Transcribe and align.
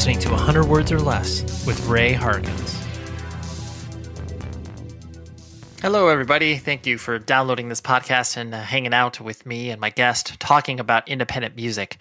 Listening 0.00 0.20
to 0.20 0.30
100 0.30 0.64
Words 0.64 0.92
or 0.92 0.98
Less 0.98 1.66
with 1.66 1.86
Ray 1.86 2.14
Harkins. 2.14 2.82
Hello, 5.82 6.08
everybody. 6.08 6.56
Thank 6.56 6.86
you 6.86 6.96
for 6.96 7.18
downloading 7.18 7.68
this 7.68 7.82
podcast 7.82 8.38
and 8.38 8.54
uh, 8.54 8.62
hanging 8.62 8.94
out 8.94 9.20
with 9.20 9.44
me 9.44 9.68
and 9.68 9.78
my 9.78 9.90
guest 9.90 10.40
talking 10.40 10.80
about 10.80 11.06
independent 11.06 11.54
music 11.54 11.98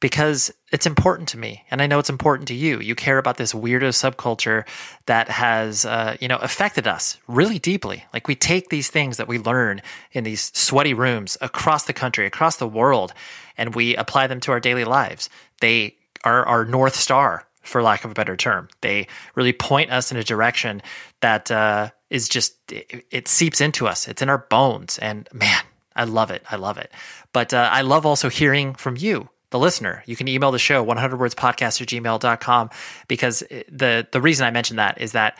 because 0.00 0.50
it's 0.72 0.86
important 0.86 1.28
to 1.28 1.36
me 1.36 1.62
and 1.70 1.82
I 1.82 1.86
know 1.86 1.98
it's 1.98 2.08
important 2.08 2.48
to 2.48 2.54
you. 2.54 2.80
You 2.80 2.94
care 2.94 3.18
about 3.18 3.36
this 3.36 3.52
weirdo 3.52 3.90
subculture 3.90 4.66
that 5.04 5.28
has, 5.28 5.84
uh, 5.84 6.16
you 6.20 6.28
know, 6.28 6.38
affected 6.38 6.86
us 6.86 7.18
really 7.28 7.58
deeply. 7.58 8.02
Like 8.14 8.28
we 8.28 8.34
take 8.34 8.70
these 8.70 8.88
things 8.88 9.18
that 9.18 9.28
we 9.28 9.38
learn 9.38 9.82
in 10.12 10.24
these 10.24 10.50
sweaty 10.54 10.94
rooms 10.94 11.36
across 11.42 11.84
the 11.84 11.92
country, 11.92 12.24
across 12.24 12.56
the 12.56 12.66
world, 12.66 13.12
and 13.58 13.74
we 13.74 13.94
apply 13.94 14.26
them 14.26 14.40
to 14.40 14.52
our 14.52 14.60
daily 14.60 14.84
lives. 14.84 15.28
They 15.60 15.96
are 16.24 16.46
our 16.46 16.64
North 16.64 16.94
Star, 16.94 17.46
for 17.62 17.82
lack 17.82 18.04
of 18.04 18.10
a 18.10 18.14
better 18.14 18.36
term. 18.36 18.68
They 18.80 19.06
really 19.34 19.52
point 19.52 19.90
us 19.90 20.10
in 20.10 20.18
a 20.18 20.24
direction 20.24 20.82
that 21.20 21.50
uh, 21.50 21.90
is 22.10 22.28
just, 22.28 22.56
it, 22.70 23.06
it, 23.10 23.28
seeps 23.28 23.60
into 23.60 23.86
us. 23.86 24.08
It's 24.08 24.22
in 24.22 24.28
our 24.28 24.38
bones. 24.38 24.98
And 24.98 25.28
man, 25.32 25.62
I 25.94 26.04
love 26.04 26.30
it. 26.30 26.42
I 26.50 26.56
love 26.56 26.78
it. 26.78 26.90
But 27.32 27.54
uh, 27.54 27.68
I 27.72 27.82
love 27.82 28.04
also 28.04 28.28
hearing 28.28 28.74
from 28.74 28.96
you. 28.96 29.28
The 29.50 29.58
listener, 29.58 30.02
you 30.06 30.16
can 30.16 30.28
email 30.28 30.50
the 30.50 30.58
show 30.58 30.82
100wordspodcast 30.82 31.82
at 31.82 31.88
gmail.com 31.88 32.70
because 33.06 33.40
the 33.40 34.08
the 34.10 34.20
reason 34.20 34.46
I 34.46 34.50
mentioned 34.50 34.78
that 34.78 34.98
is 34.98 35.12
that 35.12 35.36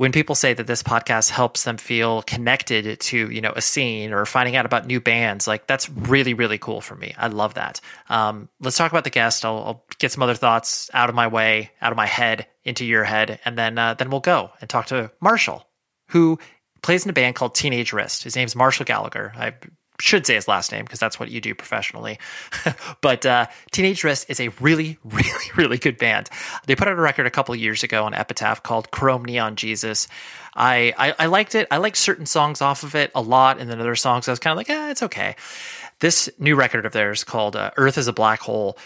when 0.00 0.12
people 0.12 0.34
say 0.34 0.54
that 0.54 0.66
this 0.66 0.82
podcast 0.82 1.28
helps 1.28 1.64
them 1.64 1.76
feel 1.76 2.22
connected 2.22 2.98
to 3.00 3.30
you 3.30 3.42
know 3.42 3.52
a 3.54 3.60
scene 3.60 4.14
or 4.14 4.24
finding 4.24 4.56
out 4.56 4.64
about 4.64 4.86
new 4.86 4.98
bands 4.98 5.46
like 5.46 5.66
that's 5.66 5.90
really 5.90 6.32
really 6.32 6.56
cool 6.56 6.80
for 6.80 6.96
me. 6.96 7.14
I 7.18 7.26
love 7.26 7.52
that. 7.54 7.82
Um, 8.08 8.48
let's 8.60 8.78
talk 8.78 8.90
about 8.90 9.04
the 9.04 9.10
guest. 9.10 9.44
I'll, 9.44 9.58
I'll, 9.58 9.84
get 9.98 10.10
some 10.10 10.22
other 10.22 10.34
thoughts 10.34 10.88
out 10.94 11.10
of 11.10 11.14
my 11.14 11.26
way 11.26 11.72
out 11.82 11.92
of 11.92 11.98
my 11.98 12.06
head 12.06 12.46
into 12.64 12.86
your 12.86 13.04
head 13.04 13.40
and 13.44 13.58
then 13.58 13.76
uh, 13.76 13.92
then 13.92 14.08
we'll 14.08 14.20
go 14.20 14.50
and 14.62 14.70
talk 14.70 14.86
to 14.86 15.12
marshall 15.20 15.66
who 16.08 16.38
plays 16.80 17.04
in 17.04 17.10
a 17.10 17.12
band 17.12 17.34
called 17.34 17.54
teenage 17.54 17.92
wrist. 17.92 18.22
His 18.24 18.36
name's 18.36 18.56
marshall 18.56 18.86
gallagher. 18.86 19.34
I 19.36 19.52
should 20.00 20.26
say 20.26 20.34
his 20.34 20.48
last 20.48 20.72
name 20.72 20.84
because 20.84 20.98
that's 20.98 21.20
what 21.20 21.30
you 21.30 21.40
do 21.40 21.54
professionally. 21.54 22.18
but 23.00 23.24
uh, 23.26 23.46
Teenage 23.70 24.02
Wrist 24.04 24.26
is 24.28 24.40
a 24.40 24.48
really, 24.60 24.98
really, 25.04 25.50
really 25.56 25.78
good 25.78 25.98
band. 25.98 26.28
They 26.66 26.74
put 26.74 26.88
out 26.88 26.98
a 26.98 27.00
record 27.00 27.26
a 27.26 27.30
couple 27.30 27.54
years 27.54 27.82
ago 27.82 28.04
on 28.04 28.14
Epitaph 28.14 28.62
called 28.62 28.90
Chrome 28.90 29.24
Neon 29.24 29.56
Jesus. 29.56 30.08
I, 30.54 30.92
I, 30.98 31.14
I 31.18 31.26
liked 31.26 31.54
it. 31.54 31.68
I 31.70 31.76
liked 31.76 31.96
certain 31.96 32.26
songs 32.26 32.60
off 32.60 32.82
of 32.82 32.94
it 32.94 33.10
a 33.14 33.20
lot, 33.20 33.58
and 33.60 33.70
then 33.70 33.80
other 33.80 33.96
songs 33.96 34.28
I 34.28 34.32
was 34.32 34.40
kind 34.40 34.52
of 34.52 34.56
like, 34.56 34.70
eh, 34.70 34.90
it's 34.90 35.02
okay. 35.04 35.36
This 36.00 36.28
new 36.38 36.56
record 36.56 36.86
of 36.86 36.92
theirs 36.92 37.24
called 37.24 37.56
uh, 37.56 37.70
Earth 37.76 37.98
is 37.98 38.08
a 38.08 38.12
Black 38.12 38.40
Hole 38.40 38.76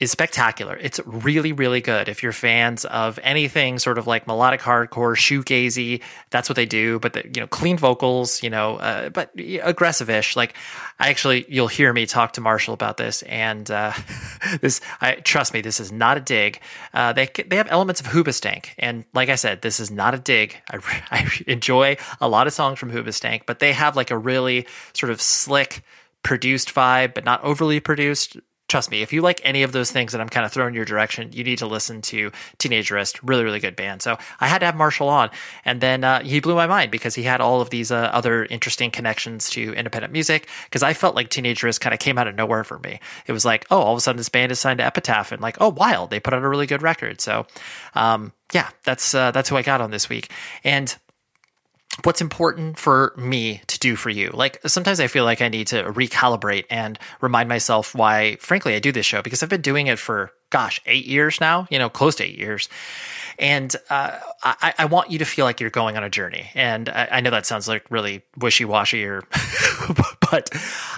is 0.00 0.10
spectacular. 0.10 0.78
It's 0.80 0.98
really, 1.04 1.52
really 1.52 1.82
good. 1.82 2.08
If 2.08 2.22
you're 2.22 2.32
fans 2.32 2.86
of 2.86 3.18
anything 3.22 3.78
sort 3.78 3.98
of 3.98 4.06
like 4.06 4.26
melodic 4.26 4.60
hardcore, 4.62 5.14
shoegazy, 5.14 6.00
that's 6.30 6.48
what 6.48 6.56
they 6.56 6.64
do. 6.64 6.98
But 6.98 7.12
the, 7.12 7.24
you 7.24 7.40
know, 7.40 7.46
clean 7.46 7.76
vocals, 7.76 8.42
you 8.42 8.48
know, 8.48 8.76
uh, 8.76 9.10
but 9.10 9.30
aggressive-ish. 9.62 10.36
Like, 10.36 10.54
I 10.98 11.10
actually, 11.10 11.44
you'll 11.48 11.68
hear 11.68 11.92
me 11.92 12.06
talk 12.06 12.32
to 12.32 12.40
Marshall 12.40 12.72
about 12.72 12.96
this, 12.96 13.22
and 13.22 13.70
uh, 13.70 13.92
this, 14.62 14.80
I 15.02 15.16
trust 15.16 15.52
me, 15.52 15.60
this 15.60 15.78
is 15.80 15.92
not 15.92 16.16
a 16.16 16.20
dig. 16.20 16.60
Uh, 16.94 17.12
they 17.12 17.28
they 17.46 17.56
have 17.56 17.68
elements 17.70 18.00
of 18.00 18.06
Hoobastank, 18.06 18.70
and 18.78 19.04
like 19.12 19.28
I 19.28 19.34
said, 19.34 19.60
this 19.60 19.80
is 19.80 19.90
not 19.90 20.14
a 20.14 20.18
dig. 20.18 20.56
I, 20.70 20.78
I 21.10 21.30
enjoy 21.46 21.98
a 22.22 22.28
lot 22.28 22.46
of 22.46 22.54
songs 22.54 22.78
from 22.78 22.90
Hoobastank, 22.90 23.42
but 23.44 23.58
they 23.58 23.74
have 23.74 23.96
like 23.96 24.10
a 24.10 24.18
really 24.18 24.66
sort 24.94 25.12
of 25.12 25.20
slick 25.20 25.84
produced 26.22 26.74
vibe, 26.74 27.14
but 27.14 27.24
not 27.24 27.42
overly 27.42 27.80
produced 27.80 28.38
trust 28.70 28.90
me, 28.90 29.02
if 29.02 29.12
you 29.12 29.20
like 29.20 29.40
any 29.44 29.62
of 29.62 29.72
those 29.72 29.90
things 29.90 30.12
that 30.12 30.20
I'm 30.20 30.28
kind 30.28 30.46
of 30.46 30.52
throwing 30.52 30.74
your 30.74 30.84
direction, 30.84 31.32
you 31.32 31.44
need 31.44 31.58
to 31.58 31.66
listen 31.66 32.00
to 32.02 32.30
Teenage 32.58 32.90
Wrist. 32.90 33.22
Really, 33.22 33.44
really 33.44 33.60
good 33.60 33.76
band. 33.76 34.00
So 34.00 34.16
I 34.40 34.46
had 34.46 34.60
to 34.60 34.66
have 34.66 34.76
Marshall 34.76 35.08
on, 35.08 35.30
and 35.64 35.80
then 35.80 36.04
uh, 36.04 36.22
he 36.22 36.40
blew 36.40 36.54
my 36.54 36.66
mind 36.66 36.90
because 36.90 37.14
he 37.14 37.24
had 37.24 37.40
all 37.40 37.60
of 37.60 37.70
these 37.70 37.90
uh, 37.90 38.10
other 38.12 38.44
interesting 38.46 38.90
connections 38.90 39.50
to 39.50 39.74
independent 39.74 40.12
music. 40.12 40.48
Because 40.64 40.82
I 40.82 40.94
felt 40.94 41.16
like 41.16 41.28
Teenage 41.28 41.62
Wrist 41.62 41.80
kind 41.80 41.92
of 41.92 42.00
came 42.00 42.16
out 42.16 42.28
of 42.28 42.36
nowhere 42.36 42.64
for 42.64 42.78
me. 42.78 43.00
It 43.26 43.32
was 43.32 43.44
like, 43.44 43.66
oh, 43.70 43.80
all 43.80 43.92
of 43.92 43.98
a 43.98 44.00
sudden 44.00 44.16
this 44.16 44.28
band 44.28 44.52
is 44.52 44.60
signed 44.60 44.78
to 44.78 44.86
Epitaph, 44.86 45.32
and 45.32 45.42
like, 45.42 45.56
oh, 45.60 45.68
wild, 45.68 46.10
they 46.10 46.20
put 46.20 46.32
out 46.32 46.42
a 46.42 46.48
really 46.48 46.66
good 46.66 46.82
record. 46.82 47.20
So, 47.20 47.46
um, 47.94 48.32
yeah, 48.54 48.70
that's 48.84 49.14
uh, 49.14 49.32
that's 49.32 49.48
who 49.48 49.56
I 49.56 49.62
got 49.62 49.80
on 49.80 49.90
this 49.90 50.08
week, 50.08 50.30
and 50.64 50.96
what's 52.04 52.20
important 52.20 52.78
for 52.78 53.12
me 53.16 53.62
to 53.66 53.78
do 53.78 53.96
for 53.96 54.10
you. 54.10 54.30
Like 54.32 54.60
sometimes 54.66 55.00
I 55.00 55.06
feel 55.06 55.24
like 55.24 55.42
I 55.42 55.48
need 55.48 55.66
to 55.68 55.84
recalibrate 55.84 56.64
and 56.70 56.98
remind 57.20 57.48
myself 57.48 57.94
why, 57.94 58.36
frankly, 58.40 58.74
I 58.74 58.78
do 58.78 58.92
this 58.92 59.06
show 59.06 59.22
because 59.22 59.42
I've 59.42 59.48
been 59.48 59.60
doing 59.60 59.86
it 59.86 59.98
for, 59.98 60.32
gosh, 60.50 60.80
eight 60.86 61.06
years 61.06 61.40
now, 61.40 61.66
you 61.70 61.78
know, 61.78 61.88
close 61.88 62.16
to 62.16 62.24
eight 62.24 62.38
years. 62.38 62.68
And 63.38 63.74
uh, 63.88 64.18
I, 64.42 64.74
I, 64.80 64.84
want 64.84 65.10
you 65.10 65.20
to 65.20 65.24
feel 65.24 65.46
like 65.46 65.60
you're 65.60 65.70
going 65.70 65.96
on 65.96 66.04
a 66.04 66.10
journey. 66.10 66.50
And 66.54 66.90
I, 66.90 67.08
I 67.12 67.20
know 67.22 67.30
that 67.30 67.46
sounds 67.46 67.68
like 67.68 67.90
really 67.90 68.20
wishy 68.36 68.66
washy, 68.66 69.06
or, 69.06 69.22
but 70.30 70.50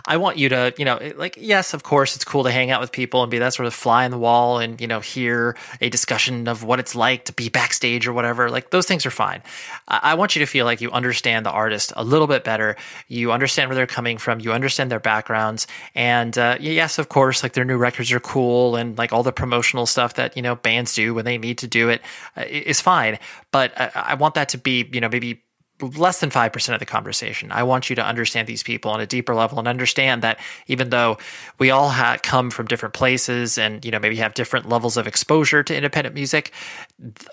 I 0.08 0.16
want 0.16 0.38
you 0.38 0.48
to, 0.48 0.74
you 0.76 0.84
know, 0.84 0.98
like, 1.16 1.36
yes, 1.40 1.72
of 1.72 1.84
course, 1.84 2.16
it's 2.16 2.24
cool 2.24 2.42
to 2.42 2.50
hang 2.50 2.72
out 2.72 2.80
with 2.80 2.90
people 2.90 3.22
and 3.22 3.30
be 3.30 3.38
that 3.38 3.54
sort 3.54 3.66
of 3.66 3.74
fly 3.74 4.04
in 4.04 4.10
the 4.10 4.18
wall 4.18 4.58
and, 4.58 4.80
you 4.80 4.88
know, 4.88 4.98
hear 4.98 5.56
a 5.80 5.88
discussion 5.88 6.48
of 6.48 6.64
what 6.64 6.80
it's 6.80 6.96
like 6.96 7.26
to 7.26 7.32
be 7.32 7.48
backstage 7.48 8.08
or 8.08 8.12
whatever. 8.12 8.50
Like, 8.50 8.70
those 8.70 8.86
things 8.86 9.06
are 9.06 9.12
fine. 9.12 9.40
I, 9.86 10.00
I 10.02 10.14
want 10.14 10.34
you 10.34 10.40
to 10.40 10.46
feel 10.46 10.64
like 10.64 10.80
you 10.80 10.90
understand 10.90 11.46
the 11.46 11.52
artist 11.52 11.92
a 11.94 12.02
little 12.02 12.26
bit 12.26 12.42
better. 12.42 12.74
You 13.06 13.30
understand 13.30 13.68
where 13.68 13.76
they're 13.76 13.86
coming 13.86 14.18
from. 14.18 14.40
You 14.40 14.52
understand 14.52 14.90
their 14.90 14.98
backgrounds. 14.98 15.68
And 15.94 16.36
uh, 16.36 16.56
yes, 16.58 16.98
of 16.98 17.08
course, 17.08 17.44
like 17.44 17.52
their 17.52 17.64
new 17.64 17.76
records 17.76 18.10
are 18.10 18.20
cool 18.20 18.74
and 18.74 18.98
like 18.98 19.12
all 19.12 19.22
the 19.22 19.32
promotional 19.42 19.86
stuff 19.86 20.14
that, 20.14 20.36
you 20.36 20.42
know, 20.42 20.54
bands 20.54 20.94
do 20.94 21.14
when 21.14 21.24
they 21.24 21.36
need 21.36 21.58
to 21.58 21.66
do 21.66 21.88
it 21.88 22.00
uh, 22.36 22.44
is 22.48 22.80
fine. 22.80 23.18
But 23.50 23.72
I, 23.76 23.90
I 23.94 24.14
want 24.14 24.34
that 24.34 24.50
to 24.50 24.58
be, 24.58 24.88
you 24.92 25.00
know, 25.00 25.08
maybe 25.08 25.42
less 25.82 26.20
than 26.20 26.30
5% 26.30 26.74
of 26.74 26.78
the 26.78 26.86
conversation. 26.86 27.50
I 27.50 27.64
want 27.64 27.90
you 27.90 27.96
to 27.96 28.06
understand 28.06 28.46
these 28.46 28.62
people 28.62 28.92
on 28.92 29.00
a 29.00 29.06
deeper 29.06 29.34
level 29.34 29.58
and 29.58 29.66
understand 29.66 30.22
that 30.22 30.38
even 30.68 30.90
though 30.90 31.18
we 31.58 31.72
all 31.72 31.88
ha- 31.88 32.18
come 32.22 32.52
from 32.52 32.66
different 32.66 32.94
places 32.94 33.58
and, 33.58 33.84
you 33.84 33.90
know, 33.90 33.98
maybe 33.98 34.14
have 34.16 34.34
different 34.34 34.68
levels 34.68 34.96
of 34.96 35.08
exposure 35.08 35.64
to 35.64 35.74
independent 35.74 36.14
music, 36.14 36.52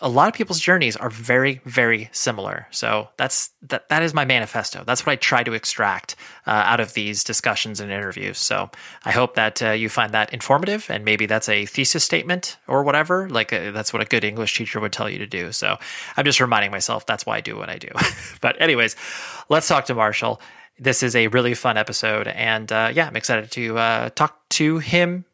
a 0.01 0.09
lot 0.09 0.27
of 0.27 0.33
people's 0.33 0.59
journeys 0.59 0.95
are 0.95 1.09
very, 1.09 1.61
very 1.65 2.09
similar. 2.11 2.67
So 2.71 3.09
that's, 3.17 3.51
that, 3.63 3.89
that 3.89 4.01
is 4.01 4.13
my 4.13 4.25
manifesto. 4.25 4.83
That's 4.83 5.05
what 5.05 5.13
I 5.13 5.15
try 5.15 5.43
to 5.43 5.53
extract 5.53 6.15
uh, 6.47 6.51
out 6.51 6.79
of 6.79 6.93
these 6.93 7.23
discussions 7.23 7.79
and 7.79 7.91
interviews. 7.91 8.39
So 8.39 8.71
I 9.05 9.11
hope 9.11 9.35
that 9.35 9.61
uh, 9.61 9.71
you 9.71 9.89
find 9.89 10.13
that 10.13 10.33
informative 10.33 10.89
and 10.89 11.05
maybe 11.05 11.27
that's 11.27 11.49
a 11.49 11.65
thesis 11.65 12.03
statement 12.03 12.57
or 12.67 12.83
whatever. 12.83 13.29
Like 13.29 13.53
uh, 13.53 13.71
that's 13.71 13.93
what 13.93 14.01
a 14.01 14.05
good 14.05 14.23
English 14.23 14.57
teacher 14.57 14.79
would 14.79 14.91
tell 14.93 15.09
you 15.09 15.19
to 15.19 15.27
do. 15.27 15.51
So 15.51 15.77
I'm 16.17 16.25
just 16.25 16.39
reminding 16.39 16.71
myself 16.71 17.05
that's 17.05 17.25
why 17.25 17.37
I 17.37 17.41
do 17.41 17.55
what 17.55 17.69
I 17.69 17.77
do. 17.77 17.89
But, 18.41 18.61
anyways, 18.61 18.95
let's 19.49 19.67
talk 19.67 19.85
to 19.85 19.95
Marshall. 19.95 20.39
This 20.77 21.03
is 21.03 21.15
a 21.15 21.27
really 21.27 21.53
fun 21.53 21.77
episode. 21.77 22.27
And 22.27 22.71
uh, 22.71 22.91
yeah, 22.93 23.07
I'm 23.07 23.15
excited 23.15 23.51
to 23.51 23.77
uh, 23.77 24.09
talk 24.09 24.47
to 24.49 24.77
him 24.79 25.25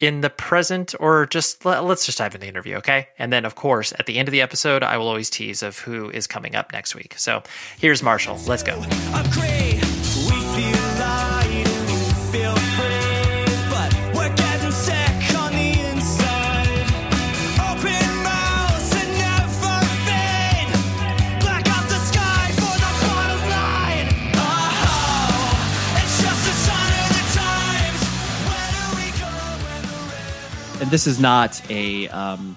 in 0.00 0.22
the 0.22 0.30
present 0.30 0.94
or 0.98 1.26
just 1.26 1.64
let, 1.64 1.84
us 1.84 2.06
just 2.06 2.18
dive 2.18 2.34
into 2.34 2.38
the 2.38 2.48
interview, 2.48 2.76
okay? 2.76 3.08
And 3.18 3.32
then, 3.32 3.44
of 3.44 3.54
course, 3.54 3.92
at 3.98 4.06
the 4.06 4.18
end 4.18 4.28
of 4.28 4.32
the 4.32 4.40
episode, 4.40 4.82
I 4.82 4.96
will 4.96 5.08
always 5.08 5.30
tease 5.30 5.62
of 5.62 5.78
who 5.78 6.10
is 6.10 6.26
coming 6.26 6.56
up 6.56 6.72
next 6.72 6.94
week. 6.94 7.14
So 7.18 7.42
here's 7.78 8.02
Marshall. 8.02 8.38
Let's 8.46 8.62
go. 8.62 8.80
This 30.90 31.06
is 31.06 31.20
not 31.20 31.60
a 31.70 32.08
um 32.08 32.56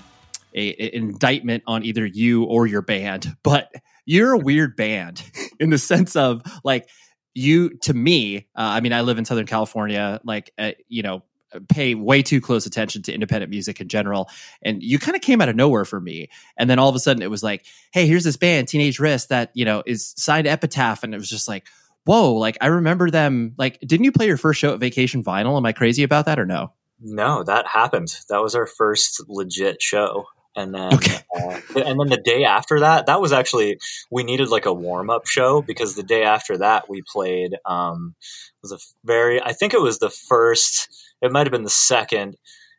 a, 0.56 0.70
a 0.70 0.96
indictment 0.96 1.64
on 1.66 1.84
either 1.84 2.06
you 2.06 2.44
or 2.44 2.68
your 2.68 2.82
band, 2.82 3.36
but 3.44 3.74
you're 4.06 4.34
a 4.34 4.38
weird 4.38 4.76
band 4.76 5.24
in 5.60 5.70
the 5.70 5.78
sense 5.78 6.16
of 6.16 6.42
like 6.64 6.90
you 7.34 7.78
to 7.80 7.94
me. 7.94 8.38
Uh, 8.56 8.78
I 8.78 8.80
mean, 8.82 8.94
I 8.94 9.02
live 9.02 9.18
in 9.18 9.26
Southern 9.26 9.46
California, 9.46 10.20
like 10.24 10.52
uh, 10.58 10.72
you 10.88 11.04
know 11.04 11.24
pay 11.70 11.96
way 11.96 12.24
too 12.24 12.42
close 12.42 12.66
attention 12.66 13.04
to 13.04 13.14
independent 13.14 13.50
music 13.50 13.80
in 13.80 13.88
general. 13.88 14.30
And 14.62 14.82
you 14.82 15.00
kind 15.00 15.16
of 15.16 15.22
came 15.22 15.42
out 15.42 15.50
of 15.50 15.56
nowhere 15.56 15.86
for 15.86 16.00
me. 16.00 16.30
And 16.58 16.70
then 16.70 16.80
all 16.80 16.90
of 16.90 16.96
a 16.96 17.00
sudden 17.00 17.22
it 17.22 17.30
was 17.30 17.44
like, 17.44 17.66
hey, 17.92 18.08
here's 18.08 18.24
this 18.24 18.38
band, 18.38 18.68
Teenage 18.68 19.00
Wrist, 19.00 19.30
that, 19.30 19.52
you 19.54 19.66
know, 19.66 19.84
is 19.86 20.14
signed 20.18 20.48
Epitaph. 20.48 21.04
And 21.04 21.14
it 21.14 21.18
was 21.18 21.30
just 21.30 21.48
like, 21.48 21.68
whoa, 22.06 22.34
like 22.34 22.58
I 22.62 22.68
remember 22.68 23.10
them. 23.10 23.54
Like, 23.58 23.80
didn't 23.82 24.04
you 24.04 24.12
play 24.12 24.28
your 24.28 24.38
first 24.38 24.60
show 24.60 24.74
at 24.74 24.80
Vacation 24.80 25.24
Vinyl? 25.24 25.58
Am 25.58 25.66
I 25.66 25.74
crazy 25.74 26.04
about 26.04 26.26
that 26.26 26.40
or 26.40 26.46
no? 26.46 26.74
No, 27.06 27.44
that 27.44 27.68
happened. 27.68 28.16
That 28.30 28.42
was 28.42 28.56
our 28.56 28.66
first 28.66 29.22
legit 29.28 29.82
show. 29.82 30.26
And 30.56 30.74
then, 30.74 30.94
okay. 30.94 31.18
uh, 31.36 31.60
and 31.76 32.00
then 32.00 32.10
the 32.10 32.22
day 32.24 32.44
after 32.44 32.80
that, 32.82 33.08
that 33.08 33.20
was 33.20 33.34
actually 33.34 33.80
we 34.12 34.24
needed 34.24 34.50
like 34.50 34.68
a 34.68 34.74
warm 34.74 35.10
up 35.10 35.26
show 35.26 35.62
because 35.64 35.96
the 35.96 36.04
day 36.04 36.24
after 36.24 36.60
that 36.60 36.88
we 36.88 37.02
played 37.12 37.56
um, 37.66 38.14
was 38.62 38.72
a 38.72 38.78
very 39.04 39.42
I 39.42 39.54
think 39.54 39.74
it 39.74 39.82
was 39.82 39.98
the 39.98 40.12
first, 40.12 40.90
it 41.24 41.32
might 41.32 41.48
have 41.48 41.52
been 41.52 41.64
the 41.64 41.70
second 41.72 42.38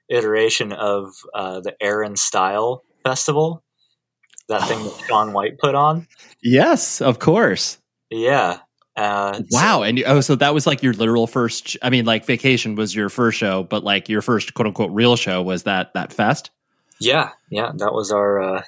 iteration 0.09 0.73
of 0.73 1.15
uh, 1.35 1.61
the 1.61 1.75
Air 1.81 2.06
+ 2.15 2.17
Style 2.17 2.85
Festival, 3.03 3.65
that 4.49 4.69
thing 4.69 4.82
that 4.85 5.05
Shaun 5.09 5.32
White 5.32 5.59
put 5.59 5.75
on. 5.75 6.06
Yes, 6.43 7.00
of 7.00 7.19
course. 7.19 7.79
Yeah. 8.09 8.61
Uh, 8.96 9.43
wow, 9.50 9.82
and 9.82 10.02
oh, 10.06 10.20
so 10.20 10.37
that 10.37 10.55
was 10.55 10.67
like 10.67 10.82
your 10.82 10.93
literal 10.93 11.26
first. 11.26 11.76
I 11.82 11.91
mean, 11.91 12.05
like 12.05 12.25
Vacation 12.25 12.76
was 12.76 12.94
your 12.94 13.08
first 13.08 13.38
show, 13.38 13.64
but 13.64 13.82
like 13.82 14.08
your 14.08 14.23
first 14.23 14.55
quote 14.55 14.67
unquote 14.67 14.93
real 14.93 15.17
show 15.17 15.43
was 15.43 15.64
that 15.64 15.94
that 15.94 16.12
fest. 16.12 16.50
Yeah, 17.00 17.31
yeah, 17.50 17.73
that 17.76 17.93
was 17.93 18.12
our 18.12 18.41
uh, 18.41 18.62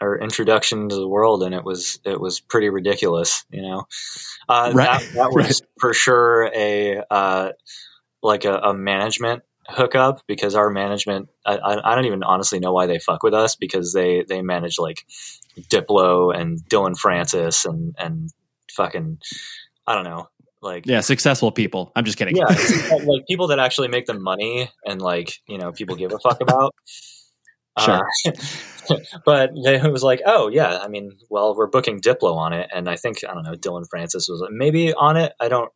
our 0.00 0.18
introduction 0.18 0.88
to 0.88 0.94
the 0.94 1.08
world, 1.08 1.42
and 1.42 1.54
it 1.54 1.64
was 1.64 2.00
it 2.04 2.20
was 2.20 2.40
pretty 2.40 2.70
ridiculous, 2.70 3.44
you 3.50 3.62
know. 3.62 3.84
Uh, 4.48 4.72
right. 4.74 5.00
That, 5.00 5.12
that 5.14 5.30
was 5.32 5.60
right. 5.60 5.70
for 5.78 5.92
sure 5.92 6.50
a 6.54 7.02
uh, 7.10 7.52
like 8.22 8.44
a, 8.44 8.56
a, 8.56 8.74
management 8.74 9.42
hookup 9.68 10.22
because 10.26 10.54
our 10.54 10.70
management 10.70 11.28
I, 11.44 11.80
I 11.84 11.94
don't 11.94 12.06
even 12.06 12.22
honestly 12.22 12.60
know 12.60 12.72
why 12.72 12.86
they 12.86 12.98
fuck 12.98 13.22
with 13.22 13.34
us 13.34 13.56
because 13.56 13.92
they 13.92 14.24
they 14.28 14.40
manage 14.40 14.78
like 14.78 15.04
Diplo 15.70 16.34
and 16.34 16.66
Dillon 16.68 16.94
Francis 16.94 17.64
and 17.64 17.94
and 17.98 18.30
fucking 18.70 19.18
I 19.86 19.94
don't 19.94 20.04
know 20.04 20.28
like 20.62 20.86
yeah 20.86 21.00
successful 21.00 21.52
people. 21.52 21.92
I'm 21.96 22.04
just 22.04 22.18
kidding. 22.18 22.36
Yeah 22.36 22.44
like 23.04 23.26
people 23.28 23.46
that 23.48 23.58
actually 23.58 23.88
make 23.88 24.06
them 24.06 24.22
money 24.22 24.70
and 24.84 25.00
like 25.00 25.32
you 25.46 25.58
know 25.58 25.72
people 25.72 25.96
give 25.96 26.12
a 26.12 26.18
fuck 26.18 26.40
about. 26.40 26.74
Sure. 27.78 28.08
Uh, 28.26 28.96
but 29.26 29.50
it 29.54 29.92
was 29.92 30.02
like 30.02 30.22
oh 30.24 30.48
yeah 30.48 30.78
i 30.78 30.88
mean 30.88 31.12
well 31.28 31.54
we're 31.54 31.66
booking 31.66 32.00
diplo 32.00 32.34
on 32.34 32.52
it. 32.52 32.70
And 32.74 32.88
i 32.88 32.96
think 32.96 33.18
i 33.28 33.34
don't 33.34 33.44
know 33.44 33.54
Dillon 33.54 33.84
Francis 33.90 34.28
was 34.28 34.46
maybe 34.50 34.92
on 34.94 35.16
it. 35.16 35.32
I 35.40 35.48
don't 35.48 35.70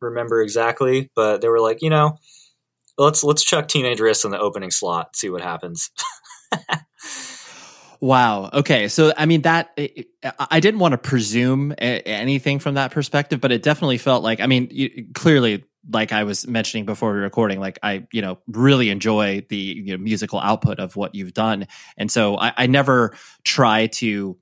remember 0.00 0.42
exactly. 0.42 1.10
But 1.14 1.40
they 1.40 1.48
were 1.48 1.60
like 1.60 1.82
you 1.82 1.90
know 1.90 2.18
let's 2.98 3.24
let's 3.24 3.44
chuck 3.44 3.68
teenage 3.68 4.00
wrist 4.00 4.24
in 4.24 4.30
the 4.30 4.38
opening 4.38 4.70
slot 4.70 5.16
see 5.16 5.30
what 5.30 5.40
happens 5.40 5.90
Wow. 8.00 8.48
Okay. 8.52 8.88
So, 8.88 9.12
I 9.16 9.26
mean, 9.26 9.42
that 9.42 9.78
I 10.38 10.60
didn't 10.60 10.80
want 10.80 10.92
to 10.92 10.98
presume 10.98 11.74
anything 11.78 12.58
from 12.58 12.74
that 12.74 12.92
perspective, 12.92 13.40
but 13.40 13.52
it 13.52 13.62
definitely 13.62 13.98
felt 13.98 14.22
like, 14.22 14.40
I 14.40 14.46
mean, 14.46 15.12
clearly, 15.14 15.64
like 15.90 16.12
I 16.12 16.24
was 16.24 16.46
mentioning 16.46 16.84
before 16.86 17.10
we 17.12 17.18
were 17.18 17.24
recording, 17.24 17.60
like 17.60 17.78
I, 17.82 18.06
you 18.12 18.22
know, 18.22 18.38
really 18.46 18.90
enjoy 18.90 19.44
the 19.48 19.56
you 19.56 19.96
know, 19.96 20.02
musical 20.02 20.38
output 20.38 20.78
of 20.78 20.96
what 20.96 21.14
you've 21.14 21.34
done. 21.34 21.66
And 21.96 22.10
so 22.10 22.38
I, 22.38 22.52
I 22.56 22.66
never 22.68 23.14
try 23.44 23.88
to, 23.88 24.38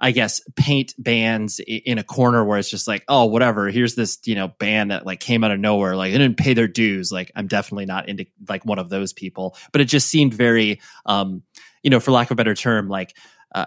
I 0.00 0.12
guess, 0.12 0.40
paint 0.56 0.94
bands 0.96 1.60
in 1.66 1.98
a 1.98 2.04
corner 2.04 2.44
where 2.44 2.58
it's 2.58 2.70
just 2.70 2.86
like, 2.86 3.02
oh, 3.08 3.26
whatever. 3.26 3.68
Here's 3.68 3.96
this, 3.96 4.18
you 4.24 4.34
know, 4.34 4.48
band 4.48 4.92
that 4.92 5.04
like 5.04 5.20
came 5.20 5.42
out 5.42 5.50
of 5.50 5.58
nowhere, 5.58 5.96
like 5.96 6.12
they 6.12 6.18
didn't 6.18 6.36
pay 6.38 6.54
their 6.54 6.68
dues. 6.68 7.10
Like 7.10 7.32
I'm 7.34 7.48
definitely 7.48 7.86
not 7.86 8.08
into 8.08 8.26
like 8.48 8.64
one 8.64 8.78
of 8.78 8.88
those 8.88 9.12
people. 9.12 9.56
But 9.72 9.80
it 9.80 9.86
just 9.86 10.08
seemed 10.08 10.32
very, 10.34 10.80
um, 11.04 11.42
you 11.82 11.90
know, 11.90 12.00
for 12.00 12.10
lack 12.10 12.28
of 12.28 12.32
a 12.32 12.36
better 12.36 12.54
term, 12.54 12.88
like 12.88 13.16
uh, 13.54 13.66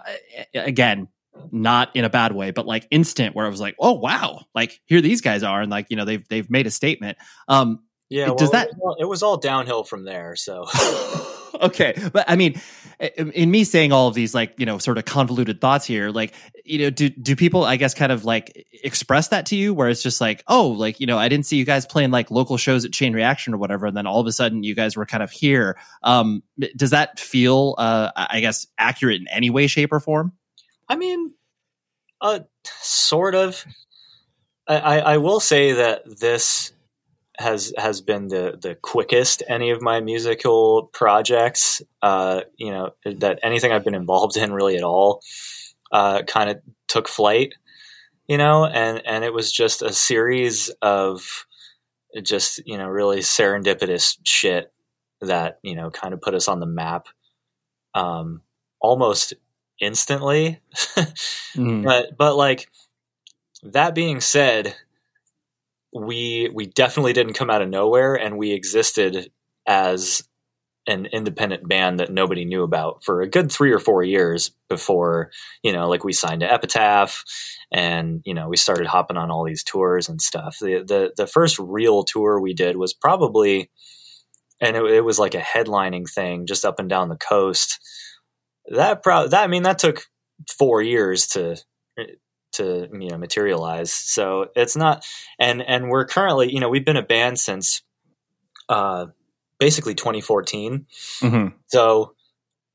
again, 0.54 1.08
not 1.50 1.94
in 1.94 2.04
a 2.04 2.10
bad 2.10 2.32
way, 2.32 2.50
but 2.50 2.66
like 2.66 2.86
instant 2.90 3.34
where 3.34 3.46
I 3.46 3.48
was 3.48 3.60
like, 3.60 3.74
oh 3.78 3.92
wow, 3.92 4.42
like 4.54 4.80
here 4.86 5.00
these 5.00 5.20
guys 5.20 5.42
are, 5.42 5.60
and 5.60 5.70
like 5.70 5.86
you 5.90 5.96
know 5.96 6.04
they've 6.04 6.26
they've 6.28 6.50
made 6.50 6.66
a 6.66 6.70
statement. 6.70 7.18
Um, 7.48 7.80
yeah, 8.08 8.26
well, 8.26 8.36
does 8.36 8.50
that 8.50 8.68
it 8.68 8.74
was, 8.74 8.80
all, 8.82 8.96
it 9.00 9.08
was 9.08 9.22
all 9.22 9.36
downhill 9.38 9.84
from 9.84 10.04
there? 10.04 10.36
So 10.36 10.66
okay, 11.62 11.94
but 12.12 12.24
I 12.28 12.36
mean, 12.36 12.60
in 12.98 13.50
me 13.50 13.64
saying 13.64 13.92
all 13.92 14.08
of 14.08 14.14
these 14.14 14.34
like 14.34 14.54
you 14.58 14.66
know 14.66 14.78
sort 14.78 14.98
of 14.98 15.04
convoluted 15.04 15.60
thoughts 15.60 15.86
here, 15.86 16.10
like 16.10 16.34
you 16.64 16.78
know, 16.78 16.90
do 16.90 17.08
do 17.08 17.36
people 17.36 17.64
I 17.64 17.76
guess 17.76 17.94
kind 17.94 18.12
of 18.12 18.24
like 18.24 18.66
express 18.84 19.28
that 19.28 19.46
to 19.46 19.56
you, 19.56 19.74
where 19.74 19.88
it's 19.88 20.02
just 20.02 20.20
like, 20.20 20.44
oh, 20.48 20.68
like 20.68 21.00
you 21.00 21.06
know, 21.06 21.18
I 21.18 21.28
didn't 21.28 21.46
see 21.46 21.56
you 21.56 21.64
guys 21.64 21.86
playing 21.86 22.10
like 22.10 22.30
local 22.30 22.56
shows 22.56 22.84
at 22.84 22.92
Chain 22.92 23.12
Reaction 23.12 23.54
or 23.54 23.58
whatever, 23.58 23.86
and 23.86 23.96
then 23.96 24.06
all 24.06 24.20
of 24.20 24.26
a 24.26 24.32
sudden 24.32 24.62
you 24.62 24.74
guys 24.74 24.96
were 24.96 25.06
kind 25.06 25.22
of 25.22 25.30
here. 25.30 25.76
Um, 26.02 26.42
does 26.76 26.90
that 26.90 27.18
feel, 27.18 27.74
uh, 27.78 28.10
I 28.16 28.40
guess, 28.40 28.66
accurate 28.78 29.20
in 29.20 29.28
any 29.28 29.50
way, 29.50 29.66
shape, 29.66 29.92
or 29.92 30.00
form? 30.00 30.32
I 30.88 30.96
mean, 30.96 31.32
uh, 32.20 32.40
sort 32.64 33.34
of. 33.34 33.64
I, 34.68 34.78
I, 34.78 34.98
I 34.98 35.16
will 35.16 35.40
say 35.40 35.72
that 35.72 36.02
this 36.20 36.72
has 37.42 37.72
has 37.76 38.00
been 38.00 38.28
the 38.28 38.58
the 38.60 38.74
quickest 38.76 39.42
any 39.48 39.70
of 39.70 39.82
my 39.82 40.00
musical 40.00 40.90
projects. 40.92 41.82
Uh, 42.00 42.42
you 42.56 42.70
know 42.70 42.90
that 43.04 43.38
anything 43.42 43.72
I've 43.72 43.84
been 43.84 43.94
involved 43.94 44.36
in 44.36 44.52
really 44.52 44.76
at 44.76 44.82
all 44.82 45.20
uh, 45.90 46.22
kind 46.22 46.50
of 46.50 46.60
took 46.88 47.08
flight. 47.08 47.54
You 48.26 48.38
know, 48.38 48.64
and 48.64 49.02
and 49.04 49.24
it 49.24 49.34
was 49.34 49.52
just 49.52 49.82
a 49.82 49.92
series 49.92 50.70
of 50.80 51.46
just 52.22 52.62
you 52.66 52.78
know 52.78 52.88
really 52.88 53.18
serendipitous 53.18 54.16
shit 54.24 54.72
that 55.20 55.58
you 55.62 55.74
know 55.74 55.90
kind 55.90 56.14
of 56.14 56.22
put 56.22 56.34
us 56.34 56.48
on 56.48 56.60
the 56.60 56.66
map 56.66 57.08
um, 57.94 58.42
almost 58.80 59.34
instantly. 59.80 60.60
mm. 61.56 61.84
But 61.84 62.16
but 62.16 62.36
like 62.36 62.68
that 63.62 63.94
being 63.94 64.20
said 64.20 64.74
we 65.92 66.50
we 66.54 66.66
definitely 66.66 67.12
didn't 67.12 67.34
come 67.34 67.50
out 67.50 67.62
of 67.62 67.68
nowhere, 67.68 68.14
and 68.14 68.38
we 68.38 68.52
existed 68.52 69.30
as 69.66 70.22
an 70.88 71.06
independent 71.06 71.68
band 71.68 72.00
that 72.00 72.10
nobody 72.10 72.44
knew 72.44 72.64
about 72.64 73.04
for 73.04 73.22
a 73.22 73.28
good 73.28 73.52
three 73.52 73.70
or 73.70 73.78
four 73.78 74.02
years 74.02 74.50
before 74.68 75.30
you 75.62 75.72
know 75.72 75.88
like 75.88 76.02
we 76.02 76.12
signed 76.12 76.40
to 76.40 76.52
epitaph 76.52 77.22
and 77.70 78.20
you 78.24 78.34
know 78.34 78.48
we 78.48 78.56
started 78.56 78.86
hopping 78.86 79.16
on 79.16 79.30
all 79.30 79.44
these 79.44 79.62
tours 79.62 80.08
and 80.08 80.20
stuff. 80.20 80.58
The 80.60 80.82
the, 80.86 81.12
the 81.16 81.26
first 81.26 81.58
real 81.58 82.02
tour 82.02 82.40
we 82.40 82.52
did 82.54 82.76
was 82.76 82.92
probably 82.92 83.70
and 84.60 84.76
it, 84.76 84.84
it 84.84 85.04
was 85.04 85.18
like 85.18 85.34
a 85.34 85.40
headlining 85.40 86.10
thing 86.10 86.46
just 86.46 86.64
up 86.64 86.78
and 86.78 86.88
down 86.88 87.08
the 87.08 87.16
coast. 87.16 87.78
That 88.68 89.02
pro 89.02 89.28
that 89.28 89.44
i 89.44 89.46
mean 89.46 89.62
that 89.64 89.78
took 89.78 90.04
four 90.58 90.82
years 90.82 91.28
to 91.28 91.56
to 92.52 92.88
you 92.92 93.10
know 93.10 93.18
materialize. 93.18 93.92
So 93.92 94.48
it's 94.54 94.76
not, 94.76 95.04
and 95.38 95.62
and 95.62 95.88
we're 95.88 96.06
currently 96.06 96.52
you 96.52 96.60
know 96.60 96.68
we've 96.68 96.84
been 96.84 96.96
a 96.96 97.02
band 97.02 97.38
since 97.38 97.82
uh, 98.68 99.06
basically 99.58 99.94
2014. 99.94 100.86
Mm-hmm. 101.20 101.56
So 101.66 102.14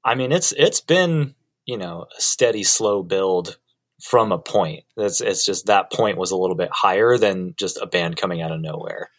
I 0.03 0.15
mean 0.15 0.31
it's 0.31 0.51
it's 0.51 0.81
been 0.81 1.35
you 1.65 1.77
know 1.77 2.05
a 2.17 2.21
steady 2.21 2.63
slow 2.63 3.03
build 3.03 3.57
from 4.01 4.31
a 4.31 4.39
point. 4.39 4.83
It's 4.95 5.21
it's 5.21 5.45
just 5.45 5.67
that 5.67 5.91
point 5.91 6.17
was 6.17 6.31
a 6.31 6.37
little 6.37 6.55
bit 6.55 6.69
higher 6.71 7.17
than 7.17 7.55
just 7.57 7.77
a 7.81 7.87
band 7.87 8.17
coming 8.17 8.41
out 8.41 8.51
of 8.51 8.61
nowhere, 8.61 9.09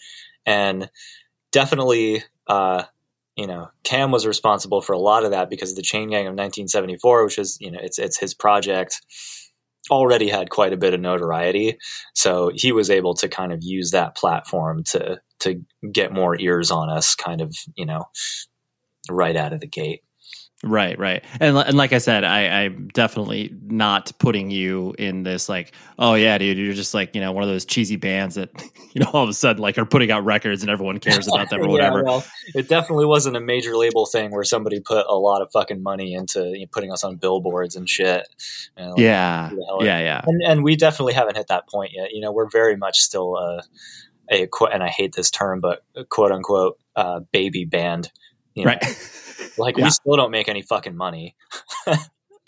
and 0.46 0.90
definitely. 1.52 2.24
Uh, 2.46 2.84
you 3.36 3.46
know, 3.46 3.70
Cam 3.84 4.10
was 4.10 4.26
responsible 4.26 4.80
for 4.80 4.94
a 4.94 4.98
lot 4.98 5.24
of 5.24 5.30
that 5.30 5.48
because 5.48 5.70
of 5.70 5.76
the 5.76 5.82
Chain 5.82 6.10
Gang 6.10 6.26
of 6.26 6.32
1974, 6.32 7.24
which 7.24 7.38
is, 7.38 7.56
you 7.60 7.70
know, 7.70 7.78
it's 7.80 7.96
it's 7.96 8.18
his 8.18 8.34
project 8.34 9.00
already 9.90 10.28
had 10.28 10.50
quite 10.50 10.72
a 10.72 10.76
bit 10.76 10.94
of 10.94 11.00
notoriety. 11.00 11.78
So 12.14 12.50
he 12.54 12.72
was 12.72 12.90
able 12.90 13.14
to 13.14 13.28
kind 13.28 13.52
of 13.52 13.60
use 13.62 13.90
that 13.90 14.16
platform 14.16 14.84
to 14.84 15.20
to 15.40 15.62
get 15.92 16.12
more 16.12 16.38
ears 16.40 16.70
on 16.70 16.90
us, 16.90 17.14
kind 17.14 17.40
of, 17.40 17.54
you 17.76 17.86
know, 17.86 18.04
right 19.08 19.36
out 19.36 19.52
of 19.52 19.60
the 19.60 19.68
gate. 19.68 20.02
Right, 20.64 20.98
right, 20.98 21.24
and 21.38 21.56
and 21.56 21.76
like 21.76 21.92
I 21.92 21.98
said, 21.98 22.24
I, 22.24 22.64
I'm 22.64 22.88
definitely 22.88 23.54
not 23.62 24.10
putting 24.18 24.50
you 24.50 24.92
in 24.98 25.22
this 25.22 25.48
like, 25.48 25.72
oh 26.00 26.14
yeah, 26.14 26.36
dude, 26.36 26.58
you're 26.58 26.74
just 26.74 26.94
like 26.94 27.14
you 27.14 27.20
know 27.20 27.30
one 27.30 27.44
of 27.44 27.48
those 27.48 27.64
cheesy 27.64 27.94
bands 27.94 28.34
that 28.34 28.50
you 28.92 29.00
know 29.00 29.08
all 29.12 29.22
of 29.22 29.28
a 29.28 29.34
sudden 29.34 29.62
like 29.62 29.78
are 29.78 29.84
putting 29.84 30.10
out 30.10 30.24
records 30.24 30.62
and 30.62 30.70
everyone 30.70 30.98
cares 30.98 31.28
about 31.28 31.48
them 31.48 31.60
or 31.60 31.68
whatever. 31.68 31.98
yeah, 31.98 32.02
well, 32.02 32.24
it 32.56 32.68
definitely 32.68 33.06
wasn't 33.06 33.36
a 33.36 33.40
major 33.40 33.76
label 33.76 34.04
thing 34.04 34.32
where 34.32 34.42
somebody 34.42 34.80
put 34.80 35.06
a 35.08 35.14
lot 35.14 35.42
of 35.42 35.48
fucking 35.52 35.80
money 35.80 36.12
into 36.12 36.40
you 36.48 36.62
know, 36.62 36.66
putting 36.72 36.90
us 36.90 37.04
on 37.04 37.14
billboards 37.14 37.76
and 37.76 37.88
shit. 37.88 38.26
You 38.76 38.82
know, 38.82 38.90
like, 38.90 38.98
yeah, 38.98 39.50
yeah, 39.80 40.00
yeah, 40.00 40.22
and, 40.26 40.42
and, 40.42 40.64
we 40.64 40.74
definitely 40.74 41.12
haven't 41.12 41.36
hit 41.36 41.46
that 41.48 41.68
point 41.68 41.92
yet. 41.94 42.10
You 42.10 42.20
know, 42.20 42.32
we're 42.32 42.50
very 42.50 42.76
much 42.76 42.98
still 42.98 43.36
a, 43.36 43.62
a 44.28 44.48
and 44.72 44.82
I 44.82 44.88
hate 44.88 45.14
this 45.14 45.30
term, 45.30 45.60
but 45.60 45.84
quote 46.08 46.32
unquote 46.32 46.80
uh, 46.96 47.20
baby 47.30 47.64
band. 47.64 48.10
You 48.54 48.64
know? 48.64 48.70
Right. 48.72 48.84
Like 49.58 49.76
yeah. 49.76 49.84
we 49.84 49.90
still 49.90 50.16
don't 50.16 50.30
make 50.30 50.48
any 50.48 50.62
fucking 50.62 50.96
money. 50.96 51.36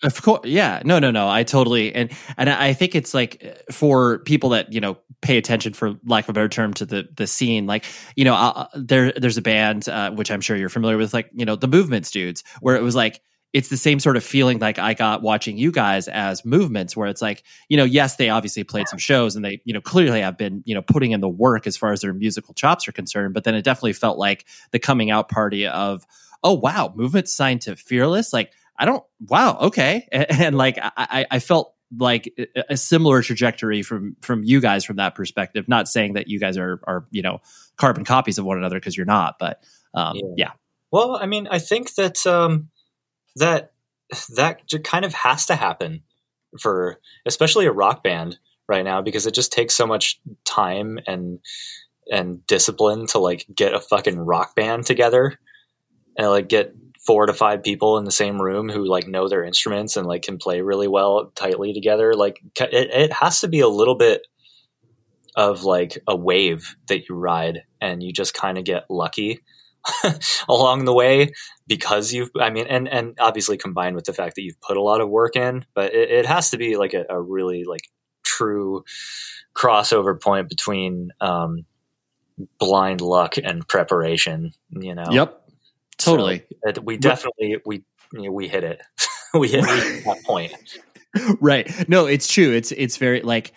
Of 0.03 0.23
course, 0.23 0.47
yeah, 0.47 0.81
no, 0.83 0.99
no, 0.99 1.11
no. 1.11 1.29
I 1.29 1.43
totally 1.43 1.95
and 1.95 2.11
and 2.39 2.49
I 2.49 2.73
think 2.73 2.95
it's 2.95 3.13
like 3.13 3.63
for 3.71 4.21
people 4.21 4.51
that 4.51 4.73
you 4.73 4.81
know 4.81 4.97
pay 5.21 5.37
attention, 5.37 5.75
for 5.75 5.97
lack 6.07 6.25
of 6.25 6.31
a 6.31 6.33
better 6.33 6.49
term, 6.49 6.73
to 6.75 6.87
the 6.87 7.07
the 7.15 7.27
scene. 7.27 7.67
Like 7.67 7.85
you 8.17 8.25
know, 8.25 8.35
uh, 8.35 8.67
there 8.75 9.13
there's 9.13 9.37
a 9.37 9.43
band 9.43 9.91
uh, 9.91 10.11
which 10.13 10.31
I'm 10.31 10.41
sure 10.41 10.57
you're 10.57 10.71
familiar 10.71 10.97
with, 10.97 11.13
like 11.13 11.29
you 11.35 11.45
know 11.45 11.55
the 11.55 11.69
Movements 11.69 12.11
dudes, 12.11 12.45
where 12.63 12.77
it 12.77 12.83
was 12.83 12.95
like 12.95 13.21
it's 13.53 13.69
the 13.69 13.77
same 13.77 13.99
sort 13.99 14.17
of 14.17 14.25
feeling 14.25 14.59
like 14.59 14.79
I 14.79 14.95
got 14.95 15.23
watching 15.23 15.59
you 15.59 15.73
guys 15.73 16.09
as 16.09 16.45
movements, 16.45 16.97
where 16.97 17.09
it's 17.09 17.21
like, 17.21 17.43
you 17.69 17.77
know, 17.77 17.85
yes, 17.85 18.17
they 18.17 18.29
obviously 18.29 18.63
played 18.63 18.89
some 18.89 18.99
shows 18.99 19.35
and 19.35 19.45
they, 19.45 19.61
you 19.65 19.75
know, 19.75 19.81
clearly 19.81 20.21
have 20.21 20.39
been, 20.39 20.63
you 20.65 20.75
know, 20.75 20.83
putting 20.83 21.11
in 21.11 21.21
the 21.21 21.29
work 21.29 21.67
as 21.67 21.77
far 21.77 21.93
as 21.93 22.01
their 22.01 22.13
musical 22.13 22.55
chops 22.55 22.87
are 22.87 22.93
concerned. 22.93 23.35
But 23.35 23.43
then 23.43 23.57
it 23.57 23.63
definitely 23.63 23.95
felt 23.95 24.19
like 24.19 24.47
the 24.71 24.79
coming 24.79 25.11
out 25.11 25.29
party 25.29 25.67
of, 25.67 26.07
oh 26.43 26.55
wow, 26.55 26.93
movement 26.95 27.29
signed 27.29 27.63
to 27.63 27.77
Fearless. 27.77 28.33
Like 28.33 28.53
I 28.79 28.85
don't, 28.85 29.05
wow, 29.21 29.59
okay, 29.63 30.09
and, 30.13 30.27
and 30.31 30.57
like 30.57 30.79
I, 30.81 31.27
I 31.31 31.39
felt 31.39 31.75
like 31.99 32.33
a 32.69 32.77
similar 32.77 33.23
trajectory 33.23 33.83
from 33.83 34.17
from 34.21 34.45
you 34.45 34.61
guys 34.61 34.85
from 34.85 34.97
that 34.97 35.15
perspective. 35.15 35.69
Not 35.69 35.89
saying 35.89 36.15
that 36.15 36.29
you 36.29 36.39
guys 36.39 36.57
are 36.57 36.81
are 36.85 37.07
you 37.11 37.23
know 37.23 37.41
carbon 37.77 38.05
copies 38.05 38.39
of 38.39 38.45
one 38.45 38.59
another 38.59 38.77
because 38.77 38.97
you're 38.97 39.07
not, 39.07 39.39
but 39.39 39.63
um, 39.95 40.17
yeah. 40.17 40.35
yeah. 40.37 40.51
Well, 40.93 41.17
I 41.17 41.27
mean, 41.27 41.49
I 41.51 41.59
think 41.59 41.95
that 41.95 42.27
um, 42.27 42.71
that 43.37 43.73
that 44.37 44.63
kind 44.85 45.05
of 45.05 45.15
has 45.15 45.47
to 45.47 45.57
happen 45.57 46.03
for 46.59 46.99
especially 47.27 47.67
a 47.67 47.73
rock 47.73 48.03
band 48.03 48.39
right 48.69 48.85
now 48.85 49.03
because 49.03 49.27
it 49.27 49.35
just 49.35 49.53
takes 49.53 49.75
so 49.75 49.87
much 49.87 50.21
time 50.45 50.99
and 51.07 51.39
and 52.11 52.45
discipline 52.47 53.07
to 53.07 53.19
like 53.19 53.47
get 53.55 53.75
a 53.75 53.81
fucking 53.81 54.19
rock 54.19 54.57
band 54.57 54.85
together 54.85 55.39
and 56.21 56.29
like 56.29 56.51
get 56.51 56.75
four 56.99 57.25
to 57.25 57.33
five 57.33 57.63
people 57.63 57.97
in 57.97 58.05
the 58.05 58.11
same 58.11 58.41
room 58.41 58.69
who 58.69 58.85
like 58.85 59.09
know 59.09 59.27
their 59.27 59.43
instruments 59.43 59.97
and 59.97 60.07
like 60.07 60.21
can 60.21 60.37
play 60.37 60.61
really 60.61 60.87
well 60.87 61.33
tightly 61.35 61.73
together 61.73 62.13
like 62.13 62.41
it, 62.61 62.91
it 62.91 63.13
has 63.13 63.41
to 63.41 63.49
be 63.49 63.61
a 63.61 63.69
little 63.69 63.95
bit 63.95 64.27
of 65.35 65.65
like 65.65 65.97
a 66.07 66.15
wave 66.15 66.77
that 66.89 67.09
you 67.09 67.15
ride 67.15 67.63
and 67.81 68.03
you 68.03 68.13
just 68.13 68.35
kind 68.35 68.59
of 68.59 68.65
get 68.65 68.85
lucky 68.91 69.41
along 70.49 70.85
the 70.85 70.93
way 70.93 71.31
because 71.67 72.13
you've 72.13 72.31
i 72.39 72.51
mean 72.51 72.67
and 72.67 72.87
and 72.87 73.17
obviously 73.19 73.57
combined 73.57 73.97
with 73.97 74.05
the 74.05 74.13
fact 74.13 74.35
that 74.35 74.43
you've 74.43 74.61
put 74.61 74.77
a 74.77 74.83
lot 74.83 75.01
of 75.01 75.09
work 75.09 75.37
in 75.37 75.65
but 75.73 75.95
it, 75.95 76.11
it 76.11 76.27
has 76.27 76.51
to 76.51 76.59
be 76.59 76.77
like 76.77 76.93
a, 76.93 77.07
a, 77.09 77.19
really 77.19 77.65
like 77.65 77.89
true 78.23 78.85
crossover 79.55 80.21
point 80.21 80.51
between 80.51 81.13
um 81.23 81.65
blind 82.59 83.01
luck 83.01 83.37
and 83.43 83.67
preparation 83.67 84.53
you 84.71 84.95
know? 84.95 85.07
Yep 85.11 85.40
totally. 86.05 86.45
so 86.75 86.81
we 86.83 86.97
definitely 86.97 87.59
we 87.65 87.85
you 88.13 88.23
know, 88.23 88.33
we 88.33 88.49
hit 88.49 88.65
it. 88.65 88.83
We 89.33 89.47
hit 89.47 89.63
that 89.63 90.23
point. 90.25 90.53
Right. 91.41 91.89
No 91.89 92.07
it's 92.07 92.27
true. 92.27 92.53
It's 92.53 92.73
it's 92.73 92.97
very 92.97 93.23
like 93.23 93.53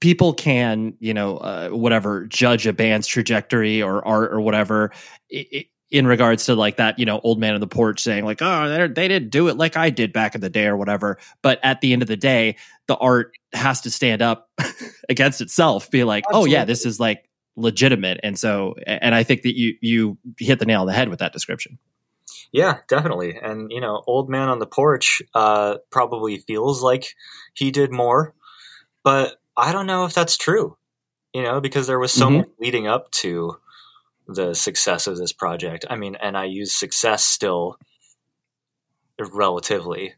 people 0.00 0.32
can 0.32 0.94
you 1.00 1.14
know 1.14 1.38
uh, 1.38 1.68
whatever 1.70 2.26
judge 2.26 2.66
a 2.66 2.72
band's 2.72 3.06
trajectory 3.06 3.82
or 3.82 4.06
art 4.06 4.32
or 4.32 4.40
whatever 4.40 4.92
in 5.90 6.06
regards 6.06 6.46
to 6.46 6.54
like 6.54 6.76
that 6.76 6.98
you 6.98 7.04
know 7.04 7.20
old 7.20 7.40
man 7.40 7.54
on 7.54 7.60
the 7.60 7.66
porch 7.66 8.00
saying 8.00 8.24
like 8.24 8.38
oh 8.42 8.88
they 8.88 9.08
didn't 9.08 9.30
do 9.30 9.48
it 9.48 9.56
like 9.56 9.76
i 9.76 9.90
did 9.90 10.12
back 10.12 10.34
in 10.34 10.40
the 10.40 10.50
day 10.50 10.66
or 10.66 10.76
whatever. 10.76 11.18
But 11.42 11.58
at 11.62 11.80
the 11.80 11.92
end 11.92 12.02
of 12.02 12.08
the 12.08 12.16
day 12.16 12.56
the 12.86 12.96
art 12.96 13.32
has 13.52 13.80
to 13.82 13.90
stand 13.90 14.22
up 14.22 14.48
against 15.08 15.40
itself 15.40 15.90
be 15.90 16.04
like 16.04 16.24
Absolutely. 16.28 16.50
oh 16.50 16.52
yeah 16.52 16.64
this 16.64 16.86
is 16.86 17.00
like 17.00 17.28
legitimate 17.56 18.20
and 18.22 18.38
so 18.38 18.74
and 18.86 19.14
i 19.14 19.22
think 19.22 19.42
that 19.42 19.56
you 19.56 19.74
you 19.80 20.18
hit 20.38 20.58
the 20.58 20.66
nail 20.66 20.82
on 20.82 20.86
the 20.86 20.92
head 20.92 21.08
with 21.08 21.18
that 21.18 21.32
description 21.32 21.78
yeah, 22.52 22.78
definitely. 22.88 23.36
And 23.36 23.70
you 23.70 23.80
know, 23.80 24.02
old 24.06 24.30
man 24.30 24.48
on 24.48 24.58
the 24.58 24.66
porch 24.66 25.20
uh, 25.34 25.76
probably 25.90 26.38
feels 26.38 26.82
like 26.82 27.14
he 27.54 27.70
did 27.70 27.92
more, 27.92 28.34
but 29.04 29.36
I 29.56 29.72
don't 29.72 29.86
know 29.86 30.04
if 30.04 30.14
that's 30.14 30.36
true, 30.36 30.76
you 31.32 31.42
know, 31.42 31.60
because 31.60 31.86
there 31.86 31.98
was 31.98 32.12
so 32.12 32.26
mm-hmm. 32.26 32.38
much 32.38 32.48
leading 32.58 32.86
up 32.86 33.10
to 33.12 33.56
the 34.26 34.54
success 34.54 35.06
of 35.06 35.16
this 35.16 35.32
project. 35.32 35.84
I 35.88 35.96
mean, 35.96 36.16
and 36.16 36.36
I 36.36 36.44
use 36.44 36.74
success 36.74 37.24
still 37.24 37.78
relatively. 39.18 40.14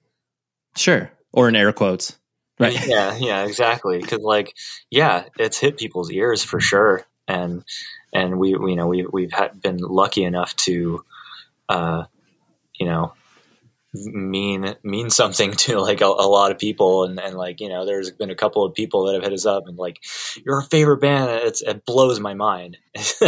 Sure. 0.76 1.10
Or 1.32 1.48
in 1.48 1.56
air 1.56 1.72
quotes. 1.72 2.18
Right. 2.58 2.86
Yeah, 2.86 3.16
yeah, 3.16 3.44
exactly. 3.44 4.00
Cause 4.02 4.20
like, 4.20 4.54
yeah, 4.90 5.24
it's 5.38 5.58
hit 5.58 5.78
people's 5.78 6.10
ears 6.10 6.42
for 6.42 6.60
sure. 6.60 7.06
And, 7.28 7.64
and 8.12 8.38
we, 8.38 8.50
you 8.50 8.76
know, 8.76 8.86
we, 8.88 9.06
we've 9.06 9.32
had, 9.32 9.60
been 9.60 9.78
lucky 9.78 10.24
enough 10.24 10.56
to, 10.56 11.04
uh, 11.68 12.04
you 12.74 12.86
know, 12.86 13.12
mean 13.94 14.74
mean 14.82 15.10
something 15.10 15.52
to 15.56 15.80
like 15.80 16.00
a, 16.00 16.06
a, 16.06 16.28
lot 16.28 16.50
of 16.50 16.58
people. 16.58 17.04
And, 17.04 17.18
and 17.20 17.36
like 17.36 17.60
you 17.60 17.68
know 17.68 17.86
there's 17.86 18.10
been 18.10 18.30
a 18.30 18.34
couple 18.34 18.64
of 18.64 18.74
people 18.74 19.06
that 19.06 19.14
have 19.14 19.22
hit 19.22 19.32
us 19.32 19.46
up 19.46 19.66
and 19.66 19.78
like 19.78 20.04
you're 20.44 20.58
a 20.58 20.64
favorite 20.64 21.00
band 21.00 21.30
it's 21.30 21.62
it 21.62 21.84
blows 21.84 22.20
my 22.20 22.34
mind. 22.34 22.78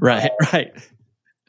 Right 0.00 0.30
right. 0.52 0.72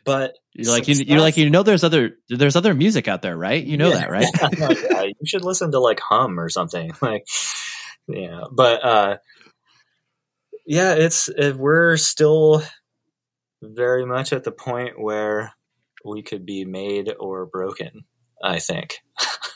but 0.04 0.34
you're 0.54 0.74
like 0.74 0.88
you, 0.88 0.96
you're 0.96 1.22
like 1.22 1.38
you 1.38 1.50
know 1.50 1.64
there's 1.64 1.84
other 1.84 2.18
there's 2.28 2.56
other 2.56 2.74
music 2.74 3.08
out 3.08 3.22
there 3.22 3.38
right? 3.38 3.64
You 3.64 3.78
know 3.78 3.90
yeah, 3.90 4.00
that 4.00 4.10
right? 4.10 4.26
Yeah, 4.90 5.04
you 5.04 5.26
should 5.26 5.46
listen 5.46 5.72
to 5.72 5.80
like 5.80 6.00
hum 6.02 6.40
or 6.40 6.50
something 6.50 6.92
like 7.02 7.26
yeah. 8.08 8.42
But 8.52 8.84
uh 8.84 9.18
yeah 10.66 10.94
it's 10.94 11.30
it, 11.30 11.56
we're 11.56 11.98
still 11.98 12.64
very 13.62 14.06
much 14.06 14.34
at 14.34 14.44
the 14.44 14.52
point 14.52 15.00
where 15.00 15.54
we 16.04 16.24
could 16.24 16.46
be 16.46 16.66
made 16.66 17.14
or 17.20 17.46
broken 17.46 18.06
I 18.44 18.60
think. 18.60 19.00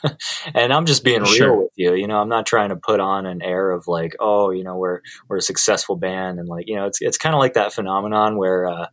and 0.54 0.72
I'm 0.72 0.86
just 0.86 1.04
being 1.04 1.24
sure. 1.24 1.48
real 1.48 1.62
with 1.64 1.72
you. 1.76 1.94
You 1.94 2.06
know, 2.06 2.20
I'm 2.20 2.28
not 2.28 2.46
trying 2.46 2.70
to 2.70 2.76
put 2.76 3.00
on 3.00 3.26
an 3.26 3.42
air 3.42 3.70
of 3.70 3.88
like, 3.88 4.14
oh, 4.20 4.50
you 4.50 4.64
know, 4.64 4.76
we're 4.76 5.00
we're 5.28 5.38
a 5.38 5.42
successful 5.42 5.96
band, 5.96 6.38
and 6.38 6.48
like, 6.48 6.68
you 6.68 6.76
know, 6.76 6.86
it's 6.86 7.00
it's 7.00 7.18
kind 7.18 7.34
of 7.34 7.40
like 7.40 7.54
that 7.54 7.72
phenomenon 7.72 8.36
where 8.36 8.66
uh, 8.66 8.86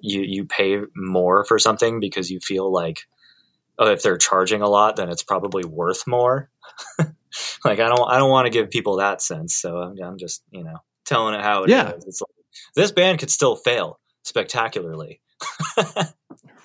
you 0.00 0.22
you 0.22 0.44
pay 0.44 0.78
more 0.94 1.44
for 1.44 1.58
something 1.58 2.00
because 2.00 2.30
you 2.30 2.40
feel 2.40 2.72
like, 2.72 3.00
oh, 3.78 3.90
if 3.90 4.02
they're 4.02 4.18
charging 4.18 4.62
a 4.62 4.68
lot, 4.68 4.96
then 4.96 5.10
it's 5.10 5.24
probably 5.24 5.64
worth 5.64 6.06
more. 6.06 6.50
like, 7.64 7.80
I 7.80 7.88
don't 7.88 8.08
I 8.08 8.18
don't 8.18 8.30
want 8.30 8.46
to 8.46 8.50
give 8.50 8.70
people 8.70 8.96
that 8.96 9.22
sense, 9.22 9.56
so 9.56 9.78
I'm, 9.78 9.96
I'm 10.02 10.18
just 10.18 10.42
you 10.50 10.64
know 10.64 10.78
telling 11.06 11.34
it 11.34 11.42
how 11.42 11.64
it 11.64 11.70
yeah. 11.70 11.92
is. 11.92 12.04
It's 12.04 12.20
like 12.20 12.44
this 12.74 12.92
band 12.92 13.18
could 13.18 13.30
still 13.30 13.56
fail 13.56 13.98
spectacularly. 14.22 15.20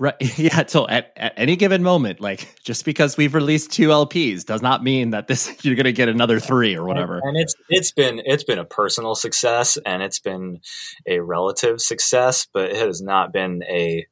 Right. 0.01 0.15
Yeah. 0.41 0.65
So 0.65 0.88
at, 0.88 1.13
at 1.15 1.33
any 1.38 1.55
given 1.55 1.83
moment, 1.83 2.19
like 2.19 2.60
just 2.63 2.86
because 2.86 3.15
we've 3.15 3.36
released 3.36 3.71
two 3.71 3.89
LPs 3.89 4.43
does 4.43 4.63
not 4.63 4.83
mean 4.83 5.12
that 5.12 5.27
this 5.27 5.55
you're 5.63 5.75
going 5.75 5.86
to 5.86 5.93
get 5.93 6.10
another 6.10 6.39
three 6.39 6.75
or 6.75 6.83
whatever. 6.83 7.19
And, 7.19 7.24
and, 7.25 7.38
it's 7.38 7.53
it's 7.69 7.91
been 7.91 8.21
it's 8.25 8.43
been 8.43 8.57
a 8.57 8.65
personal 8.65 9.13
success 9.13 9.77
and 9.86 10.01
it's 10.01 10.19
been 10.19 10.62
a 11.05 11.19
relative 11.19 11.79
success, 11.79 12.48
but 12.51 12.71
it 12.71 12.77
has 12.77 13.01
not 13.01 13.31
been 13.31 13.62
a 13.69 14.07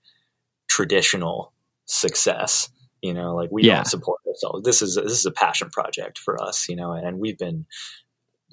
traditional 0.67 1.53
success. 1.85 2.69
You 3.01 3.15
know, 3.15 3.33
like 3.33 3.49
we 3.51 3.63
yeah. 3.63 3.77
don't 3.77 3.87
support 3.87 4.19
ourselves. 4.27 4.63
This 4.63 4.83
is 4.83 4.93
this 4.95 5.13
is 5.13 5.25
a 5.25 5.31
passion 5.31 5.71
project 5.71 6.19
for 6.19 6.39
us. 6.39 6.69
You 6.69 6.75
know, 6.75 6.91
and 6.91 7.17
we've 7.17 7.37
been 7.37 7.65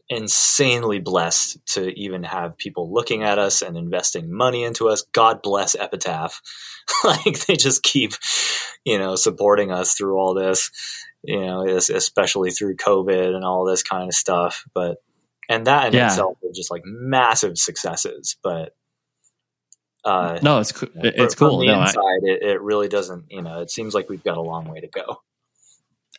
insanely 0.08 1.00
blessed 1.00 1.58
to 1.66 1.88
even 1.98 2.22
have 2.22 2.56
people 2.56 2.92
looking 2.92 3.22
at 3.22 3.38
us 3.38 3.62
and 3.62 3.76
investing 3.76 4.32
money 4.32 4.64
into 4.64 4.88
us. 4.88 5.02
God 5.12 5.42
bless 5.42 5.74
Epitaph. 5.74 6.40
like 7.04 7.46
they 7.46 7.56
just 7.56 7.82
keep, 7.82 8.12
you 8.84 8.98
know, 8.98 9.16
supporting 9.16 9.72
us 9.72 9.94
through 9.94 10.16
all 10.16 10.34
this, 10.34 10.70
you 11.24 11.40
know, 11.40 11.66
especially 11.66 12.50
through 12.50 12.76
COVID 12.76 13.34
and 13.34 13.44
all 13.44 13.64
this 13.64 13.82
kind 13.82 14.08
of 14.08 14.14
stuff. 14.14 14.64
But, 14.74 14.98
and 15.48 15.66
that 15.66 15.88
in 15.88 15.94
yeah. 15.94 16.08
itself 16.08 16.38
are 16.44 16.52
just 16.54 16.70
like 16.70 16.82
massive 16.84 17.58
successes. 17.58 18.36
But, 18.42 18.74
uh, 20.04 20.38
no, 20.40 20.60
it's, 20.60 20.70
it's 20.94 21.34
from, 21.34 21.48
cool. 21.48 21.58
From 21.58 21.66
the 21.66 21.72
no, 21.72 21.82
inside, 21.82 21.98
I, 21.98 22.18
it, 22.22 22.42
it 22.42 22.62
really 22.62 22.86
doesn't, 22.86 23.24
you 23.28 23.42
know, 23.42 23.60
it 23.62 23.70
seems 23.70 23.92
like 23.92 24.08
we've 24.08 24.22
got 24.22 24.36
a 24.36 24.42
long 24.42 24.68
way 24.68 24.80
to 24.80 24.88
go. 24.88 25.20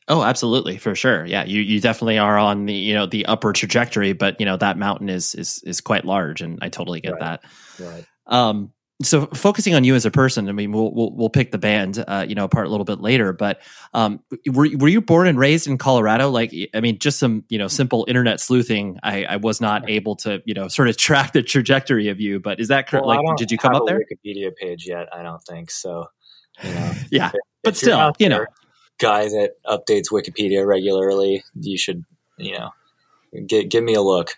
Oh, 0.09 0.23
absolutely, 0.23 0.77
for 0.77 0.95
sure. 0.95 1.25
Yeah, 1.25 1.43
you 1.43 1.61
you 1.61 1.81
definitely 1.81 2.17
are 2.17 2.37
on 2.37 2.65
the 2.65 2.73
you 2.73 2.93
know 2.93 3.05
the 3.05 3.25
upper 3.25 3.51
trajectory, 3.51 4.13
but 4.13 4.39
you 4.39 4.45
know 4.45 4.57
that 4.57 4.77
mountain 4.77 5.09
is 5.09 5.35
is 5.35 5.61
is 5.65 5.81
quite 5.81 6.05
large, 6.05 6.41
and 6.41 6.59
I 6.61 6.69
totally 6.69 7.01
get 7.01 7.13
right. 7.13 7.21
that. 7.21 7.43
Right. 7.79 8.05
Um, 8.25 8.73
so 9.03 9.27
focusing 9.27 9.75
on 9.75 9.83
you 9.83 9.93
as 9.93 10.05
a 10.05 10.11
person, 10.11 10.49
I 10.49 10.53
mean, 10.53 10.71
we'll 10.71 10.91
we'll, 10.91 11.11
we'll 11.11 11.29
pick 11.29 11.51
the 11.51 11.57
band, 11.57 12.03
uh, 12.07 12.25
you 12.27 12.33
know, 12.33 12.45
apart 12.45 12.67
a 12.67 12.69
little 12.69 12.85
bit 12.85 12.99
later. 12.99 13.31
But 13.31 13.61
um, 13.93 14.21
were 14.47 14.69
were 14.77 14.87
you 14.87 15.01
born 15.01 15.27
and 15.27 15.37
raised 15.37 15.67
in 15.67 15.77
Colorado? 15.77 16.29
Like, 16.29 16.53
I 16.73 16.79
mean, 16.79 16.97
just 16.97 17.19
some 17.19 17.43
you 17.49 17.57
know 17.57 17.67
simple 17.67 18.05
internet 18.07 18.39
sleuthing. 18.39 18.97
I, 19.03 19.25
I 19.25 19.35
was 19.35 19.61
not 19.61 19.87
able 19.89 20.15
to 20.17 20.41
you 20.45 20.53
know 20.53 20.67
sort 20.67 20.87
of 20.87 20.97
track 20.97 21.33
the 21.33 21.43
trajectory 21.43 22.07
of 22.07 22.19
you. 22.19 22.39
But 22.39 22.59
is 22.59 22.69
that 22.69 22.87
correct? 22.87 23.05
Well, 23.05 23.23
like, 23.23 23.37
did 23.37 23.51
you 23.51 23.57
come 23.57 23.75
up 23.75 23.83
there? 23.85 23.99
Wikipedia 23.99 24.55
page 24.55 24.87
yet? 24.87 25.09
I 25.13 25.21
don't 25.21 25.43
think 25.43 25.69
so. 25.69 26.07
You 26.63 26.73
know, 26.73 26.91
yeah, 27.11 27.27
if, 27.27 27.33
but 27.63 27.73
if 27.73 27.77
still, 27.77 28.13
you 28.17 28.29
know, 28.29 28.45
guy 28.99 29.25
that 29.25 29.53
updates 29.65 30.11
Wikipedia 30.11 30.65
regularly, 30.65 31.43
you 31.55 31.77
should, 31.77 32.03
you 32.37 32.57
know, 32.57 32.71
get, 33.45 33.69
give 33.69 33.83
me 33.83 33.93
a 33.93 34.01
look. 34.01 34.31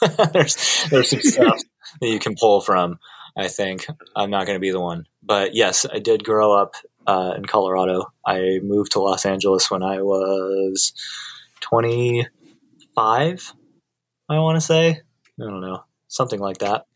there's 0.32 0.86
there's 0.90 1.10
some 1.10 1.20
stuff 1.20 1.60
that 2.00 2.08
you 2.08 2.18
can 2.18 2.34
pull 2.38 2.60
from. 2.60 2.98
I 3.36 3.48
think 3.48 3.86
I'm 4.14 4.30
not 4.30 4.46
going 4.46 4.56
to 4.56 4.60
be 4.60 4.70
the 4.70 4.80
one, 4.80 5.06
but 5.22 5.54
yes, 5.54 5.84
I 5.92 5.98
did 5.98 6.24
grow 6.24 6.52
up 6.52 6.74
uh, 7.06 7.34
in 7.36 7.44
Colorado. 7.44 8.06
I 8.24 8.60
moved 8.62 8.92
to 8.92 9.00
Los 9.00 9.26
Angeles 9.26 9.70
when 9.70 9.82
I 9.82 10.00
was 10.00 10.94
25. 11.60 13.52
I 14.28 14.38
want 14.38 14.56
to 14.56 14.60
say. 14.60 15.02
I 15.38 15.44
don't 15.44 15.60
know, 15.60 15.84
something 16.08 16.40
like 16.40 16.58
that. 16.58 16.86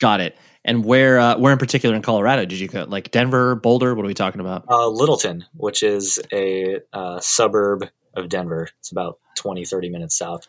Got 0.00 0.20
it. 0.20 0.38
And 0.64 0.84
where 0.84 1.18
uh, 1.18 1.36
where 1.38 1.52
in 1.52 1.58
particular 1.58 1.94
in 1.94 2.02
Colorado 2.02 2.46
did 2.46 2.58
you 2.58 2.68
go? 2.68 2.86
Like 2.88 3.10
Denver, 3.10 3.54
Boulder? 3.54 3.94
What 3.94 4.04
are 4.04 4.08
we 4.08 4.14
talking 4.14 4.40
about? 4.40 4.64
Uh, 4.68 4.88
Littleton, 4.88 5.44
which 5.54 5.82
is 5.82 6.18
a 6.32 6.80
uh, 6.92 7.20
suburb 7.20 7.86
of 8.14 8.30
Denver. 8.30 8.68
It's 8.78 8.90
about 8.90 9.18
20, 9.36 9.64
30 9.66 9.90
minutes 9.90 10.16
south. 10.16 10.46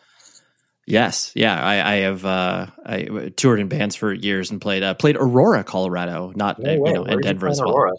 Yes, 0.86 1.32
yeah, 1.34 1.60
I, 1.60 1.92
I 1.92 1.94
have 1.96 2.24
uh, 2.24 2.66
I 2.84 3.32
toured 3.36 3.58
in 3.58 3.68
bands 3.68 3.96
for 3.96 4.12
years 4.12 4.50
and 4.50 4.60
played 4.60 4.84
uh, 4.84 4.94
played 4.94 5.16
Aurora, 5.16 5.64
Colorado, 5.64 6.32
not 6.34 6.60
no 6.60 6.72
you 6.72 6.92
know, 6.92 7.04
in 7.04 7.20
Denver 7.20 7.48
as 7.48 7.60
well. 7.60 7.70
Aurora? 7.70 7.92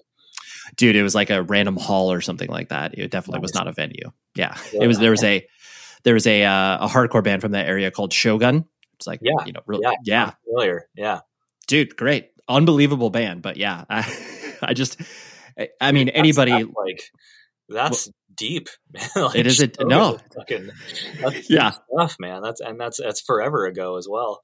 Dude, 0.78 0.96
it 0.96 1.04
was 1.04 1.14
like 1.14 1.30
a 1.30 1.44
random 1.44 1.76
hall 1.76 2.12
or 2.12 2.22
something 2.22 2.50
like 2.50 2.70
that. 2.70 2.98
It 2.98 3.12
definitely 3.12 3.40
nice. 3.40 3.44
was 3.44 3.56
not 3.56 3.68
a 3.68 3.74
venue. 3.74 4.12
Yeah, 4.36 4.58
yeah, 4.72 4.84
it 4.84 4.88
was. 4.88 5.00
There 5.00 5.12
was 5.12 5.24
a 5.24 5.46
there 6.04 6.14
was 6.14 6.26
a 6.26 6.46
uh, 6.46 6.86
a 6.86 6.88
hardcore 6.88 7.24
band 7.24 7.42
from 7.42 7.52
that 7.52 7.68
area 7.68 7.92
called 7.92 8.14
Shogun. 8.14 8.66
It's 8.94 9.06
like 9.06 9.20
yeah, 9.22 9.46
you 9.46 9.52
know, 9.52 9.62
really, 9.66 9.84
yeah, 9.84 9.92
yeah. 10.06 10.32
familiar, 10.46 10.88
yeah 10.96 11.20
dude, 11.68 11.96
great, 11.96 12.32
unbelievable 12.48 13.10
band. 13.10 13.42
But 13.42 13.58
yeah, 13.58 13.84
I 13.90 14.74
just, 14.74 15.00
I 15.82 15.92
mean, 15.92 16.08
That's- 16.08 16.20
anybody. 16.20 16.52
that's 16.52 16.70
like 16.76 17.02
that's 17.70 18.10
deep. 18.34 18.70
like, 19.16 19.36
It 19.36 19.48
is 19.48 19.62
a- 19.62 19.72
no. 19.82 20.18
fucking, 20.36 20.70
that's 21.22 21.50
Yeah. 21.50 21.72
stuff, 21.94 22.16
man. 22.20 22.42
That's 22.42 22.62
and 22.62 22.80
that's 22.80 23.00
that's 23.02 23.22
forever 23.22 23.66
ago 23.66 23.98
as 23.98 24.08
well. 24.10 24.42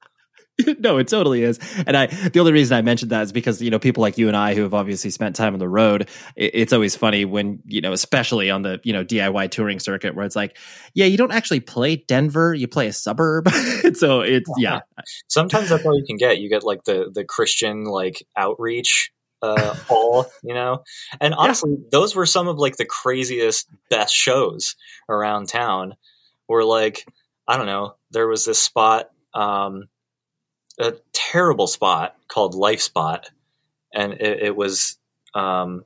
no, 0.78 0.98
it 0.98 1.08
totally 1.08 1.42
is. 1.42 1.58
And 1.86 1.96
I, 1.96 2.06
the 2.06 2.38
only 2.38 2.52
reason 2.52 2.76
I 2.76 2.82
mentioned 2.82 3.10
that 3.10 3.22
is 3.22 3.32
because, 3.32 3.60
you 3.60 3.70
know, 3.70 3.78
people 3.78 4.02
like 4.02 4.18
you 4.18 4.28
and 4.28 4.36
I 4.36 4.54
who 4.54 4.62
have 4.62 4.74
obviously 4.74 5.10
spent 5.10 5.34
time 5.34 5.52
on 5.52 5.58
the 5.58 5.68
road, 5.68 6.08
it, 6.36 6.50
it's 6.54 6.72
always 6.72 6.94
funny 6.94 7.24
when, 7.24 7.60
you 7.66 7.80
know, 7.80 7.92
especially 7.92 8.50
on 8.50 8.62
the, 8.62 8.80
you 8.84 8.92
know, 8.92 9.04
DIY 9.04 9.50
touring 9.50 9.80
circuit 9.80 10.14
where 10.14 10.24
it's 10.24 10.36
like, 10.36 10.56
yeah, 10.94 11.06
you 11.06 11.16
don't 11.16 11.32
actually 11.32 11.60
play 11.60 11.96
Denver, 11.96 12.54
you 12.54 12.68
play 12.68 12.86
a 12.86 12.92
suburb. 12.92 13.48
so 13.94 14.20
it's, 14.20 14.50
yeah. 14.56 14.80
Sometimes 15.28 15.70
that's 15.70 15.84
all 15.84 15.98
you 15.98 16.04
can 16.06 16.16
get. 16.16 16.38
You 16.38 16.48
get 16.48 16.62
like 16.62 16.84
the 16.84 17.10
the 17.12 17.24
Christian 17.24 17.84
like 17.84 18.24
outreach 18.36 19.10
uh 19.42 19.74
hall, 19.88 20.26
you 20.42 20.54
know. 20.54 20.84
And 21.20 21.34
honestly, 21.34 21.76
those 21.90 22.14
were 22.14 22.26
some 22.26 22.46
of 22.48 22.58
like 22.58 22.76
the 22.76 22.84
craziest 22.84 23.68
best 23.90 24.14
shows 24.14 24.76
around 25.08 25.48
town. 25.48 25.96
Where 26.46 26.64
like 26.64 27.04
I 27.48 27.56
don't 27.56 27.66
know, 27.66 27.96
there 28.10 28.28
was 28.28 28.44
this 28.44 28.62
spot 28.62 29.10
um 29.34 29.88
a 30.78 30.94
terrible 31.12 31.66
spot 31.66 32.16
called 32.28 32.54
Life 32.54 32.80
Spot 32.80 33.30
and 33.92 34.14
it, 34.14 34.42
it 34.42 34.56
was 34.56 34.98
um 35.34 35.84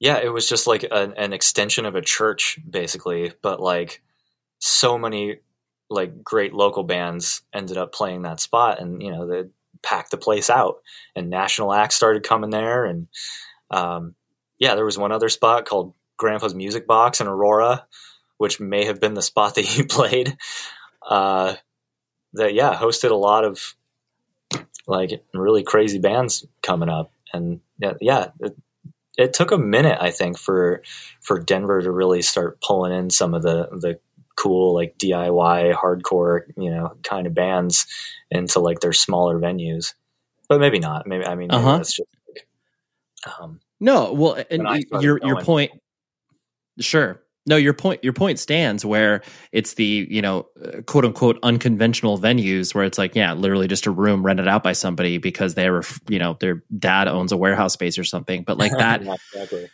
yeah, 0.00 0.18
it 0.18 0.32
was 0.32 0.48
just 0.48 0.66
like 0.66 0.84
an, 0.90 1.14
an 1.16 1.32
extension 1.32 1.86
of 1.86 1.94
a 1.94 2.02
church 2.02 2.58
basically, 2.68 3.32
but 3.40 3.60
like 3.60 4.02
so 4.58 4.98
many 4.98 5.38
like 5.88 6.22
great 6.22 6.52
local 6.52 6.82
bands 6.82 7.42
ended 7.54 7.76
up 7.76 7.92
playing 7.92 8.22
that 8.22 8.40
spot 8.40 8.80
and 8.80 9.02
you 9.02 9.10
know 9.10 9.26
they 9.26 9.44
packed 9.82 10.10
the 10.10 10.16
place 10.16 10.48
out 10.48 10.76
and 11.14 11.28
national 11.28 11.72
acts 11.72 11.94
started 11.94 12.22
coming 12.22 12.50
there 12.50 12.84
and 12.86 13.06
um, 13.70 14.14
yeah 14.58 14.74
there 14.74 14.84
was 14.84 14.98
one 14.98 15.12
other 15.12 15.28
spot 15.28 15.66
called 15.66 15.92
grandpa's 16.16 16.54
music 16.54 16.86
box 16.86 17.20
in 17.20 17.26
aurora 17.26 17.86
which 18.38 18.58
may 18.58 18.86
have 18.86 18.98
been 18.98 19.14
the 19.14 19.22
spot 19.22 19.54
that 19.54 19.76
you 19.76 19.84
played 19.88 20.36
uh, 21.08 21.54
that 22.34 22.54
yeah 22.54 22.74
hosted 22.74 23.10
a 23.10 23.14
lot 23.16 23.44
of 23.44 23.74
like 24.86 25.22
really 25.32 25.62
crazy 25.62 25.98
bands 25.98 26.46
coming 26.62 26.88
up 26.88 27.10
and 27.32 27.60
yeah, 27.78 27.94
yeah 28.00 28.28
it, 28.40 28.56
it 29.16 29.32
took 29.32 29.50
a 29.50 29.58
minute 29.58 29.96
i 30.00 30.10
think 30.10 30.38
for 30.38 30.82
for 31.20 31.38
denver 31.38 31.80
to 31.80 31.90
really 31.90 32.22
start 32.22 32.60
pulling 32.60 32.92
in 32.92 33.10
some 33.10 33.34
of 33.34 33.42
the 33.42 33.68
the 33.80 33.98
cool 34.36 34.74
like 34.74 34.98
DIY 34.98 35.72
hardcore, 35.76 36.40
you 36.56 36.68
know, 36.68 36.96
kind 37.04 37.28
of 37.28 37.34
bands 37.34 37.86
into 38.32 38.58
like 38.58 38.80
their 38.80 38.92
smaller 38.92 39.38
venues. 39.38 39.94
But 40.48 40.58
maybe 40.58 40.80
not. 40.80 41.06
Maybe 41.06 41.24
I 41.24 41.36
mean 41.36 41.52
Uh-huh. 41.52 41.76
that's 41.76 41.94
just 41.94 42.08
like 42.28 42.48
um 43.40 43.60
No, 43.78 44.12
well, 44.12 44.34
and 44.50 44.58
When 44.64 44.66
I 44.66 44.70
y- 44.72 44.80
started 44.88 45.04
your, 45.04 45.20
your 45.24 45.40
point, 45.42 45.70
sure. 46.80 47.22
No, 47.46 47.56
your 47.56 47.74
point, 47.74 48.02
your 48.02 48.14
point 48.14 48.38
stands 48.38 48.86
where 48.86 49.22
it's 49.52 49.74
the, 49.74 50.06
you 50.10 50.22
know, 50.22 50.46
uh, 50.64 50.80
quote 50.82 51.04
unquote 51.04 51.38
unconventional 51.42 52.18
venues 52.18 52.74
where 52.74 52.84
it's 52.84 52.96
like, 52.96 53.14
yeah, 53.14 53.34
literally 53.34 53.68
just 53.68 53.84
a 53.86 53.90
room 53.90 54.24
rented 54.24 54.48
out 54.48 54.62
by 54.62 54.72
somebody 54.72 55.18
because 55.18 55.54
they're, 55.54 55.82
you 56.08 56.18
know, 56.18 56.36
their 56.40 56.62
dad 56.78 57.06
owns 57.06 57.32
a 57.32 57.36
warehouse 57.36 57.74
space 57.74 57.98
or 57.98 58.04
something. 58.04 58.44
But 58.44 58.56
like 58.56 58.72
that, 58.78 59.02
exactly. 59.02 59.68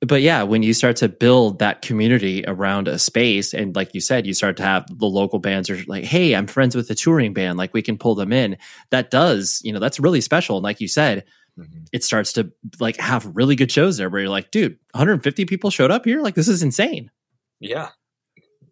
but 0.00 0.22
yeah, 0.22 0.44
when 0.44 0.62
you 0.62 0.72
start 0.72 0.96
to 0.96 1.10
build 1.10 1.58
that 1.58 1.82
community 1.82 2.42
around 2.48 2.88
a 2.88 2.98
space, 2.98 3.52
and 3.52 3.76
like 3.76 3.92
you 3.94 4.00
said, 4.00 4.26
you 4.26 4.32
start 4.32 4.56
to 4.56 4.62
have 4.62 4.86
the 4.98 5.04
local 5.04 5.40
bands 5.40 5.68
are 5.68 5.76
like, 5.86 6.04
hey, 6.04 6.34
I'm 6.34 6.46
friends 6.46 6.74
with 6.74 6.88
a 6.88 6.94
touring 6.94 7.34
band, 7.34 7.58
like 7.58 7.74
we 7.74 7.82
can 7.82 7.98
pull 7.98 8.14
them 8.14 8.32
in. 8.32 8.56
That 8.92 9.10
does, 9.10 9.60
you 9.62 9.74
know, 9.74 9.78
that's 9.78 10.00
really 10.00 10.22
special. 10.22 10.56
And 10.56 10.64
like 10.64 10.80
you 10.80 10.88
said, 10.88 11.24
Mhm. 11.58 11.88
it 11.92 12.04
starts 12.04 12.32
to 12.34 12.52
like 12.78 12.96
have 12.98 13.26
really 13.34 13.56
good 13.56 13.72
shows 13.72 13.96
there 13.96 14.08
where 14.08 14.20
you're 14.20 14.30
like, 14.30 14.52
dude, 14.52 14.78
150 14.92 15.44
people 15.46 15.68
showed 15.70 15.90
up 15.90 16.04
here. 16.04 16.22
Like 16.22 16.36
this 16.36 16.46
is 16.46 16.62
insane. 16.62 17.10
Yeah. 17.60 17.90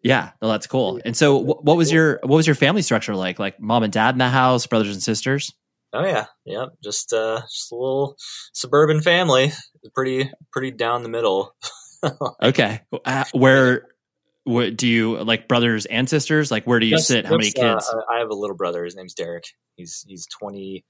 Yeah, 0.02 0.30
no, 0.40 0.48
that's 0.48 0.66
cool. 0.66 1.00
And 1.04 1.16
so, 1.16 1.40
wh- 1.42 1.64
what 1.64 1.76
was 1.76 1.90
your 1.92 2.20
what 2.22 2.36
was 2.36 2.46
your 2.46 2.54
family 2.54 2.82
structure 2.82 3.14
like? 3.16 3.38
Like 3.38 3.60
mom 3.60 3.82
and 3.82 3.92
dad 3.92 4.14
in 4.14 4.18
the 4.18 4.28
house, 4.28 4.66
brothers 4.66 4.92
and 4.94 5.02
sisters. 5.02 5.52
Oh 5.92 6.04
yeah. 6.04 6.26
yeah, 6.44 6.66
Just 6.84 7.12
uh 7.12 7.40
just 7.50 7.72
a 7.72 7.74
little 7.74 8.16
suburban 8.52 9.00
family. 9.02 9.52
Pretty 9.94 10.30
pretty 10.52 10.70
down 10.70 11.02
the 11.02 11.08
middle. 11.08 11.54
Okay, 12.42 12.80
Uh, 13.04 13.24
where, 13.32 13.88
what 14.44 14.76
do 14.76 14.86
you 14.86 15.16
like 15.24 15.48
brothers 15.48 15.84
and 15.86 16.08
sisters? 16.08 16.48
Like 16.48 16.64
where 16.64 16.78
do 16.78 16.86
you 16.86 16.94
Just- 16.96 17.08
sit? 17.08 17.26
How 17.26 17.32
many 17.36 17.48
uh, 17.48 17.74
kids? 17.74 17.92
I 18.10 18.14
I 18.16 18.18
have 18.20 18.30
a 18.30 18.34
little 18.34 18.54
brother. 18.54 18.84
His 18.84 18.94
name's 18.94 19.14
Derek. 19.14 19.46
He's 19.74 20.04
he's 20.06 20.28
twenty. 20.28 20.84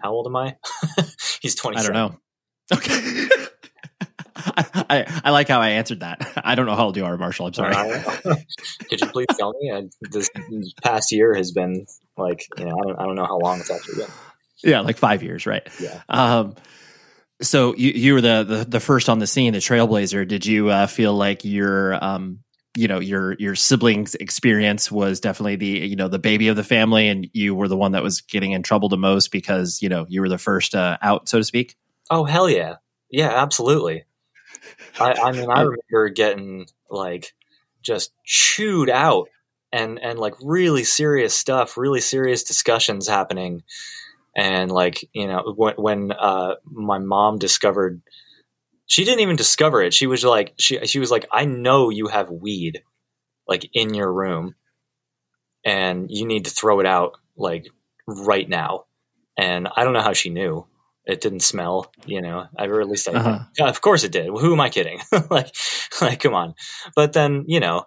How 0.00 0.10
old 0.10 0.26
am 0.26 0.34
I? 0.34 0.56
he's 1.40 1.54
twenty. 1.54 1.76
I 1.76 1.82
don't 1.84 1.92
know. 1.92 2.16
Okay. 2.74 3.28
I, 4.38 4.84
I, 4.90 5.20
I 5.24 5.30
like 5.30 5.48
how 5.48 5.60
I 5.60 5.70
answered 5.70 6.00
that. 6.00 6.40
I 6.44 6.54
don't 6.54 6.66
know 6.66 6.74
how 6.74 6.86
old 6.86 6.96
you 6.96 7.04
are, 7.04 7.16
Marshall. 7.16 7.46
I'm 7.46 7.54
sorry. 7.54 7.74
Could 8.88 9.00
you 9.00 9.06
please 9.08 9.26
tell 9.38 9.52
me? 9.60 9.72
I, 9.72 9.88
this 10.10 10.30
past 10.82 11.12
year 11.12 11.34
has 11.34 11.52
been 11.52 11.86
like 12.16 12.46
you 12.58 12.64
know 12.64 12.76
I 12.78 12.82
don't 12.86 13.00
I 13.00 13.04
don't 13.04 13.16
know 13.16 13.26
how 13.26 13.38
long 13.38 13.60
it's 13.60 13.70
actually 13.70 14.04
been. 14.04 14.12
yeah, 14.62 14.80
like 14.80 14.96
five 14.96 15.22
years, 15.22 15.46
right? 15.46 15.66
Yeah. 15.80 16.02
Um, 16.08 16.54
so 17.40 17.74
you 17.76 17.90
you 17.90 18.14
were 18.14 18.20
the, 18.20 18.44
the 18.44 18.64
the 18.64 18.80
first 18.80 19.08
on 19.08 19.18
the 19.18 19.26
scene, 19.26 19.52
the 19.52 19.58
trailblazer. 19.58 20.26
Did 20.26 20.46
you 20.46 20.68
uh, 20.70 20.86
feel 20.86 21.14
like 21.14 21.44
your 21.44 22.02
um 22.02 22.40
you 22.76 22.88
know 22.88 23.00
your 23.00 23.34
your 23.34 23.54
siblings' 23.54 24.14
experience 24.14 24.90
was 24.90 25.20
definitely 25.20 25.56
the 25.56 25.66
you 25.66 25.96
know 25.96 26.08
the 26.08 26.18
baby 26.18 26.48
of 26.48 26.56
the 26.56 26.64
family, 26.64 27.08
and 27.08 27.28
you 27.32 27.54
were 27.54 27.68
the 27.68 27.76
one 27.76 27.92
that 27.92 28.02
was 28.02 28.20
getting 28.20 28.52
in 28.52 28.62
trouble 28.62 28.88
the 28.88 28.96
most 28.96 29.30
because 29.30 29.80
you 29.82 29.88
know 29.88 30.06
you 30.08 30.20
were 30.20 30.28
the 30.28 30.38
first 30.38 30.74
uh, 30.74 30.98
out, 31.02 31.28
so 31.28 31.38
to 31.38 31.44
speak? 31.44 31.76
Oh 32.10 32.24
hell 32.24 32.48
yeah, 32.48 32.76
yeah, 33.10 33.30
absolutely. 33.30 34.04
I, 35.00 35.12
I 35.12 35.32
mean, 35.32 35.50
I 35.50 35.62
remember 35.62 36.08
getting 36.10 36.66
like 36.90 37.34
just 37.82 38.12
chewed 38.24 38.90
out 38.90 39.28
and 39.72 39.98
and 39.98 40.18
like 40.18 40.34
really 40.42 40.84
serious 40.84 41.34
stuff, 41.34 41.76
really 41.76 42.00
serious 42.00 42.42
discussions 42.42 43.08
happening, 43.08 43.62
and 44.36 44.70
like 44.70 45.08
you 45.12 45.26
know 45.26 45.54
when 45.56 45.74
when 45.74 46.12
uh, 46.12 46.54
my 46.64 46.98
mom 46.98 47.38
discovered, 47.38 48.02
she 48.86 49.04
didn't 49.04 49.20
even 49.20 49.36
discover 49.36 49.82
it. 49.82 49.94
She 49.94 50.06
was 50.06 50.24
like 50.24 50.54
she 50.58 50.84
she 50.86 50.98
was 50.98 51.10
like, 51.10 51.26
I 51.30 51.44
know 51.44 51.90
you 51.90 52.08
have 52.08 52.30
weed, 52.30 52.82
like 53.46 53.68
in 53.74 53.94
your 53.94 54.12
room, 54.12 54.54
and 55.64 56.10
you 56.10 56.26
need 56.26 56.46
to 56.46 56.50
throw 56.50 56.80
it 56.80 56.86
out 56.86 57.18
like 57.36 57.68
right 58.06 58.48
now. 58.48 58.84
And 59.36 59.68
I 59.76 59.84
don't 59.84 59.92
know 59.92 60.02
how 60.02 60.14
she 60.14 60.30
knew 60.30 60.66
it 61.08 61.20
didn't 61.20 61.40
smell, 61.40 61.90
you 62.06 62.20
know. 62.22 62.46
I 62.56 62.66
or 62.66 62.80
at 62.80 62.88
least 62.88 63.08
I, 63.08 63.12
Uh-huh. 63.12 63.38
yeah, 63.58 63.68
of 63.68 63.80
course 63.80 64.04
it 64.04 64.12
did. 64.12 64.26
Who 64.26 64.52
am 64.52 64.60
I 64.60 64.68
kidding? 64.68 65.00
like, 65.30 65.54
like, 66.00 66.20
come 66.20 66.34
on. 66.34 66.54
But 66.94 67.12
then, 67.14 67.44
you 67.48 67.60
know, 67.60 67.86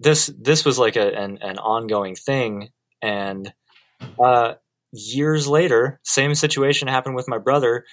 this 0.00 0.30
this 0.38 0.64
was 0.64 0.78
like 0.78 0.96
a, 0.96 1.14
an 1.16 1.38
an 1.42 1.58
ongoing 1.58 2.14
thing, 2.16 2.70
and 3.02 3.52
uh, 4.22 4.54
years 4.92 5.46
later, 5.46 6.00
same 6.04 6.34
situation 6.34 6.88
happened 6.88 7.16
with 7.16 7.28
my 7.28 7.38
brother, 7.38 7.84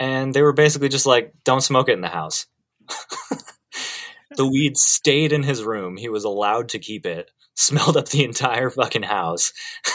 and 0.00 0.34
they 0.34 0.42
were 0.42 0.52
basically 0.54 0.88
just 0.88 1.06
like, 1.06 1.32
"Don't 1.44 1.60
smoke 1.62 1.88
it 1.88 1.92
in 1.94 2.00
the 2.00 2.08
house." 2.08 2.46
the 4.36 4.46
weed 4.46 4.76
stayed 4.76 5.32
in 5.32 5.42
his 5.42 5.62
room. 5.62 5.96
He 5.96 6.08
was 6.08 6.24
allowed 6.24 6.70
to 6.70 6.78
keep 6.78 7.06
it. 7.06 7.30
Smelled 7.56 7.96
up 7.96 8.08
the 8.08 8.24
entire 8.24 8.68
fucking 8.68 9.04
house. 9.04 9.52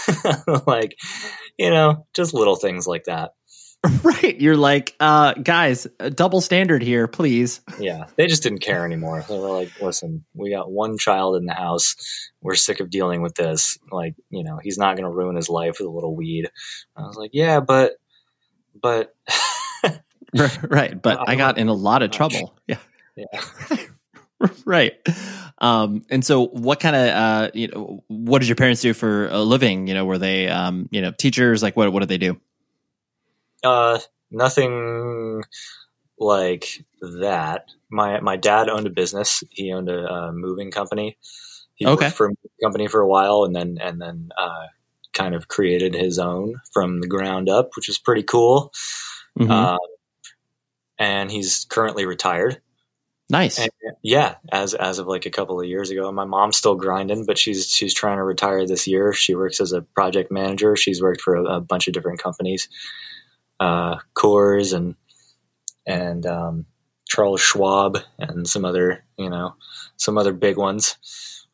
like, 0.68 0.96
you 1.58 1.70
know, 1.70 2.08
just 2.16 2.34
little 2.34 2.56
things 2.56 2.88
like 2.88 3.04
that. 3.06 3.32
right. 4.04 4.40
You're 4.40 4.58
like, 4.58 4.94
uh, 5.00 5.34
guys, 5.34 5.88
double 6.14 6.42
standard 6.42 6.82
here, 6.82 7.08
please. 7.08 7.62
Yeah, 7.80 8.06
they 8.18 8.28
just 8.28 8.44
didn't 8.44 8.60
care 8.60 8.84
anymore. 8.84 9.24
They 9.28 9.38
were 9.38 9.52
like, 9.52 9.82
"Listen, 9.82 10.26
we 10.34 10.52
got 10.52 10.70
one 10.70 10.98
child 10.98 11.38
in 11.38 11.46
the 11.46 11.54
house. 11.54 11.96
We're 12.42 12.56
sick 12.56 12.82
of 12.82 12.90
dealing 12.90 13.22
with 13.22 13.36
this. 13.36 13.78
Like, 13.90 14.16
you 14.30 14.44
know, 14.44 14.60
he's 14.62 14.78
not 14.78 14.98
going 14.98 15.06
to 15.06 15.16
ruin 15.16 15.38
his 15.38 15.48
life 15.48 15.78
with 15.80 15.88
a 15.88 15.92
little 15.92 16.14
weed." 16.14 16.50
I 16.98 17.04
was 17.04 17.16
like, 17.16 17.32
"Yeah, 17.34 17.62
but, 17.62 17.94
but, 18.82 19.16
right. 20.64 21.02
But 21.02 21.30
I 21.30 21.36
got 21.36 21.58
in 21.58 21.70
a 21.70 21.74
lot 21.74 22.04
of 22.04 22.12
trouble. 22.12 22.58
Yeah. 22.68 22.78
yeah." 23.16 23.78
right. 24.66 24.94
Um, 25.58 26.04
and 26.10 26.24
so 26.24 26.48
what 26.48 26.80
kind 26.80 26.96
of, 26.96 27.08
uh, 27.10 27.52
you 27.54 27.68
know, 27.68 28.04
what 28.08 28.40
did 28.40 28.48
your 28.48 28.56
parents 28.56 28.82
do 28.82 28.94
for 28.94 29.28
a 29.28 29.40
living? 29.40 29.88
You 29.88 29.94
know, 29.94 30.06
were 30.06 30.18
they, 30.18 30.48
um, 30.48 30.88
you 30.92 31.02
know, 31.02 31.12
teachers? 31.12 31.62
Like 31.62 31.76
what, 31.76 31.92
what 31.92 32.00
did 32.00 32.10
they 32.10 32.18
do? 32.18 32.40
Uh, 33.64 34.00
nothing 34.32 35.44
like 36.20 36.84
that. 37.02 37.66
My 37.90 38.20
my 38.22 38.38
dad 38.38 38.70
owned 38.70 38.88
a 38.88 38.92
business. 38.92 39.44
He 39.52 39.72
owned 39.74 39.90
a, 39.90 40.06
uh 40.12 40.32
moving 40.32 40.72
company. 40.72 41.18
He 41.76 41.86
Okay. 41.88 42.06
worked 42.08 42.18
for 42.18 42.28
a 42.30 42.34
company 42.64 42.88
for 42.88 43.02
a 43.02 43.08
while, 43.08 43.44
and 43.46 43.56
then 43.56 43.78
and 43.82 44.02
then 44.02 44.30
uh, 44.38 44.68
kind 45.14 45.34
of 45.36 45.48
created 45.48 45.94
his 45.96 46.20
own 46.20 46.56
from 46.74 47.02
the 47.02 47.08
ground 47.08 47.50
up, 47.50 47.70
which 47.76 47.90
is 47.90 47.98
pretty 47.98 48.24
cool. 48.24 48.72
Mhm. 49.40 49.50
Um, 49.50 49.78
and 50.98 51.32
he's 51.32 51.66
currently 51.70 52.06
retired. 52.06 52.62
nice. 53.30 53.60
And, 53.60 53.70
yeah, 54.04 54.36
as 54.52 54.74
as 54.74 55.00
of 55.00 55.08
like 55.08 55.26
a 55.26 55.30
couple 55.32 55.60
of 55.60 55.68
years 55.68 55.90
ago, 55.92 56.12
my 56.12 56.26
mom's 56.26 56.58
still 56.58 56.76
grinding, 56.76 57.26
but 57.26 57.38
she's 57.38 57.70
she's 57.70 57.94
trying 57.94 58.18
to 58.18 58.24
retire 58.24 58.66
this 58.68 58.88
year. 58.88 59.14
She 59.14 59.36
works 59.36 59.62
as 59.62 59.72
a 59.72 59.82
project 59.82 60.32
manager. 60.32 60.76
She's 60.76 61.02
worked 61.02 61.22
for 61.22 61.36
a, 61.36 61.44
a 61.58 61.62
bunch 61.62 61.88
of 61.88 61.94
different 61.94 62.22
companies, 62.22 62.68
uh, 63.60 63.98
Coors 64.16 64.74
and 64.74 64.96
and 65.86 66.26
um, 66.26 66.66
Charles 67.08 67.42
Schwab 67.42 68.00
and 68.18 68.48
some 68.48 68.66
other 68.66 69.04
you 69.18 69.30
know 69.30 69.56
some 69.98 70.18
other 70.18 70.34
big 70.34 70.58
ones. 70.58 70.98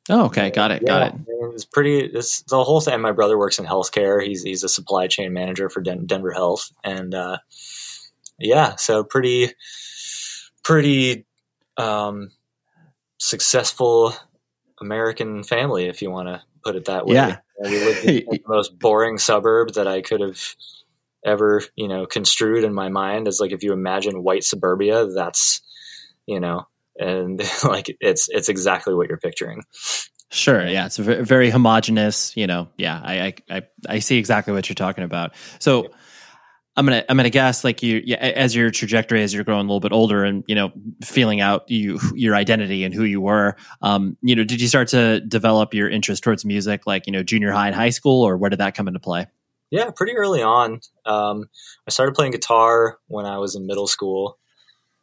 Oh, 0.07 0.25
okay, 0.25 0.51
got 0.51 0.69
it, 0.69 0.83
Yeah, 0.83 0.87
got 0.87 1.15
it. 1.15 1.21
It's 1.53 1.65
pretty. 1.65 1.99
It's 1.99 2.43
the 2.43 2.63
whole 2.63 2.79
thing. 2.79 3.01
My 3.01 3.11
brother 3.11 3.37
works 3.37 3.57
in 3.57 3.65
healthcare. 3.65 4.23
He's 4.23 4.43
he's 4.43 4.63
a 4.63 4.69
supply 4.69 5.07
chain 5.07 5.33
manager 5.33 5.69
for 5.69 5.81
Den- 5.81 6.05
Denver 6.05 6.31
Health, 6.31 6.71
and 6.83 7.15
uh, 7.15 7.37
yeah, 8.37 8.75
so 8.75 9.03
pretty 9.03 9.53
pretty 10.63 11.25
um, 11.77 12.31
successful 13.17 14.13
American 14.79 15.43
family, 15.43 15.85
if 15.85 16.01
you 16.01 16.11
want 16.11 16.27
to 16.27 16.41
put 16.63 16.75
it 16.75 16.85
that 16.85 17.05
way. 17.05 17.15
Yeah. 17.15 17.37
We 17.63 17.69
lived 17.69 18.05
in 18.05 18.15
the 18.29 18.41
most 18.47 18.77
boring 18.77 19.17
suburb 19.17 19.73
that 19.73 19.87
I 19.87 20.01
could 20.01 20.21
have 20.21 20.55
ever, 21.25 21.61
you 21.75 21.87
know, 21.87 22.05
construed 22.05 22.63
in 22.63 22.73
my 22.73 22.89
mind 22.89 23.27
as 23.27 23.39
like 23.39 23.51
if 23.51 23.63
you 23.63 23.73
imagine 23.73 24.23
white 24.23 24.43
suburbia, 24.43 25.07
that's 25.07 25.61
you 26.25 26.39
know, 26.39 26.67
and 26.97 27.41
like 27.63 27.95
it's 27.99 28.27
it's 28.29 28.49
exactly 28.49 28.93
what 28.93 29.09
you're 29.09 29.17
picturing. 29.17 29.63
Sure. 30.35 30.65
Yeah. 30.67 30.87
It's 30.87 30.97
very 30.97 31.49
homogenous, 31.49 32.35
you 32.35 32.47
know, 32.47 32.67
yeah, 32.77 32.99
I, 33.03 33.21
I, 33.21 33.33
I, 33.49 33.61
I 33.87 33.99
see 33.99 34.17
exactly 34.17 34.53
what 34.53 34.67
you're 34.67 34.75
talking 34.75 35.03
about. 35.03 35.33
So 35.59 35.87
I'm 36.75 36.85
going 36.85 36.99
to, 36.99 37.09
I'm 37.09 37.17
to 37.17 37.29
guess 37.29 37.63
like 37.63 37.81
you, 37.83 38.01
yeah, 38.03 38.17
as 38.17 38.53
your 38.53 38.69
trajectory, 38.69 39.23
as 39.23 39.33
you're 39.33 39.43
growing 39.43 39.61
a 39.61 39.69
little 39.69 39.79
bit 39.79 39.93
older 39.93 40.25
and, 40.25 40.43
you 40.47 40.55
know, 40.55 40.73
feeling 41.03 41.39
out 41.39 41.69
you, 41.69 41.99
your 42.15 42.35
identity 42.35 42.83
and 42.83 42.93
who 42.93 43.03
you 43.03 43.21
were, 43.21 43.55
um, 43.81 44.17
you 44.21 44.35
know, 44.35 44.43
did 44.43 44.59
you 44.59 44.67
start 44.67 44.89
to 44.89 45.21
develop 45.21 45.73
your 45.73 45.89
interest 45.89 46.23
towards 46.23 46.43
music, 46.43 46.85
like, 46.85 47.05
you 47.05 47.13
know, 47.13 47.23
junior 47.23 47.51
high 47.51 47.67
and 47.67 47.75
high 47.75 47.91
school, 47.91 48.23
or 48.23 48.35
where 48.35 48.49
did 48.49 48.59
that 48.59 48.75
come 48.75 48.87
into 48.87 48.99
play? 48.99 49.27
Yeah, 49.71 49.89
pretty 49.91 50.15
early 50.15 50.41
on. 50.41 50.79
Um, 51.05 51.49
I 51.87 51.91
started 51.91 52.15
playing 52.15 52.31
guitar 52.31 52.97
when 53.07 53.25
I 53.25 53.39
was 53.39 53.55
in 53.55 53.65
middle 53.65 53.87
school, 53.87 54.37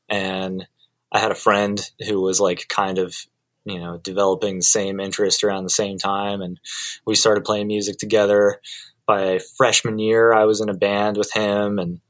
and 0.08 0.66
I 1.10 1.18
had 1.18 1.32
a 1.32 1.36
friend 1.36 1.80
who 2.06 2.20
was 2.20 2.40
like 2.40 2.68
kind 2.68 2.98
of, 2.98 3.16
you 3.64 3.78
know, 3.78 3.98
developing 3.98 4.56
the 4.56 4.62
same 4.62 5.00
interest 5.00 5.44
around 5.44 5.64
the 5.64 5.70
same 5.70 5.98
time, 5.98 6.40
and 6.40 6.60
we 7.06 7.14
started 7.14 7.44
playing 7.44 7.66
music 7.66 7.98
together. 7.98 8.60
By 9.04 9.40
freshman 9.56 9.98
year, 9.98 10.32
I 10.32 10.44
was 10.44 10.60
in 10.60 10.68
a 10.68 10.74
band 10.74 11.16
with 11.16 11.32
him, 11.32 11.78
and 11.78 12.00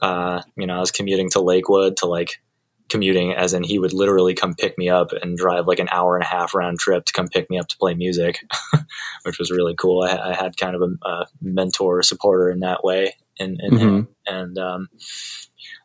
uh, 0.00 0.42
you 0.56 0.66
know, 0.66 0.76
I 0.76 0.80
was 0.80 0.92
commuting 0.92 1.28
to 1.30 1.40
Lakewood 1.40 1.96
to 1.98 2.06
like 2.06 2.40
commuting, 2.90 3.32
as 3.32 3.54
in 3.54 3.62
he 3.62 3.78
would 3.78 3.92
literally 3.92 4.34
come 4.34 4.54
pick 4.54 4.76
me 4.76 4.88
up 4.88 5.12
and 5.22 5.36
drive 5.36 5.66
like 5.66 5.78
an 5.78 5.88
hour 5.92 6.16
and 6.16 6.24
a 6.24 6.28
half 6.28 6.54
round 6.54 6.78
trip 6.78 7.04
to 7.06 7.12
come 7.12 7.28
pick 7.28 7.48
me 7.48 7.58
up 7.58 7.68
to 7.68 7.78
play 7.78 7.94
music, 7.94 8.44
which 9.22 9.38
was 9.38 9.50
really 9.50 9.74
cool. 9.74 10.02
I, 10.02 10.30
I 10.30 10.34
had 10.34 10.56
kind 10.56 10.74
of 10.74 10.82
a, 10.82 11.08
a 11.08 11.26
mentor 11.40 12.02
supporter 12.02 12.50
in 12.50 12.60
that 12.60 12.84
way, 12.84 13.14
in, 13.38 13.56
in 13.60 13.76
him, 13.78 14.08
and 14.26 14.58
um, 14.58 14.88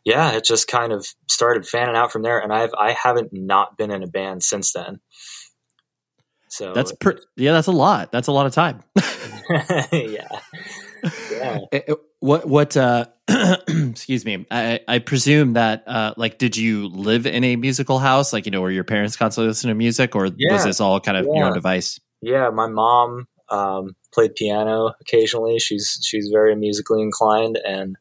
yeah, 0.04 0.32
it 0.32 0.44
just 0.44 0.68
kind 0.68 0.92
of 0.92 1.06
started 1.28 1.66
fanning 1.66 1.96
out 1.96 2.12
from 2.12 2.22
there. 2.22 2.38
And 2.38 2.52
I've 2.52 2.74
I 2.78 2.92
haven't 2.92 3.32
not 3.32 3.78
been 3.78 3.90
in 3.90 4.02
a 4.02 4.08
band 4.08 4.42
since 4.42 4.72
then. 4.72 5.00
So 6.48 6.72
That's 6.72 6.92
per- 6.92 7.18
yeah, 7.36 7.52
that's 7.52 7.66
a 7.66 7.72
lot. 7.72 8.12
That's 8.12 8.28
a 8.28 8.32
lot 8.32 8.46
of 8.46 8.54
time. 8.54 8.82
yeah, 9.92 10.28
yeah. 11.30 11.58
Eh, 11.72 11.80
eh, 11.86 11.94
what 12.26 12.46
what 12.46 12.76
uh 12.76 13.06
excuse 13.68 14.24
me 14.24 14.44
i 14.50 14.80
i 14.88 14.98
presume 14.98 15.54
that 15.54 15.84
uh 15.86 16.12
like 16.16 16.38
did 16.38 16.56
you 16.56 16.88
live 16.88 17.26
in 17.26 17.44
a 17.44 17.56
musical 17.56 17.98
house 17.98 18.32
like 18.32 18.46
you 18.46 18.52
know 18.52 18.60
where 18.60 18.70
your 18.70 18.84
parents 18.84 19.16
constantly 19.16 19.48
listen 19.48 19.68
to 19.68 19.74
music 19.74 20.14
or 20.16 20.28
Yeah. 20.36 20.52
was 20.52 20.64
this 20.64 20.80
all 20.80 21.00
kind 21.00 21.16
of 21.16 21.24
your 21.32 21.46
own 21.46 21.54
device 21.54 22.00
Yeah, 22.22 22.50
my 22.50 22.66
mom 22.66 23.26
um, 23.50 23.94
played 24.12 24.34
piano 24.34 24.94
occasionally. 25.00 25.58
She's 25.58 25.98
she's 26.02 26.28
very 26.32 26.56
musically 26.56 27.02
inclined, 27.02 27.58
and 27.64 27.96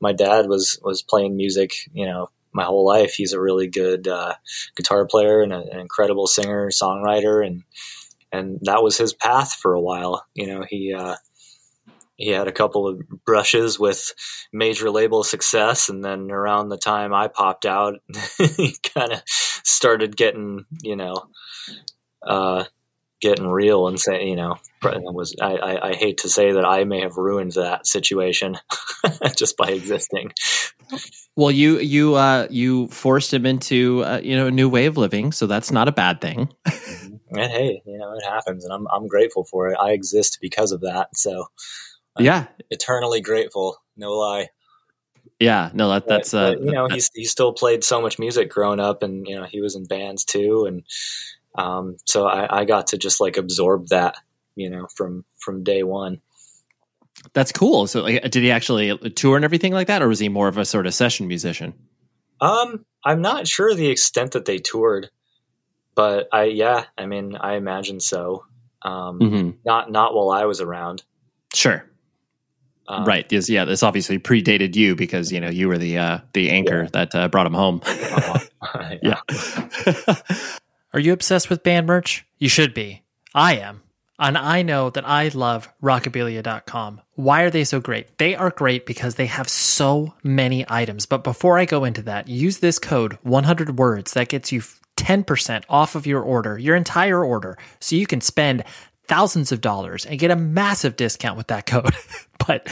my 0.00 0.12
dad 0.12 0.48
was 0.48 0.78
was 0.82 1.02
playing 1.02 1.36
music. 1.36 1.74
You 1.92 2.06
know, 2.06 2.30
my 2.52 2.64
whole 2.64 2.86
life. 2.86 3.12
He's 3.14 3.32
a 3.32 3.40
really 3.40 3.68
good 3.68 4.08
uh, 4.08 4.34
guitar 4.76 5.06
player 5.06 5.40
and 5.42 5.52
a, 5.52 5.60
an 5.70 5.78
incredible 5.80 6.26
singer 6.26 6.70
songwriter, 6.70 7.46
and 7.46 7.62
and 8.32 8.58
that 8.62 8.82
was 8.82 8.96
his 8.96 9.12
path 9.14 9.54
for 9.54 9.72
a 9.74 9.80
while. 9.80 10.24
You 10.34 10.46
know, 10.46 10.64
he 10.68 10.92
uh, 10.92 11.16
he 12.18 12.28
had 12.30 12.48
a 12.48 12.52
couple 12.52 12.86
of 12.86 13.00
brushes 13.24 13.78
with 13.78 14.12
major 14.52 14.90
label 14.90 15.24
success, 15.24 15.88
and 15.88 16.04
then 16.04 16.30
around 16.30 16.68
the 16.68 16.76
time 16.76 17.14
I 17.14 17.28
popped 17.28 17.64
out, 17.64 17.94
he 18.38 18.76
kind 18.94 19.12
of 19.12 19.22
started 19.26 20.16
getting 20.16 20.66
you 20.82 20.96
know. 20.96 21.14
Uh, 22.22 22.64
getting 23.20 23.48
real 23.48 23.88
and 23.88 23.98
saying 23.98 24.28
you 24.28 24.36
know, 24.36 24.56
was 24.82 25.34
I, 25.40 25.56
I, 25.56 25.88
I 25.88 25.94
hate 25.94 26.18
to 26.18 26.28
say 26.28 26.52
that 26.52 26.64
I 26.64 26.84
may 26.84 27.00
have 27.00 27.16
ruined 27.16 27.52
that 27.52 27.86
situation 27.86 28.56
just 29.36 29.56
by 29.56 29.70
existing. 29.70 30.32
well 31.36 31.50
you 31.50 31.78
you 31.78 32.14
uh 32.14 32.46
you 32.48 32.86
forced 32.88 33.34
him 33.34 33.44
into 33.44 34.04
uh, 34.04 34.20
you 34.22 34.36
know 34.36 34.46
a 34.46 34.50
new 34.52 34.68
way 34.68 34.86
of 34.86 34.96
living 34.96 35.32
so 35.32 35.46
that's 35.46 35.72
not 35.72 35.88
a 35.88 35.92
bad 35.92 36.20
thing 36.20 36.48
And 37.30 37.52
hey, 37.52 37.82
you 37.84 37.98
know, 37.98 38.14
it 38.14 38.24
happens, 38.24 38.64
and 38.64 38.72
I'm 38.72 38.86
I'm 38.88 39.06
grateful 39.06 39.44
for 39.44 39.68
it. 39.68 39.76
I 39.78 39.92
exist 39.92 40.38
because 40.40 40.72
of 40.72 40.80
that, 40.80 41.08
so 41.14 41.46
yeah 42.20 42.46
eternally 42.70 43.20
grateful. 43.20 43.76
No 43.96 44.12
lie. 44.12 44.48
yeah 45.40 45.70
no 45.74 45.88
that 45.88 46.06
that's 46.08 46.34
uh 46.34 46.54
but, 46.54 46.64
you 46.64 46.72
know, 46.72 46.88
he's 46.88 47.10
he 47.14 47.24
still 47.24 47.52
played 47.52 47.84
so 47.84 48.00
much 48.00 48.18
music 48.18 48.50
growing 48.50 48.80
up, 48.80 49.02
and 49.02 49.26
you 49.26 49.36
know, 49.36 49.44
he 49.44 49.60
was 49.60 49.74
in 49.76 49.86
bands 49.86 50.24
too, 50.24 50.66
and 50.66 50.82
um, 51.56 51.96
so 52.04 52.26
I, 52.26 52.60
I 52.60 52.64
got 52.64 52.88
to 52.88 52.98
just 52.98 53.20
like 53.20 53.36
absorb 53.36 53.88
that, 53.88 54.16
you 54.54 54.70
know, 54.70 54.86
from 54.94 55.24
from 55.38 55.64
day 55.64 55.82
one. 55.82 56.20
that's 57.32 57.50
cool 57.50 57.88
so 57.88 58.02
like, 58.02 58.22
did 58.30 58.42
he 58.44 58.50
actually 58.52 58.96
tour 59.10 59.34
and 59.34 59.44
everything 59.44 59.72
like 59.72 59.88
that 59.88 60.02
or 60.02 60.08
was 60.08 60.20
he 60.20 60.28
more 60.28 60.46
of 60.46 60.56
a 60.56 60.64
sort 60.64 60.86
of 60.86 60.94
session 60.94 61.26
musician 61.26 61.74
Um, 62.40 62.84
I'm 63.04 63.20
not 63.22 63.48
sure 63.48 63.74
the 63.74 63.88
extent 63.88 64.32
that 64.32 64.44
they 64.44 64.58
toured, 64.58 65.10
but 65.96 66.28
I 66.32 66.44
yeah, 66.44 66.84
I 66.96 67.06
mean, 67.06 67.36
I 67.36 67.54
imagine 67.54 67.98
so. 68.00 68.44
Um, 68.82 69.18
hmm 69.18 69.50
not 69.64 69.90
not 69.90 70.14
while 70.14 70.30
I 70.30 70.44
was 70.44 70.60
around. 70.60 71.02
sure 71.52 71.87
Um, 72.90 73.04
right 73.04 73.28
this 73.28 73.50
yeah 73.50 73.66
this 73.66 73.82
obviously 73.82 74.18
predated 74.18 74.74
you 74.74 74.96
because 74.96 75.30
you 75.30 75.40
know 75.40 75.50
you 75.50 75.68
were 75.68 75.76
the 75.76 75.98
uh 75.98 76.18
the 76.32 76.48
anchor 76.48 76.88
that 76.94 77.14
uh, 77.14 77.28
brought 77.28 77.46
him 77.46 77.52
home 77.52 77.82
yeah 79.02 79.20
Are 80.92 81.00
you 81.00 81.12
obsessed 81.12 81.50
with 81.50 81.62
band 81.62 81.86
merch? 81.86 82.24
You 82.38 82.48
should 82.48 82.72
be. 82.72 83.02
I 83.34 83.56
am. 83.56 83.82
And 84.18 84.36
I 84.36 84.62
know 84.62 84.90
that 84.90 85.06
I 85.06 85.28
love 85.28 85.68
rockabilia.com. 85.82 87.02
Why 87.14 87.42
are 87.42 87.50
they 87.50 87.64
so 87.64 87.78
great? 87.78 88.18
They 88.18 88.34
are 88.34 88.50
great 88.50 88.86
because 88.86 89.14
they 89.14 89.26
have 89.26 89.48
so 89.48 90.14
many 90.24 90.64
items. 90.68 91.06
But 91.06 91.22
before 91.22 91.58
I 91.58 91.66
go 91.66 91.84
into 91.84 92.02
that, 92.02 92.26
use 92.26 92.58
this 92.58 92.78
code 92.78 93.18
100 93.22 93.78
words 93.78 94.14
that 94.14 94.28
gets 94.28 94.50
you 94.50 94.62
10% 94.96 95.64
off 95.68 95.94
of 95.94 96.06
your 96.06 96.22
order, 96.22 96.58
your 96.58 96.74
entire 96.74 97.22
order, 97.22 97.56
so 97.80 97.94
you 97.94 98.06
can 98.06 98.20
spend 98.20 98.64
thousands 99.08 99.52
of 99.52 99.60
dollars 99.60 100.06
and 100.06 100.18
get 100.18 100.30
a 100.30 100.36
massive 100.36 100.96
discount 100.96 101.36
with 101.36 101.48
that 101.48 101.66
code. 101.66 101.94
but 102.46 102.68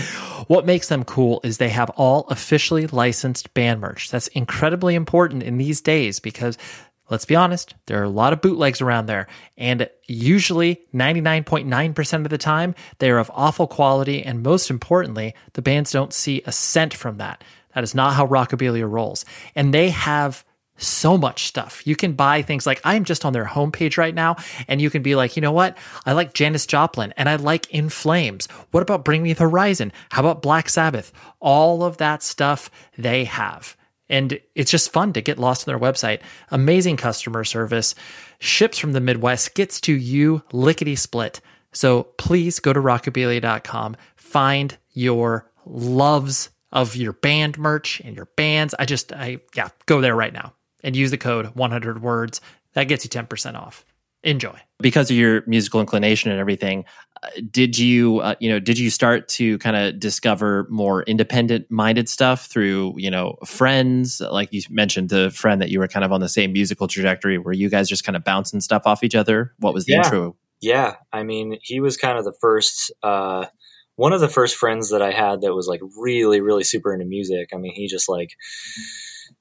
what 0.46 0.66
makes 0.66 0.88
them 0.88 1.05
cool 1.05 1.40
is 1.42 1.59
they 1.59 1.70
have 1.70 1.90
all 1.90 2.27
officially 2.29 2.87
licensed 2.87 3.53
band 3.55 3.81
merch. 3.81 4.11
That's 4.11 4.29
incredibly 4.29 4.94
important 4.94 5.42
in 5.42 5.59
these 5.59 5.81
days 5.81 6.20
because 6.20 6.57
let's 7.11 7.25
be 7.25 7.37
honest, 7.37 7.75
there 7.87 8.01
are 8.01 8.05
a 8.05 8.09
lot 8.09 8.33
of 8.33 8.40
bootlegs 8.40 8.81
around 8.81 9.07
there. 9.07 9.27
And 9.57 9.88
usually, 10.07 10.81
99.9% 10.94 12.25
of 12.25 12.31
the 12.31 12.38
time, 12.38 12.75
they 12.99 13.11
are 13.11 13.18
of 13.18 13.31
awful 13.35 13.66
quality. 13.66 14.22
And 14.22 14.42
most 14.42 14.70
importantly, 14.70 15.35
the 15.55 15.62
bands 15.62 15.92
don't 15.92 16.12
see 16.12 16.42
a 16.46 16.53
cent 16.53 16.94
from 16.94 17.18
that. 17.18 17.42
That 17.75 17.85
is 17.85 17.94
not 17.94 18.14
how 18.14 18.27
Rockabilia 18.27 18.90
rolls. 18.90 19.25
And 19.55 19.72
they 19.72 19.90
have 19.90 20.44
so 20.77 21.17
much 21.17 21.47
stuff. 21.47 21.87
You 21.87 21.97
can 21.97 22.12
buy 22.12 22.43
things 22.43 22.67
like 22.67 22.81
I'm 22.85 23.05
just 23.05 23.25
on 23.25 23.33
their 23.33 23.45
homepage 23.45 23.97
right 23.97 24.15
now, 24.15 24.37
and 24.69 24.81
you 24.81 24.91
can 24.91 25.03
be 25.03 25.15
like, 25.15 25.37
you 25.37 25.43
know 25.43 25.53
what? 25.53 25.77
I 26.05 26.12
like 26.12 26.35
Janis 26.35 26.67
Joplin 26.67 27.12
and 27.17 27.29
I 27.29 27.37
like 27.37 27.71
In 27.71 27.89
Flames. 27.89 28.47
What 28.71 28.83
about 28.83 29.05
Bring 29.05 29.23
Me 29.23 29.33
the 29.33 29.45
Horizon? 29.45 29.93
How 30.11 30.21
about 30.21 30.43
Black 30.43 30.69
Sabbath? 30.69 31.12
All 31.41 31.83
of 31.83 31.97
that 31.99 32.23
stuff 32.23 32.71
they 32.97 33.25
have. 33.25 33.77
And 34.09 34.39
it's 34.55 34.71
just 34.71 34.93
fun 34.93 35.12
to 35.15 35.21
get 35.21 35.39
lost 35.39 35.67
on 35.67 35.73
their 35.73 35.93
website. 35.93 36.21
Amazing 36.51 36.97
customer 36.97 37.43
service. 37.43 37.95
Ships 38.39 38.79
from 38.79 38.93
the 38.93 39.01
Midwest, 39.01 39.55
gets 39.55 39.81
to 39.83 39.93
you 39.93 40.43
lickety 40.53 40.95
split. 40.95 41.41
So 41.73 42.05
please 42.17 42.61
go 42.61 42.73
to 42.73 42.81
rockabilia.com, 42.81 43.97
find 44.15 44.77
your 44.93 45.51
loves 45.65 46.51
of 46.71 46.95
your 46.95 47.15
band 47.15 47.59
merch 47.59 48.01
and 48.05 48.15
your 48.15 48.27
bands. 48.37 48.75
I 48.79 48.85
just, 48.85 49.12
I, 49.12 49.41
yeah, 49.55 49.69
go 49.87 50.01
there 50.01 50.15
right 50.15 50.33
now 50.33 50.53
and 50.85 50.95
use 50.97 51.11
the 51.11 51.19
code 51.19 51.47
100 51.55 52.03
words. 52.03 52.41
That 52.75 52.85
gets 52.85 53.05
you 53.05 53.11
10% 53.11 53.55
off. 53.57 53.85
Enjoy. 54.23 54.59
because 54.81 55.09
of 55.11 55.17
your 55.17 55.45
musical 55.47 55.79
inclination 55.81 56.33
and 56.33 56.41
everything 56.41 56.85
uh, 57.23 57.29
did 57.49 57.79
you 57.79 58.19
uh, 58.21 58.35
you 58.41 58.49
know 58.49 58.59
did 58.59 58.77
you 58.77 58.91
start 58.91 59.29
to 59.29 59.57
kind 59.59 59.77
of 59.77 60.01
discover 60.01 60.67
more 60.69 61.05
independent 61.05 61.71
minded 61.71 62.09
stuff 62.09 62.47
through 62.47 62.93
you 62.97 63.09
know 63.09 63.37
friends 63.45 64.21
like 64.33 64.53
you 64.53 64.62
mentioned 64.69 65.11
the 65.11 65.31
friend 65.31 65.62
that 65.62 65.69
you 65.71 65.79
were 65.79 65.87
kind 65.87 66.05
of 66.05 66.11
on 66.11 66.21
the 66.21 66.29
same 66.29 66.53
musical 66.53 66.89
trajectory 66.89 67.39
where 67.39 67.55
you 67.55 67.69
guys 67.71 67.89
just 67.89 68.03
kind 68.03 68.17
of 68.17 68.25
bouncing 68.25 68.61
stuff 68.61 68.83
off 68.85 69.05
each 69.05 69.15
other 69.15 69.53
what 69.61 69.73
was 69.73 69.85
the 69.85 69.93
Yeah. 69.93 69.99
intro 69.99 70.35
Yeah, 70.61 70.97
I 71.12 71.23
mean, 71.23 71.59
he 71.62 71.79
was 71.79 71.97
kind 71.97 72.19
of 72.19 72.25
the 72.25 72.35
first, 72.41 72.91
uh, 73.05 73.45
one 73.95 74.12
of 74.12 74.21
the 74.21 74.29
first 74.29 74.57
friends 74.57 74.91
that 74.91 75.03
I 75.03 75.12
had 75.12 75.43
that 75.43 75.55
was 75.55 75.69
like 75.69 75.83
really, 75.97 76.41
really 76.41 76.65
super 76.65 76.93
into 76.93 77.05
music. 77.07 77.51
I 77.55 77.59
mean, 77.59 77.75
he 77.75 77.87
just 77.87 78.09
like 78.09 78.31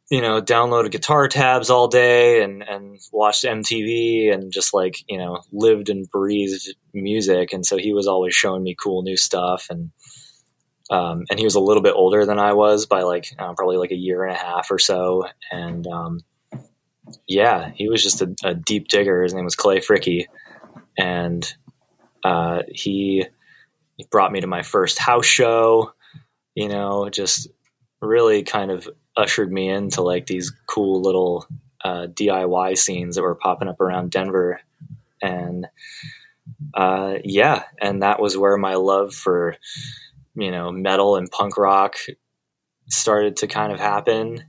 you 0.10 0.22
know, 0.22 0.42
downloaded 0.42 0.92
guitar 0.92 1.28
tabs 1.28 1.70
all 1.70 1.88
day 1.88 2.44
and, 2.44 2.62
and 2.62 3.00
watched 3.12 3.44
MTV 3.44 4.32
and 4.32 4.52
just 4.52 4.74
like, 4.74 4.98
you 5.10 5.18
know, 5.18 5.42
lived 5.52 5.90
and 5.90 6.08
breathed 6.10 6.76
music. 6.94 7.54
And 7.54 7.66
so 7.66 7.78
he 7.78 7.94
was 7.94 8.08
always 8.08 8.36
showing 8.36 8.62
me 8.62 8.76
cool 8.80 9.02
new 9.02 9.18
stuff. 9.18 9.68
And, 9.70 9.92
um, 10.92 11.24
and 11.32 11.40
he 11.40 11.46
was 11.46 11.56
a 11.56 11.60
little 11.60 11.82
bit 11.82 11.96
older 11.96 12.24
than 12.26 12.38
I 12.38 12.54
was 12.54 12.86
by 12.86 13.02
like, 13.02 13.26
uh, 13.40 13.54
probably 13.54 13.78
like 13.78 13.92
a 13.92 13.98
year 13.98 14.24
and 14.24 14.36
a 14.36 14.40
half 14.40 14.70
or 14.70 14.78
so. 14.78 15.28
And, 15.52 15.88
um, 15.88 16.20
yeah, 17.28 17.72
he 17.74 17.90
was 17.90 18.04
just 18.04 18.22
a, 18.22 18.36
a, 18.44 18.54
deep 18.54 18.88
digger. 18.88 19.24
His 19.24 19.34
name 19.34 19.44
was 19.44 19.56
Clay 19.56 19.80
Fricky. 19.80 20.26
And, 20.98 21.52
uh, 22.24 22.62
he, 22.68 23.26
he 23.98 24.06
brought 24.12 24.32
me 24.32 24.42
to 24.42 24.48
my 24.48 24.62
first 24.62 25.00
house 25.00 25.26
show, 25.26 25.94
you 26.54 26.70
know, 26.70 27.10
just 27.10 27.48
really 28.02 28.44
kind 28.44 28.70
of 28.70 28.88
ushered 29.18 29.52
me 29.52 29.70
into 29.70 30.02
like 30.02 30.26
these 30.26 30.52
cool 30.68 31.02
little 31.02 31.48
uh, 31.84 32.08
DIY 32.08 32.78
scenes 32.78 33.16
that 33.16 33.22
were 33.22 33.36
popping 33.36 33.68
up 33.68 33.80
around 33.80 34.12
Denver, 34.12 34.60
and 35.22 35.68
uh, 36.74 37.16
yeah, 37.24 37.64
and 37.80 38.04
that 38.04 38.22
was 38.22 38.38
where 38.38 38.58
my 38.58 38.76
love 38.76 39.14
for 39.14 39.56
you 40.36 40.52
know 40.52 40.72
metal 40.72 41.16
and 41.16 41.30
punk 41.32 41.58
rock 41.58 41.96
started 42.88 43.38
to 43.38 43.48
kind 43.48 43.72
of 43.72 43.80
happen. 43.80 44.44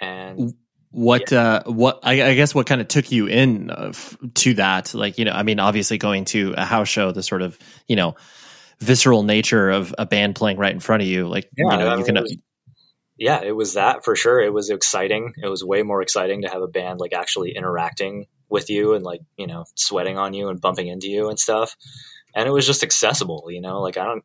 And 0.00 0.54
what 0.90 1.30
yeah. 1.30 1.42
uh 1.42 1.70
what 1.70 2.00
I, 2.02 2.22
I, 2.22 2.34
guess 2.34 2.54
what 2.54 2.66
kind 2.66 2.80
of 2.80 2.88
took 2.88 3.12
you 3.12 3.26
in 3.26 3.70
uh, 3.70 3.90
f- 3.90 4.16
to 4.34 4.54
that 4.54 4.92
like 4.92 5.18
you 5.18 5.24
know 5.24 5.32
i 5.32 5.44
mean 5.44 5.60
obviously 5.60 5.98
going 5.98 6.24
to 6.26 6.52
a 6.56 6.64
house 6.64 6.88
show 6.88 7.12
the 7.12 7.22
sort 7.22 7.42
of 7.42 7.56
you 7.86 7.94
know 7.94 8.16
visceral 8.80 9.22
nature 9.22 9.70
of 9.70 9.94
a 9.98 10.06
band 10.06 10.34
playing 10.34 10.56
right 10.56 10.72
in 10.72 10.80
front 10.80 11.02
of 11.02 11.08
you 11.08 11.28
like 11.28 11.48
yeah, 11.56 11.70
you 11.70 11.78
know 11.78 11.86
I 11.86 11.90
you 11.92 12.04
mean, 12.04 12.06
can 12.06 12.40
yeah, 13.20 13.42
it 13.42 13.54
was 13.54 13.74
that 13.74 14.02
for 14.02 14.16
sure. 14.16 14.40
It 14.40 14.54
was 14.54 14.70
exciting. 14.70 15.34
It 15.42 15.48
was 15.48 15.62
way 15.62 15.82
more 15.82 16.00
exciting 16.00 16.40
to 16.40 16.48
have 16.48 16.62
a 16.62 16.66
band 16.66 17.00
like 17.00 17.12
actually 17.12 17.54
interacting 17.54 18.24
with 18.48 18.70
you 18.70 18.94
and 18.94 19.04
like, 19.04 19.20
you 19.36 19.46
know, 19.46 19.66
sweating 19.76 20.16
on 20.16 20.32
you 20.32 20.48
and 20.48 20.58
bumping 20.58 20.88
into 20.88 21.08
you 21.08 21.28
and 21.28 21.38
stuff. 21.38 21.76
And 22.34 22.48
it 22.48 22.50
was 22.50 22.66
just 22.66 22.82
accessible, 22.82 23.44
you 23.50 23.60
know, 23.60 23.82
like 23.82 23.98
I 23.98 24.06
don't 24.06 24.24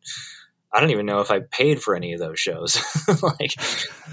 I 0.74 0.80
don't 0.80 0.92
even 0.92 1.06
know 1.06 1.20
if 1.20 1.30
I 1.30 1.42
paid 1.42 1.84
for 1.84 1.94
any 1.94 2.14
of 2.14 2.22
those 2.22 2.40
shows. 2.40 2.82
like 3.22 3.54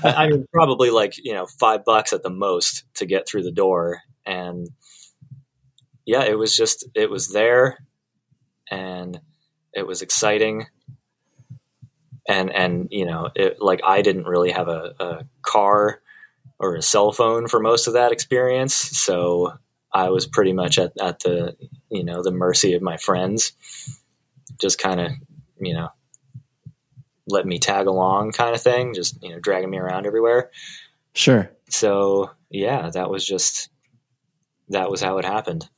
I 0.03 0.29
mean 0.29 0.47
probably 0.53 0.91
like, 0.91 1.15
you 1.17 1.33
know, 1.33 1.47
5 1.47 1.85
bucks 1.85 2.13
at 2.13 2.25
the 2.25 2.31
most 2.31 2.83
to 2.97 3.07
get 3.07 3.29
through 3.29 3.45
the 3.45 3.53
door 3.53 4.01
and 4.27 4.67
yeah, 6.05 6.25
it 6.25 6.37
was 6.37 6.57
just 6.57 6.89
it 6.97 7.09
was 7.09 7.29
there 7.29 7.79
and 8.69 9.21
it 9.73 9.87
was 9.87 10.03
exciting 10.03 10.67
and 12.29 12.51
and 12.51 12.89
you 12.91 13.05
know 13.05 13.31
it, 13.35 13.61
like 13.61 13.81
i 13.85 14.03
didn't 14.03 14.27
really 14.27 14.51
have 14.51 14.69
a, 14.69 14.95
a, 15.01 15.25
car 15.43 16.01
or 16.59 16.77
a 16.77 16.83
cell 16.83 17.11
phone 17.11 17.49
for 17.49 17.59
most 17.59 17.89
of 17.89 17.95
that 17.95 18.13
experience. 18.13 18.75
So 18.75 19.55
i 19.93 20.11
was 20.11 20.27
pretty 20.27 20.53
much 20.53 20.79
at, 20.79 20.93
at 21.01 21.21
the 21.21 21.57
you 21.91 22.05
know 22.05 22.23
the 22.23 22.31
mercy 22.31 22.75
of 22.75 22.83
my 22.83 22.97
friends. 22.97 23.53
Just 24.61 24.79
kind 24.79 25.01
of 25.01 25.13
you 25.61 25.75
know 25.75 25.89
let 27.29 27.47
me 27.47 27.59
tag 27.59 27.87
along 27.87 28.33
kind 28.33 28.55
of 28.55 28.61
thing 28.61 28.95
just 28.95 29.23
you 29.23 29.31
know 29.31 29.41
dragging 29.41 29.71
me 29.71 29.79
around 29.79 30.07
everywhere. 30.07 30.51
Sure. 31.15 31.51
So 31.69 32.31
yeah 32.51 32.91
that 32.91 33.11
was 33.11 33.27
just 33.27 33.71
that 34.69 34.91
was 34.91 35.01
how 35.01 35.19
it 35.19 35.25
happened 35.25 35.69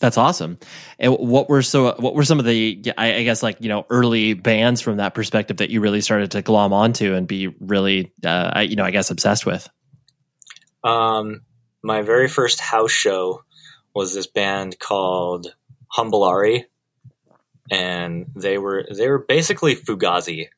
that's 0.00 0.16
awesome. 0.16 0.58
And 0.98 1.12
what 1.12 1.48
were 1.48 1.62
so 1.62 1.94
what 1.98 2.14
were 2.14 2.24
some 2.24 2.38
of 2.38 2.46
the 2.46 2.92
I, 2.96 3.16
I, 3.16 3.22
guess 3.22 3.42
like 3.42 3.58
you 3.60 3.68
know 3.68 3.86
early 3.90 4.32
bands 4.32 4.80
from 4.80 4.96
that 4.96 5.14
perspective 5.14 5.58
that 5.58 5.68
you 5.68 5.80
really 5.80 6.00
started 6.00 6.30
to 6.32 6.42
glom 6.42 6.72
onto 6.72 7.14
and 7.14 7.28
be 7.28 7.48
really 7.60 8.12
uh, 8.24 8.64
you 8.66 8.76
know 8.76 8.84
I 8.84 8.90
guess 8.90 9.10
obsessed 9.10 9.44
with? 9.44 9.68
Um, 10.82 11.42
my 11.82 12.00
very 12.00 12.28
first 12.28 12.60
house 12.60 12.90
show 12.90 13.44
was 13.94 14.14
this 14.14 14.26
band 14.26 14.78
called 14.78 15.54
Humbleari, 15.88 16.66
and 17.70 18.26
they 18.34 18.56
were 18.56 18.86
they 18.90 19.08
were 19.08 19.18
basically 19.18 19.76
Fugazi, 19.76 20.48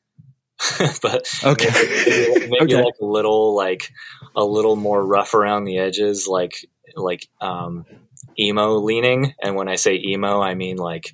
but 1.01 1.27
okay, 1.43 1.69
maybe, 2.07 2.47
maybe 2.49 2.75
okay. 2.75 2.83
like 2.83 2.95
a 3.01 3.05
little 3.05 3.55
like 3.55 3.91
a 4.37 4.45
little 4.45 4.77
more 4.77 5.05
rough 5.05 5.33
around 5.33 5.65
the 5.65 5.79
edges, 5.79 6.27
like 6.27 6.65
like 6.95 7.27
um 7.41 7.85
emo 8.39 8.77
leaning. 8.77 9.33
And 9.41 9.55
when 9.55 9.67
I 9.67 9.75
say 9.75 10.01
emo, 10.03 10.41
I 10.41 10.55
mean 10.55 10.77
like, 10.77 11.13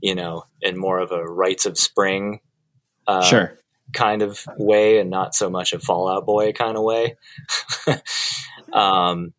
you 0.00 0.14
know, 0.14 0.44
in 0.60 0.78
more 0.78 0.98
of 0.98 1.12
a 1.12 1.22
rites 1.22 1.66
of 1.66 1.78
spring 1.78 2.40
uh, 3.06 3.22
sure. 3.22 3.58
kind 3.92 4.22
of 4.22 4.44
way 4.58 4.98
and 4.98 5.10
not 5.10 5.34
so 5.34 5.48
much 5.48 5.72
a 5.72 5.78
Fall 5.78 6.08
Out 6.08 6.26
Boy 6.26 6.52
kind 6.52 6.76
of 6.76 6.82
way. 6.82 7.16
um, 8.72 9.32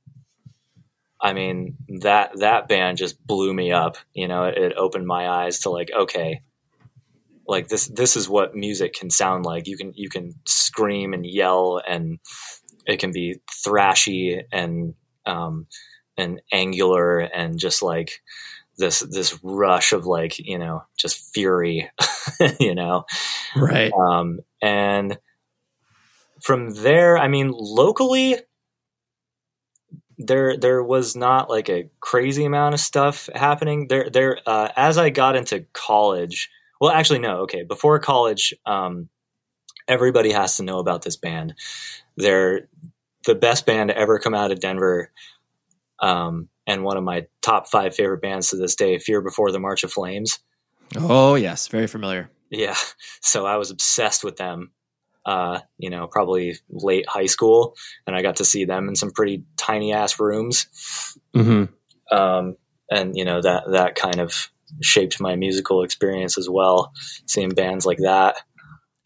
I 1.20 1.34
mean 1.34 1.78
that 2.02 2.38
that 2.40 2.68
band 2.68 2.98
just 2.98 3.26
blew 3.26 3.54
me 3.54 3.72
up. 3.72 3.98
You 4.13 4.28
know, 4.28 4.46
it, 4.46 4.58
it, 4.58 4.74
opened 4.78 5.08
my 5.08 5.28
eyes 5.28 5.62
to 5.62 5.70
like, 5.70 5.90
okay, 5.92 6.42
like 7.48 7.70
this 7.70 7.88
this 7.88 8.16
is 8.16 8.30
what 8.30 8.56
music 8.56 8.94
can 8.94 9.10
sound 9.10 9.46
like. 9.46 9.68
You 9.68 9.78
can 9.78 9.94
you 9.96 10.10
can 10.10 10.36
scream 10.46 11.13
and 11.13 11.26
yell, 11.26 11.82
and 11.88 12.20
it 12.86 13.00
can 13.00 13.12
be 13.12 13.40
thrashy 13.66 14.44
and 14.52 14.94
um, 15.26 15.68
and 16.17 16.41
angular 16.51 17.19
and 17.19 17.60
just 17.60 17.82
like 17.82 18.21
this 18.77 18.99
this 18.99 19.39
rush 19.43 19.91
of 19.91 20.06
like 20.06 20.38
you 20.39 20.58
know 20.58 20.84
just 20.97 21.34
fury 21.34 21.89
you 22.60 22.75
know? 22.75 23.06
Right. 23.56 23.91
Um 23.91 24.39
and 24.62 25.17
from 26.41 26.69
there 26.75 27.17
i 27.17 27.27
mean 27.27 27.51
locally 27.51 28.38
there 30.19 30.58
there 30.58 30.84
was 30.84 31.15
not 31.15 31.49
like 31.49 31.69
a 31.69 31.89
crazy 31.99 32.45
amount 32.45 32.73
of 32.73 32.80
stuff 32.80 33.30
happening. 33.34 33.88
There 33.88 34.10
there 34.10 34.39
uh, 34.45 34.69
as 34.75 34.97
i 34.97 35.10
got 35.10 35.36
into 35.36 35.65
college 35.73 36.49
well 36.82 36.91
actually 36.91 37.19
no 37.19 37.41
okay 37.41 37.63
before 37.63 37.99
college 37.99 38.53
um 38.65 39.10
everybody 39.88 40.32
has 40.32 40.58
to 40.58 40.63
know 40.63 40.80
about 40.80 41.01
this 41.03 41.15
band. 41.15 41.53
They're 42.17 42.67
the 43.25 43.36
best 43.36 43.65
band 43.65 43.89
to 43.89 43.97
ever 43.97 44.19
come 44.19 44.34
out 44.34 44.51
of 44.51 44.60
denver 44.60 45.12
um, 45.99 46.49
and 46.65 46.83
one 46.83 46.97
of 46.97 47.03
my 47.03 47.27
top 47.41 47.67
five 47.67 47.95
favorite 47.95 48.21
bands 48.21 48.49
to 48.49 48.57
this 48.57 48.75
day, 48.75 48.99
Fear 48.99 49.21
Before 49.21 49.51
the 49.51 49.60
March 49.60 49.83
of 49.83 49.91
Flames. 49.91 50.39
Oh 50.95 51.36
yes, 51.36 51.67
very 51.67 51.88
familiar. 51.88 52.29
Yeah, 52.49 52.75
so 53.21 53.45
I 53.45 53.57
was 53.57 53.71
obsessed 53.71 54.23
with 54.23 54.38
them. 54.38 54.71
Uh, 55.25 55.60
you 55.77 55.89
know, 55.89 56.07
probably 56.07 56.55
late 56.69 57.07
high 57.07 57.25
school, 57.25 57.75
and 58.05 58.15
I 58.15 58.21
got 58.21 58.38
to 58.38 58.45
see 58.45 58.63
them 58.63 58.88
in 58.88 58.95
some 58.95 59.12
pretty 59.12 59.43
tiny 59.57 59.91
ass 59.91 60.19
rooms. 60.19 60.67
Mm-hmm. 61.36 62.15
Um, 62.15 62.55
and 62.89 63.17
you 63.17 63.25
know 63.25 63.41
that 63.41 63.63
that 63.71 63.95
kind 63.95 64.19
of 64.19 64.49
shaped 64.81 65.19
my 65.19 65.36
musical 65.36 65.83
experience 65.83 66.38
as 66.38 66.49
well, 66.49 66.93
seeing 67.25 67.49
bands 67.49 67.86
like 67.86 67.99
that. 67.99 68.38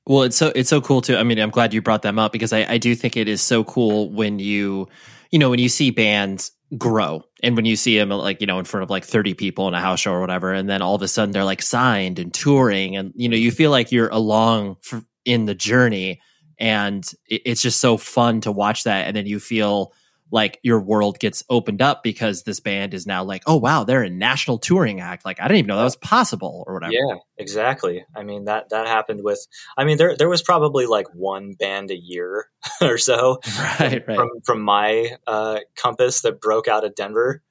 Well, 0.06 0.23
it's 0.23 0.36
so 0.36 0.51
it's 0.56 0.69
so 0.69 0.82
cool 0.82 1.01
too. 1.01 1.17
I 1.17 1.23
mean, 1.23 1.39
I'm 1.39 1.49
glad 1.49 1.73
you 1.73 1.82
brought 1.82 2.01
them 2.01 2.19
up 2.19 2.32
because 2.32 2.54
I, 2.54 2.65
I 2.73 2.77
do 2.77 2.95
think 2.95 3.17
it 3.17 3.27
is 3.27 3.41
so 3.41 3.63
cool 3.63 4.10
when 4.12 4.39
you, 4.39 4.88
you 5.32 5.39
know, 5.39 5.49
when 5.49 5.60
you 5.60 5.69
see 5.69 5.91
bands 5.91 6.51
grow. 6.78 7.24
And 7.44 7.56
when 7.56 7.66
you 7.66 7.76
see 7.76 7.98
them 7.98 8.10
like, 8.10 8.42
you 8.42 8.48
know, 8.48 8.60
in 8.60 8.66
front 8.66 8.84
of 8.84 8.90
like 8.90 9.06
30 9.06 9.34
people 9.34 9.68
in 9.68 9.74
a 9.74 9.80
house 9.80 10.00
show 10.00 10.14
or 10.14 10.22
whatever, 10.22 10.54
and 10.54 10.70
then 10.70 10.82
all 10.82 10.96
of 10.96 11.02
a 11.02 11.08
sudden 11.08 11.32
they're 11.32 11.44
like 11.44 11.62
signed 11.62 12.20
and 12.20 12.34
touring 12.34 12.96
and, 12.96 13.12
you 13.16 13.28
know, 13.28 13.38
you 13.38 13.52
feel 13.52 13.72
like 13.72 13.92
you're 13.92 14.10
along 14.10 14.78
for, 14.82 15.04
in 15.26 15.46
the 15.46 15.56
journey 15.56 16.22
and 16.60 17.06
it, 17.28 17.42
it's 17.46 17.62
just 17.62 17.82
so 17.82 17.98
fun 17.98 18.42
to 18.42 18.52
watch 18.52 18.84
that. 18.84 19.08
And 19.08 19.16
then 19.16 19.26
you 19.26 19.40
feel 19.40 19.94
like 20.32 20.60
your 20.63 20.80
world 20.80 21.20
gets 21.20 21.44
opened 21.50 21.82
up 21.82 22.04
because 22.04 22.44
this 22.44 22.62
band 22.62 22.94
is 22.94 23.06
now 23.06 23.24
like, 23.24 23.44
oh 23.48 23.58
wow, 23.58 23.84
they're 23.84 24.04
a 24.04 24.10
national 24.10 24.58
touring 24.58 25.02
act. 25.02 25.26
Like 25.26 25.39
I 25.39 25.44
didn't 25.44 25.58
even 25.58 25.67
know 25.67 25.78
that 25.78 25.84
was 25.84 25.98
possible 25.98 26.63
or 26.65 26.76
whatever. 26.76 26.94
Yeah, 26.94 27.15
exactly. 27.38 28.06
I 28.15 28.24
mean 28.24 28.46
that 28.46 28.70
that 28.70 28.88
happened 28.88 29.24
with. 29.24 29.46
I 29.78 29.84
mean 29.84 29.98
there 29.98 30.15
there 30.15 30.30
was 30.30 30.41
probably 30.41 30.86
like 30.86 31.13
one 31.13 31.54
band 31.54 31.91
a 31.91 31.98
year 31.98 32.48
or 32.82 32.98
so, 32.98 33.39
right, 33.80 34.04
right. 34.08 34.15
from 34.15 34.30
from 34.44 34.62
my 34.62 35.17
uh, 35.28 35.60
compass 35.76 36.22
that 36.22 36.39
broke 36.39 36.67
out 36.67 36.86
of 36.86 36.96
Denver. 36.96 37.44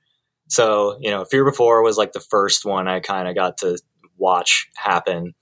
So 0.48 0.96
you 1.00 1.10
know, 1.10 1.24
Fear 1.26 1.44
Before 1.44 1.82
was 1.82 1.98
like 1.98 2.12
the 2.12 2.20
first 2.20 2.64
one 2.64 2.88
I 2.88 3.00
kind 3.00 3.28
of 3.28 3.34
got 3.34 3.58
to 3.58 3.78
watch 4.16 4.68
happen, 4.74 5.34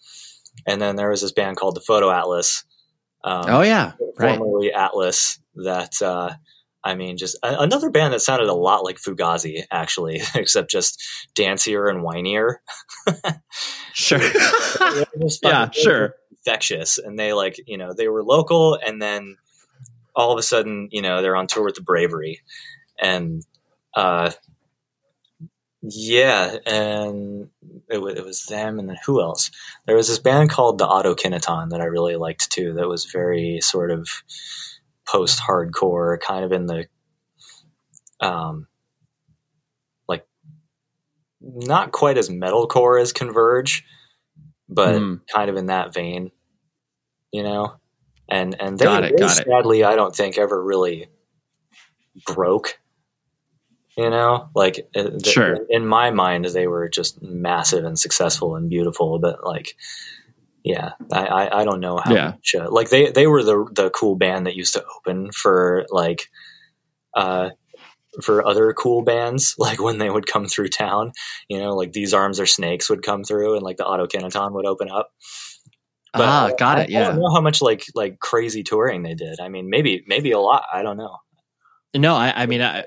and 0.66 0.80
then 0.80 0.96
there 0.96 1.10
was 1.10 1.22
this 1.22 1.32
band 1.32 1.56
called 1.56 1.76
the 1.76 1.80
Photo 1.80 2.10
Atlas. 2.10 2.64
Um, 3.22 3.44
oh 3.46 3.62
yeah, 3.62 3.92
formerly 4.16 4.70
right. 4.74 4.84
Atlas 4.84 5.38
that. 5.54 6.02
Uh, 6.02 6.34
I 6.88 6.94
mean, 6.94 7.18
just 7.18 7.36
a, 7.42 7.60
another 7.60 7.90
band 7.90 8.14
that 8.14 8.20
sounded 8.20 8.48
a 8.48 8.54
lot 8.54 8.82
like 8.82 8.96
Fugazi, 8.96 9.64
actually, 9.70 10.22
except 10.34 10.70
just 10.70 11.02
dancier 11.34 11.90
and 11.90 12.02
whinier. 12.02 12.56
sure. 13.92 14.20
yeah, 15.42 15.70
sure. 15.70 16.14
Infectious, 16.32 16.96
and 16.96 17.18
they 17.18 17.34
like 17.34 17.60
you 17.66 17.76
know 17.76 17.92
they 17.92 18.08
were 18.08 18.24
local, 18.24 18.74
and 18.74 19.02
then 19.02 19.36
all 20.16 20.32
of 20.32 20.38
a 20.38 20.42
sudden 20.42 20.88
you 20.90 21.02
know 21.02 21.20
they're 21.20 21.36
on 21.36 21.46
tour 21.46 21.64
with 21.64 21.74
the 21.74 21.82
Bravery, 21.82 22.40
and 22.98 23.44
uh, 23.94 24.30
yeah, 25.82 26.56
and 26.64 27.50
it, 27.90 27.96
w- 27.96 28.16
it 28.16 28.24
was 28.24 28.44
them, 28.44 28.78
and 28.78 28.88
then 28.88 28.96
who 29.04 29.20
else? 29.20 29.50
There 29.84 29.96
was 29.96 30.08
this 30.08 30.20
band 30.20 30.48
called 30.48 30.78
the 30.78 30.86
Autokineton 30.86 31.68
that 31.68 31.82
I 31.82 31.84
really 31.84 32.16
liked 32.16 32.50
too. 32.50 32.72
That 32.72 32.88
was 32.88 33.04
very 33.04 33.60
sort 33.60 33.90
of 33.90 34.08
post 35.10 35.40
hardcore, 35.40 36.20
kind 36.20 36.44
of 36.44 36.52
in 36.52 36.66
the 36.66 36.86
um, 38.20 38.66
like 40.08 40.26
not 41.40 41.92
quite 41.92 42.18
as 42.18 42.28
metalcore 42.30 43.00
as 43.00 43.12
Converge, 43.12 43.84
but 44.68 44.94
Mm. 44.96 45.20
kind 45.32 45.50
of 45.50 45.56
in 45.56 45.66
that 45.66 45.94
vein, 45.94 46.30
you 47.32 47.42
know. 47.42 47.74
And 48.28 48.56
and 48.60 48.78
they, 48.78 48.84
Got 48.84 49.04
it, 49.04 49.12
they 49.12 49.18
got 49.18 49.38
it. 49.38 49.46
sadly, 49.46 49.84
I 49.84 49.96
don't 49.96 50.14
think 50.14 50.38
ever 50.38 50.62
really 50.62 51.08
broke. 52.26 52.78
You 53.96 54.10
know, 54.10 54.48
like 54.54 54.88
uh, 54.94 55.10
Sure. 55.24 55.58
in 55.70 55.86
my 55.86 56.10
mind, 56.12 56.44
they 56.46 56.68
were 56.68 56.88
just 56.88 57.20
massive 57.22 57.84
and 57.84 57.98
successful 57.98 58.54
and 58.56 58.70
beautiful. 58.70 59.18
But 59.18 59.44
like, 59.44 59.74
yeah, 60.68 60.90
I 61.12 61.26
I, 61.26 61.60
I 61.60 61.64
don't 61.64 61.80
know 61.80 61.96
how 62.04 62.14
Yeah. 62.14 62.26
much. 62.32 62.54
Uh, 62.54 62.70
like 62.70 62.90
they 62.90 63.10
they 63.10 63.26
were 63.26 63.42
the 63.42 63.66
the 63.72 63.90
cool 63.90 64.16
band 64.16 64.46
that 64.46 64.54
used 64.56 64.74
to 64.74 64.84
open 64.98 65.32
for 65.32 65.86
like, 65.90 66.28
uh, 67.14 67.50
for 68.22 68.46
other 68.46 68.72
cool 68.74 69.02
bands. 69.02 69.54
Like 69.66 69.80
when 69.80 69.98
they 69.98 70.10
would 70.10 70.26
come 70.26 70.46
through 70.46 70.68
town, 70.68 71.12
you 71.48 71.58
know, 71.58 71.74
like 71.74 71.92
these 71.92 72.12
arms 72.14 72.38
are 72.40 72.46
snakes 72.46 72.90
would 72.90 73.02
come 73.02 73.24
through, 73.24 73.54
and 73.54 73.62
like 73.62 73.76
the 73.78 73.84
Autokinaton 73.84 74.52
would 74.52 74.66
open 74.66 74.88
up. 74.90 75.10
But 76.12 76.22
ah, 76.28 76.46
I- 76.46 76.54
got 76.58 76.78
I- 76.78 76.82
it. 76.82 76.88
I 76.90 76.92
Yeah. 76.92 77.04
don't 77.08 77.18
know 77.20 77.32
how 77.34 77.40
much 77.40 77.60
like 77.62 77.84
like 77.94 78.18
crazy 78.20 78.62
touring 78.62 79.02
they 79.02 79.14
did. 79.14 79.40
I 79.40 79.48
mean, 79.48 79.68
maybe 79.70 80.04
maybe 80.06 80.32
a 80.32 80.38
lot. 80.40 80.64
I 80.72 80.82
don't 80.82 80.96
know. 80.96 81.16
No, 81.96 82.14
I, 82.14 82.42
I 82.42 82.46
mean, 82.46 82.60
I, 82.62 82.84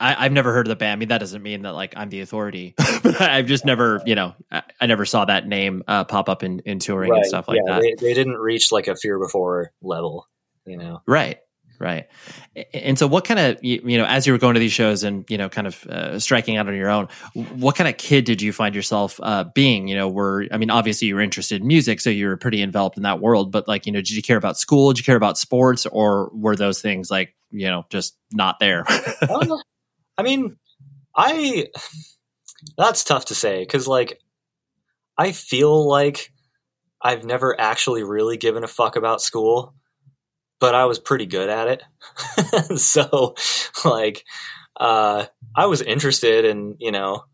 I, 0.00 0.24
I've 0.24 0.32
never 0.32 0.52
heard 0.52 0.66
of 0.66 0.70
the 0.70 0.76
band. 0.76 0.92
I 0.92 0.96
mean, 0.96 1.08
that 1.08 1.18
doesn't 1.18 1.42
mean 1.42 1.62
that 1.62 1.72
like 1.72 1.94
I'm 1.96 2.08
the 2.08 2.20
authority, 2.20 2.74
but 3.02 3.20
I've 3.20 3.46
just 3.46 3.64
never, 3.64 4.02
you 4.04 4.14
know, 4.14 4.34
I, 4.50 4.62
I 4.80 4.86
never 4.86 5.04
saw 5.04 5.24
that 5.24 5.46
name 5.46 5.84
uh, 5.86 6.04
pop 6.04 6.28
up 6.28 6.42
in, 6.42 6.60
in 6.60 6.78
touring 6.78 7.14
and 7.14 7.24
stuff 7.26 7.48
like 7.48 7.60
yeah, 7.66 7.74
that. 7.74 7.82
They, 7.82 8.08
they 8.08 8.14
didn't 8.14 8.36
reach 8.36 8.72
like 8.72 8.88
a 8.88 8.96
Fear 8.96 9.18
Before 9.18 9.72
level. 9.82 10.26
You 10.66 10.78
know. 10.78 11.02
Right. 11.06 11.38
Right. 11.80 12.06
And 12.72 12.98
so 12.98 13.06
what 13.06 13.24
kind 13.24 13.40
of, 13.40 13.62
you 13.62 13.82
you 13.84 13.98
know, 13.98 14.04
as 14.04 14.26
you 14.26 14.32
were 14.32 14.38
going 14.38 14.54
to 14.54 14.60
these 14.60 14.72
shows 14.72 15.02
and, 15.02 15.24
you 15.28 15.36
know, 15.36 15.48
kind 15.48 15.66
of 15.66 15.84
uh, 15.86 16.18
striking 16.20 16.56
out 16.56 16.68
on 16.68 16.74
your 16.74 16.88
own, 16.88 17.08
what 17.34 17.74
kind 17.74 17.88
of 17.88 17.96
kid 17.96 18.24
did 18.24 18.40
you 18.40 18.52
find 18.52 18.74
yourself 18.74 19.18
uh, 19.22 19.44
being? 19.54 19.88
You 19.88 19.96
know, 19.96 20.08
were, 20.08 20.46
I 20.52 20.56
mean, 20.56 20.70
obviously 20.70 21.08
you 21.08 21.16
were 21.16 21.20
interested 21.20 21.60
in 21.60 21.66
music, 21.66 22.00
so 22.00 22.10
you 22.10 22.28
were 22.28 22.36
pretty 22.36 22.62
enveloped 22.62 22.96
in 22.96 23.02
that 23.02 23.20
world, 23.20 23.50
but 23.50 23.66
like, 23.66 23.86
you 23.86 23.92
know, 23.92 23.98
did 23.98 24.10
you 24.10 24.22
care 24.22 24.36
about 24.36 24.56
school? 24.56 24.92
Did 24.92 25.00
you 25.00 25.04
care 25.04 25.16
about 25.16 25.36
sports? 25.36 25.84
Or 25.84 26.30
were 26.32 26.56
those 26.56 26.80
things 26.80 27.10
like, 27.10 27.34
you 27.50 27.66
know, 27.66 27.84
just 27.90 28.16
not 28.32 28.60
there? 28.60 28.86
I 30.16 30.22
mean, 30.22 30.56
I 31.16 31.68
that's 32.76 33.04
tough 33.04 33.26
to 33.26 33.34
say 33.34 33.60
because 33.60 33.86
like 33.86 34.20
I 35.18 35.32
feel 35.32 35.88
like 35.88 36.32
I've 37.02 37.24
never 37.24 37.58
actually 37.60 38.02
really 38.02 38.36
given 38.36 38.64
a 38.64 38.68
fuck 38.68 38.96
about 38.96 39.20
school, 39.20 39.74
but 40.60 40.74
I 40.74 40.86
was 40.86 40.98
pretty 40.98 41.26
good 41.26 41.48
at 41.48 41.68
it. 41.68 42.78
so 42.80 43.34
like 43.84 44.24
uh 44.78 45.26
I 45.56 45.66
was 45.66 45.82
interested 45.82 46.44
in, 46.44 46.76
you 46.78 46.92
know, 46.92 47.24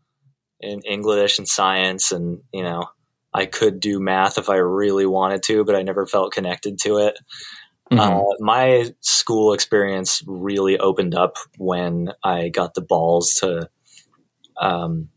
in 0.61 0.81
English 0.83 1.39
and 1.39 1.49
science 1.49 2.13
and, 2.13 2.41
you 2.53 2.63
know, 2.63 2.87
I 3.33 3.47
could 3.47 3.81
do 3.81 4.01
math 4.01 4.39
if 4.39 4.51
I 4.51 4.57
really 4.57 5.07
wanted 5.07 5.43
to, 5.45 5.65
but 5.65 5.77
I 5.77 5.83
never 5.83 6.07
felt 6.07 6.33
connected 6.33 6.79
to 6.81 6.99
it. 6.99 7.19
Mhm. 7.93 7.99
Uh, 7.99 8.37
my 8.41 8.93
school 9.01 9.53
experience 9.53 10.23
really 10.27 10.79
opened 10.79 11.15
up 11.15 11.37
when 11.59 12.13
I 12.23 12.49
got 12.49 12.75
the 12.75 12.81
balls 12.81 13.35
to, 13.41 13.69
um, 14.61 15.11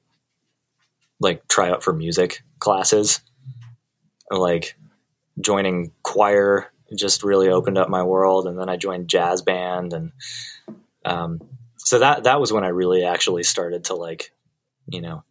like 1.20 1.48
try 1.48 1.70
out 1.70 1.84
for 1.84 1.94
music 1.94 2.44
classes. 2.60 3.22
Like 4.32 4.76
joining 5.42 5.92
choir 6.04 6.72
just 6.98 7.24
really 7.24 7.50
opened 7.50 7.78
up 7.78 7.90
my 7.90 8.04
world, 8.04 8.48
and 8.48 8.60
then 8.60 8.70
I 8.70 8.78
joined 8.78 9.10
jazz 9.10 9.42
band, 9.42 9.94
and 9.94 10.12
um, 11.06 11.42
so 11.78 12.00
that 12.00 12.24
that 12.26 12.40
was 12.40 12.54
when 12.54 12.64
I 12.64 12.70
really 12.70 13.04
actually 13.06 13.44
started 13.44 13.86
to 13.86 13.96
like, 13.96 14.34
you 14.88 15.02
know, 15.02 15.24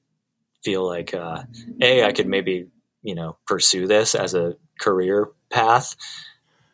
feel 0.64 0.86
like 0.86 1.14
uh, 1.14 1.44
a 1.82 2.04
I 2.04 2.12
could 2.12 2.28
maybe 2.28 2.68
you 3.02 3.14
know 3.14 3.36
pursue 3.46 3.86
this 3.86 4.14
as 4.14 4.34
a 4.34 4.56
career 4.80 5.28
path 5.50 5.96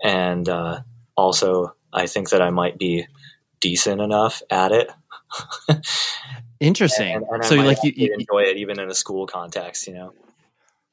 and 0.02 0.48
uh, 0.48 0.80
also 1.16 1.74
I 1.92 2.06
think 2.06 2.30
that 2.30 2.42
I 2.42 2.50
might 2.50 2.78
be 2.78 3.06
decent 3.60 4.00
enough 4.00 4.42
at 4.50 4.72
it. 4.72 4.90
Interesting. 6.60 7.16
and, 7.16 7.24
and 7.30 7.44
so 7.44 7.56
like 7.56 7.78
you, 7.82 7.92
you, 7.94 8.14
enjoy 8.14 8.42
it 8.42 8.56
even 8.56 8.80
in 8.80 8.90
a 8.90 8.94
school 8.94 9.26
context, 9.26 9.86
you 9.86 9.94
know. 9.94 10.12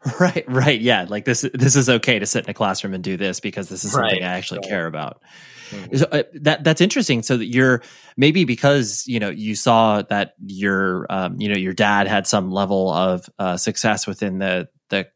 Right, 0.19 0.45
right, 0.47 0.79
yeah. 0.79 1.07
Like 1.09 1.25
this, 1.25 1.43
this 1.55 1.75
is 1.75 1.89
okay 1.89 2.19
to 2.19 2.27
sit 2.27 2.43
in 2.43 2.49
a 2.51 2.53
classroom 2.53 2.93
and 2.93 3.03
do 3.03 3.17
this 3.17 3.39
because 3.39 3.69
this 3.69 3.83
is 3.83 3.91
something 3.91 4.21
Right, 4.21 4.21
I 4.21 4.37
actually 4.37 4.59
right. 4.59 4.69
care 4.69 4.85
about. 4.85 5.23
Mhm. 5.71 5.97
So, 5.97 6.05
uh, 6.11 6.23
that 6.41 6.63
that's 6.63 6.81
interesting. 6.81 7.23
So 7.23 7.37
that 7.37 7.47
you're 7.47 7.81
maybe 8.17 8.43
because 8.45 9.03
you 9.07 9.19
know 9.19 9.29
you 9.29 9.55
saw 9.55 10.03
that 10.03 10.35
your 10.45 11.07
um, 11.09 11.39
you 11.39 11.49
know 11.49 11.57
your 11.57 11.73
dad 11.73 12.07
had 12.07 12.27
some 12.27 12.51
level 12.51 12.91
of 12.91 13.27
uh, 13.39 13.57
success 13.57 14.05
within 14.05 14.37
the 14.37 14.67
the 14.89 15.07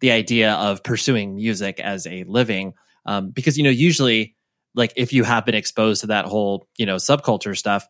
the 0.00 0.12
idea 0.12 0.52
of 0.52 0.82
pursuing 0.84 1.34
music 1.34 1.80
as 1.80 2.06
a 2.06 2.24
living. 2.24 2.74
Um, 3.06 3.30
because 3.30 3.56
you 3.58 3.64
know 3.64 3.70
usually 3.70 4.36
like 4.74 4.92
if 4.96 5.12
you 5.12 5.24
have 5.24 5.44
been 5.44 5.54
exposed 5.54 6.00
to 6.02 6.06
that 6.08 6.24
whole 6.24 6.66
you 6.78 6.86
know 6.86 6.96
subculture 6.96 7.56
stuff 7.56 7.86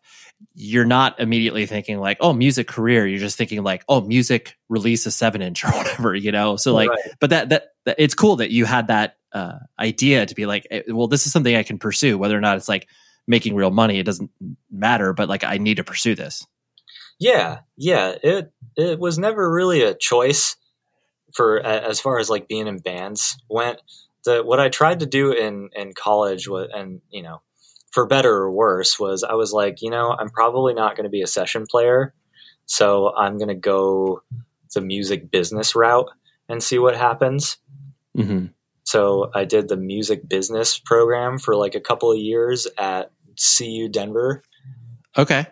you're 0.55 0.85
not 0.85 1.19
immediately 1.19 1.65
thinking 1.65 1.99
like 1.99 2.17
oh 2.19 2.33
music 2.33 2.67
career 2.67 3.07
you're 3.07 3.19
just 3.19 3.37
thinking 3.37 3.63
like 3.63 3.83
oh 3.87 4.01
music 4.01 4.57
release 4.69 5.05
a 5.05 5.11
seven 5.11 5.41
inch 5.41 5.63
or 5.63 5.71
whatever 5.71 6.13
you 6.15 6.31
know 6.31 6.57
so 6.57 6.73
like 6.73 6.89
Right. 6.89 6.99
but 7.19 7.29
that, 7.29 7.49
that 7.49 7.67
that 7.85 7.95
it's 7.99 8.15
cool 8.15 8.37
that 8.37 8.51
you 8.51 8.65
had 8.65 8.87
that 8.87 9.17
uh, 9.31 9.59
idea 9.79 10.25
to 10.25 10.35
be 10.35 10.45
like 10.45 10.67
eh, 10.71 10.81
well 10.89 11.07
this 11.07 11.25
is 11.25 11.31
something 11.31 11.55
i 11.55 11.63
can 11.63 11.77
pursue 11.77 12.17
whether 12.17 12.37
or 12.37 12.41
not 12.41 12.57
it's 12.57 12.67
like 12.69 12.87
making 13.27 13.55
real 13.55 13.71
money 13.71 13.99
it 13.99 14.03
doesn't 14.03 14.29
matter 14.69 15.13
but 15.13 15.29
like 15.29 15.43
i 15.43 15.57
need 15.57 15.77
to 15.77 15.83
pursue 15.83 16.15
this 16.15 16.45
Yeah, 17.19 17.59
yeah. 17.77 18.15
It 18.21 18.51
it 18.75 18.99
was 18.99 19.17
never 19.17 19.49
really 19.49 19.83
a 19.83 19.93
choice 19.93 20.57
for 21.33 21.59
as 21.61 22.01
far 22.01 22.17
as 22.19 22.29
like 22.29 22.47
being 22.47 22.67
in 22.67 22.79
bands 22.79 23.37
went. 23.47 23.79
The 24.25 24.43
what 24.43 24.59
I 24.59 24.69
tried 24.69 24.99
to 25.01 25.05
do 25.05 25.31
in 25.31 25.69
in 25.75 25.93
college 25.93 26.47
was, 26.47 26.69
and 26.73 27.01
you 27.09 27.21
know, 27.21 27.41
for 27.91 28.05
better 28.05 28.33
or 28.33 28.51
worse, 28.51 28.99
was 28.99 29.23
I 29.23 29.33
was 29.33 29.51
like, 29.53 29.81
you 29.81 29.89
know, 29.89 30.15
I'm 30.17 30.29
probably 30.29 30.73
not 30.73 30.95
going 30.95 31.05
to 31.05 31.09
be 31.09 31.21
a 31.21 31.27
session 31.27 31.65
player, 31.69 32.13
so 32.65 33.13
I'm 33.15 33.37
going 33.37 33.49
to 33.49 33.55
go 33.55 34.21
the 34.73 34.81
music 34.81 35.29
business 35.29 35.75
route 35.75 36.09
and 36.49 36.63
see 36.63 36.79
what 36.79 36.97
happens. 36.97 37.57
mm-hmm. 38.17 38.47
So 38.85 39.31
I 39.33 39.45
did 39.45 39.69
the 39.69 39.77
music 39.77 40.27
business 40.27 40.77
program 40.77 41.39
for 41.39 41.55
like 41.55 41.75
a 41.75 41.79
couple 41.79 42.11
of 42.11 42.17
years 42.17 42.67
at 42.77 43.11
CU 43.37 43.87
Denver, 43.87 44.43
okay 45.17 45.47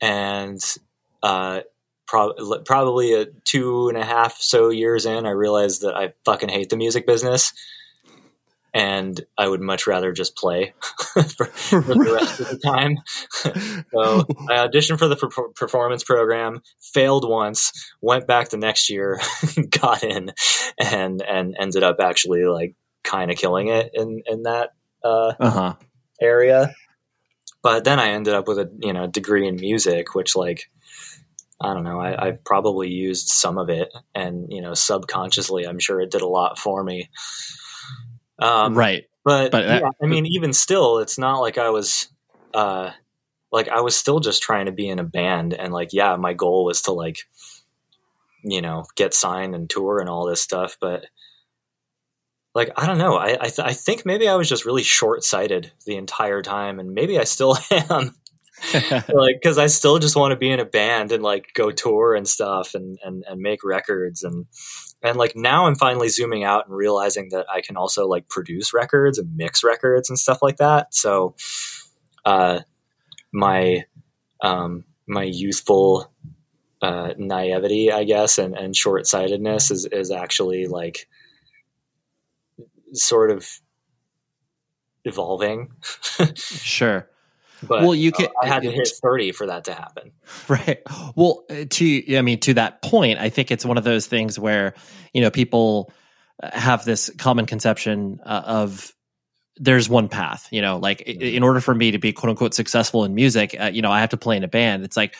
and 0.00 0.60
uh, 1.22 1.60
prob- 2.06 2.64
probably 2.64 3.14
a 3.14 3.26
two 3.44 3.88
and 3.88 3.98
a 3.98 4.04
half 4.04 4.38
so 4.40 4.70
years 4.70 5.06
in, 5.06 5.26
I 5.26 5.30
realized 5.30 5.82
that 5.82 5.96
I 5.96 6.12
fucking 6.24 6.48
hate 6.48 6.70
the 6.70 6.76
music 6.76 7.06
business, 7.06 7.52
and 8.76 9.18
I 9.38 9.48
would 9.48 9.62
much 9.62 9.86
rather 9.86 10.12
just 10.12 10.36
play 10.36 10.74
for, 10.80 11.46
for 11.46 11.80
the 11.80 12.12
rest 12.12 12.40
of 12.40 12.48
the 12.50 12.58
time. 12.58 12.98
so 13.32 14.26
I 14.50 14.68
auditioned 14.68 14.98
for 14.98 15.08
the 15.08 15.16
per- 15.16 15.48
performance 15.48 16.04
program, 16.04 16.60
failed 16.92 17.26
once, 17.26 17.72
went 18.02 18.26
back 18.26 18.50
the 18.50 18.58
next 18.58 18.90
year, 18.90 19.18
got 19.70 20.02
in, 20.02 20.30
and 20.78 21.22
and 21.22 21.56
ended 21.58 21.84
up 21.84 21.96
actually 22.00 22.44
like 22.44 22.74
kind 23.02 23.30
of 23.30 23.38
killing 23.38 23.68
it 23.68 23.92
in 23.94 24.22
in 24.26 24.42
that 24.42 24.74
uh, 25.02 25.32
uh-huh 25.40 25.74
area. 26.20 26.74
But 27.62 27.84
then 27.84 27.98
I 27.98 28.10
ended 28.10 28.34
up 28.34 28.46
with 28.46 28.58
a 28.58 28.70
you 28.80 28.92
know 28.92 29.06
degree 29.06 29.48
in 29.48 29.56
music, 29.56 30.14
which 30.14 30.36
like 30.36 30.68
I 31.58 31.72
don't 31.72 31.84
know, 31.84 31.98
I, 31.98 32.32
probably 32.44 32.90
used 32.90 33.28
some 33.28 33.56
of 33.56 33.70
it, 33.70 33.88
and 34.14 34.52
you 34.52 34.60
know 34.60 34.74
subconsciously, 34.74 35.66
I'm 35.66 35.78
sure 35.78 35.98
it 35.98 36.10
did 36.10 36.20
a 36.20 36.28
lot 36.28 36.58
for 36.58 36.84
me. 36.84 37.08
Um, 38.38 38.76
right 38.76 39.04
but, 39.26 39.50
But 39.50 39.66
that- 39.66 39.82
yeah, 39.82 39.90
I 40.00 40.06
mean, 40.06 40.24
even 40.26 40.52
still, 40.52 40.98
it's 40.98 41.18
not 41.18 41.40
like 41.40 41.58
I 41.58 41.70
was, 41.70 42.06
uh, 42.54 42.92
like 43.50 43.68
I 43.68 43.80
was 43.80 43.96
still 43.96 44.20
just 44.20 44.40
trying 44.40 44.66
to 44.66 44.72
be 44.72 44.88
in 44.88 45.00
a 45.00 45.04
band, 45.04 45.52
and 45.52 45.72
like, 45.72 45.92
yeah, 45.92 46.14
my 46.14 46.32
goal 46.32 46.64
was 46.64 46.82
to 46.82 46.92
like, 46.92 47.18
you 48.44 48.62
know, 48.62 48.84
get 48.94 49.14
signed 49.14 49.56
and 49.56 49.68
tour 49.68 49.98
and 49.98 50.08
all 50.08 50.26
this 50.26 50.40
stuff. 50.40 50.76
But 50.80 51.06
like, 52.54 52.70
I 52.76 52.86
don't 52.86 52.98
know, 52.98 53.16
I 53.16 53.30
I, 53.32 53.48
th- 53.48 53.58
I 53.68 53.72
think 53.72 54.06
maybe 54.06 54.28
I 54.28 54.36
was 54.36 54.48
just 54.48 54.64
really 54.64 54.84
short 54.84 55.24
sighted 55.24 55.72
the 55.84 55.96
entire 55.96 56.40
time, 56.40 56.78
and 56.78 56.94
maybe 56.94 57.18
I 57.18 57.24
still 57.24 57.58
am. 57.72 58.14
like 59.12 59.36
because 59.42 59.58
I 59.58 59.66
still 59.66 59.98
just 59.98 60.16
want 60.16 60.32
to 60.32 60.36
be 60.36 60.50
in 60.50 60.60
a 60.60 60.64
band 60.64 61.10
and 61.10 61.22
like 61.22 61.48
go 61.52 61.72
tour 61.72 62.14
and 62.14 62.26
stuff 62.28 62.74
and 62.74 62.96
and 63.04 63.24
and 63.28 63.40
make 63.40 63.64
records 63.64 64.22
and 64.22 64.46
and 65.02 65.16
like 65.16 65.34
now 65.36 65.66
I'm 65.66 65.74
finally 65.74 66.08
zooming 66.08 66.44
out 66.44 66.66
and 66.66 66.76
realizing 66.76 67.28
that 67.30 67.46
I 67.52 67.60
can 67.60 67.76
also 67.76 68.06
like 68.06 68.28
produce 68.28 68.72
records 68.72 69.18
and 69.18 69.36
mix 69.36 69.62
records 69.62 70.08
and 70.10 70.18
stuff 70.18 70.38
like 70.42 70.56
that. 70.56 70.94
So 70.94 71.34
uh 72.24 72.60
my 73.32 73.84
um 74.42 74.84
my 75.06 75.22
youthful 75.22 76.12
uh 76.82 77.14
naivety, 77.16 77.92
I 77.92 78.04
guess, 78.04 78.38
and 78.38 78.56
and 78.56 78.74
short-sightedness 78.74 79.70
is 79.70 79.86
is 79.86 80.10
actually 80.10 80.66
like 80.66 81.08
sort 82.92 83.30
of 83.30 83.48
evolving. 85.04 85.70
sure. 86.34 87.08
But 87.62 87.82
well, 87.82 87.94
you 87.94 88.12
uh, 88.18 88.26
I 88.42 88.46
had 88.46 88.62
to 88.62 88.70
hit 88.70 88.88
30 88.88 89.32
for 89.32 89.46
that 89.46 89.64
to 89.64 89.74
happen. 89.74 90.12
Right. 90.48 90.82
Well, 91.14 91.44
uh, 91.50 91.64
to 91.68 92.16
I 92.16 92.22
mean, 92.22 92.38
to 92.40 92.54
that 92.54 92.82
point, 92.82 93.18
I 93.18 93.28
think 93.30 93.50
it's 93.50 93.64
one 93.64 93.78
of 93.78 93.84
those 93.84 94.06
things 94.06 94.38
where 94.38 94.74
you 95.12 95.20
know 95.20 95.30
people 95.30 95.92
uh, 96.42 96.50
have 96.58 96.84
this 96.84 97.10
common 97.18 97.46
conception 97.46 98.20
uh, 98.24 98.42
of 98.44 98.94
there's 99.56 99.88
one 99.88 100.08
path. 100.08 100.48
You 100.50 100.60
know, 100.60 100.76
like 100.78 100.98
mm-hmm. 100.98 101.22
in 101.22 101.42
order 101.42 101.60
for 101.60 101.74
me 101.74 101.92
to 101.92 101.98
be 101.98 102.12
quote 102.12 102.30
unquote 102.30 102.54
successful 102.54 103.04
in 103.04 103.14
music, 103.14 103.56
uh, 103.58 103.70
you 103.72 103.82
know, 103.82 103.90
I 103.90 104.00
have 104.00 104.10
to 104.10 104.16
play 104.16 104.36
in 104.36 104.44
a 104.44 104.48
band. 104.48 104.84
It's 104.84 104.96
like 104.96 105.16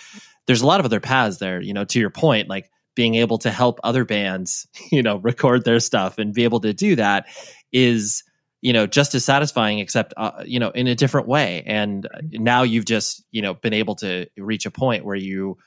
there's 0.47 0.63
a 0.63 0.67
lot 0.67 0.81
of 0.81 0.87
other 0.87 1.01
paths 1.01 1.39
there. 1.39 1.61
You 1.61 1.73
know, 1.73 1.85
to 1.85 1.99
your 1.99 2.11
point, 2.11 2.49
like 2.49 2.71
being 2.95 3.15
able 3.15 3.39
to 3.39 3.51
help 3.51 3.79
other 3.85 4.05
bands, 4.05 4.67
you 4.93 5.03
know, 5.03 5.17
record 5.17 5.65
their 5.65 5.81
stuff 5.81 6.19
and 6.19 6.35
be 6.35 6.45
able 6.45 6.61
to 6.61 6.75
do 6.75 6.97
that 6.97 7.27
is 7.73 8.25
you 8.61 8.73
know 8.73 8.87
just 8.87 9.15
as 9.15 9.25
satisfying 9.25 9.79
except 9.79 10.15
uh, 10.17 10.43
you 10.45 10.59
know 10.61 10.71
in 10.71 10.87
a 10.87 10.95
different 10.95 11.29
way. 11.29 11.63
And 11.67 12.09
now 12.33 12.63
you've 12.63 12.87
just 12.87 13.25
you 13.31 13.43
know 13.43 13.55
been 13.55 13.73
able 13.73 13.97
to 13.97 14.27
reach 14.37 14.67
a 14.67 14.71
point 14.71 15.05
where 15.05 15.17
you 15.17 15.59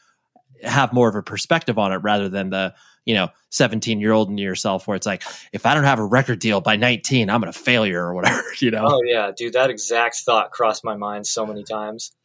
have 0.64 0.94
more 0.94 1.08
of 1.08 1.16
a 1.16 1.24
perspective 1.24 1.78
on 1.78 1.92
it 1.92 1.98
rather 1.98 2.30
than 2.30 2.50
the 2.50 2.74
you 3.06 3.14
know 3.16 3.30
17 3.50 4.00
year 4.00 4.12
old 4.12 4.30
in 4.30 4.38
yourself 4.38 4.88
where 4.88 4.96
it's 4.96 5.06
like 5.06 5.24
if 5.54 5.66
i 5.66 5.74
don't 5.74 5.86
have 5.86 6.00
a 6.00 6.06
record 6.06 6.40
deal 6.40 6.62
by 6.62 6.76
19 6.76 7.30
i'm 7.30 7.40
gonna 7.40 7.54
failure 7.54 8.06
or 8.06 8.14
whatever 8.14 8.44
you 8.60 8.70
know? 8.70 8.86
Oh 8.86 9.02
yeah 9.04 9.32
dude 9.36 9.54
that 9.54 9.70
exact 9.70 10.18
thought 10.18 10.52
crossed 10.52 10.84
my 10.84 10.96
mind 10.96 11.26
so 11.26 11.46
many 11.46 11.64
times. 11.64 12.12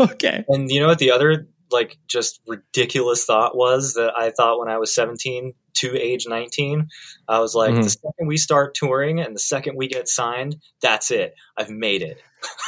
Okay. 0.00 0.44
And 0.48 0.70
you 0.70 0.80
know 0.80 0.86
what 0.86 0.98
the 0.98 1.10
other 1.10 1.48
like 1.70 1.98
just 2.06 2.40
ridiculous 2.46 3.24
thought 3.24 3.56
was 3.56 3.94
that 3.94 4.12
i 4.16 4.30
thought 4.30 4.58
when 4.58 4.68
i 4.68 4.78
was 4.78 4.94
17 4.94 5.52
to 5.74 5.96
age 5.96 6.26
19 6.28 6.88
i 7.28 7.38
was 7.38 7.54
like 7.54 7.72
mm-hmm. 7.72 7.82
the 7.82 7.90
second 7.90 8.26
we 8.26 8.36
start 8.36 8.74
touring 8.74 9.20
and 9.20 9.34
the 9.34 9.40
second 9.40 9.76
we 9.76 9.88
get 9.88 10.08
signed 10.08 10.56
that's 10.80 11.10
it. 11.10 11.34
I've 11.56 11.70
made 11.70 12.02
it. 12.02 12.20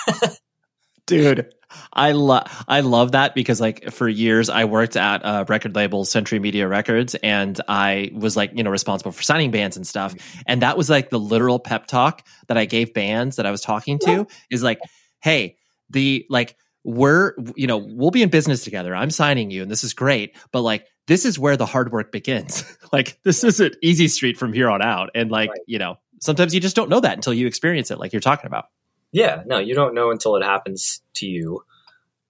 Dude 1.06 1.52
i 1.92 2.10
love 2.10 2.64
i 2.66 2.80
love 2.80 3.12
that 3.12 3.32
because 3.32 3.60
like 3.60 3.92
for 3.92 4.08
years 4.08 4.48
i 4.48 4.64
worked 4.64 4.96
at 4.96 5.22
a 5.24 5.44
record 5.48 5.76
label 5.76 6.04
century 6.04 6.40
media 6.40 6.66
records 6.66 7.14
and 7.22 7.60
i 7.68 8.10
was 8.12 8.36
like 8.36 8.50
you 8.54 8.64
know 8.64 8.70
responsible 8.70 9.12
for 9.12 9.22
signing 9.22 9.52
bands 9.52 9.76
and 9.76 9.86
stuff. 9.86 10.14
And 10.46 10.62
that 10.62 10.76
was 10.76 10.90
like 10.90 11.10
the 11.10 11.20
literal 11.20 11.60
pep 11.60 11.86
talk 11.86 12.26
that 12.48 12.58
i 12.58 12.64
gave 12.64 12.92
bands 12.92 13.36
that 13.36 13.46
i 13.46 13.52
was 13.52 13.60
talking 13.60 14.00
to 14.00 14.26
is 14.50 14.64
like 14.64 14.80
hey 15.22 15.56
the 15.90 16.26
like 16.28 16.56
we're 16.94 17.34
you 17.56 17.66
know 17.66 17.78
we'll 17.78 18.10
be 18.10 18.22
in 18.22 18.28
business 18.28 18.64
together. 18.64 18.94
I'm 18.94 19.10
signing 19.10 19.50
you 19.50 19.62
and 19.62 19.70
this 19.70 19.84
is 19.84 19.94
great. 19.94 20.36
But 20.52 20.62
like 20.62 20.86
this 21.06 21.24
is 21.24 21.38
where 21.38 21.56
the 21.56 21.66
hard 21.66 21.92
work 21.92 22.12
begins. 22.12 22.64
Like 22.92 23.20
this 23.22 23.44
isn't 23.44 23.76
easy 23.82 24.08
street 24.08 24.36
from 24.36 24.52
here 24.52 24.68
on 24.68 24.82
out. 24.82 25.10
And 25.14 25.30
like 25.30 25.50
right. 25.50 25.60
you 25.66 25.78
know 25.78 25.94
sometimes 26.20 26.52
you 26.52 26.60
just 26.60 26.74
don't 26.74 26.90
know 26.90 26.98
that 26.98 27.14
until 27.14 27.32
you 27.32 27.46
experience 27.46 27.92
it 27.92 28.00
like 28.00 28.12
you're 28.12 28.18
talking 28.18 28.46
about. 28.46 28.64
Yeah. 29.12 29.44
No 29.46 29.58
you 29.58 29.74
don't 29.74 29.94
know 29.94 30.10
until 30.10 30.34
it 30.34 30.42
happens 30.42 31.00
to 31.14 31.26
you. 31.26 31.62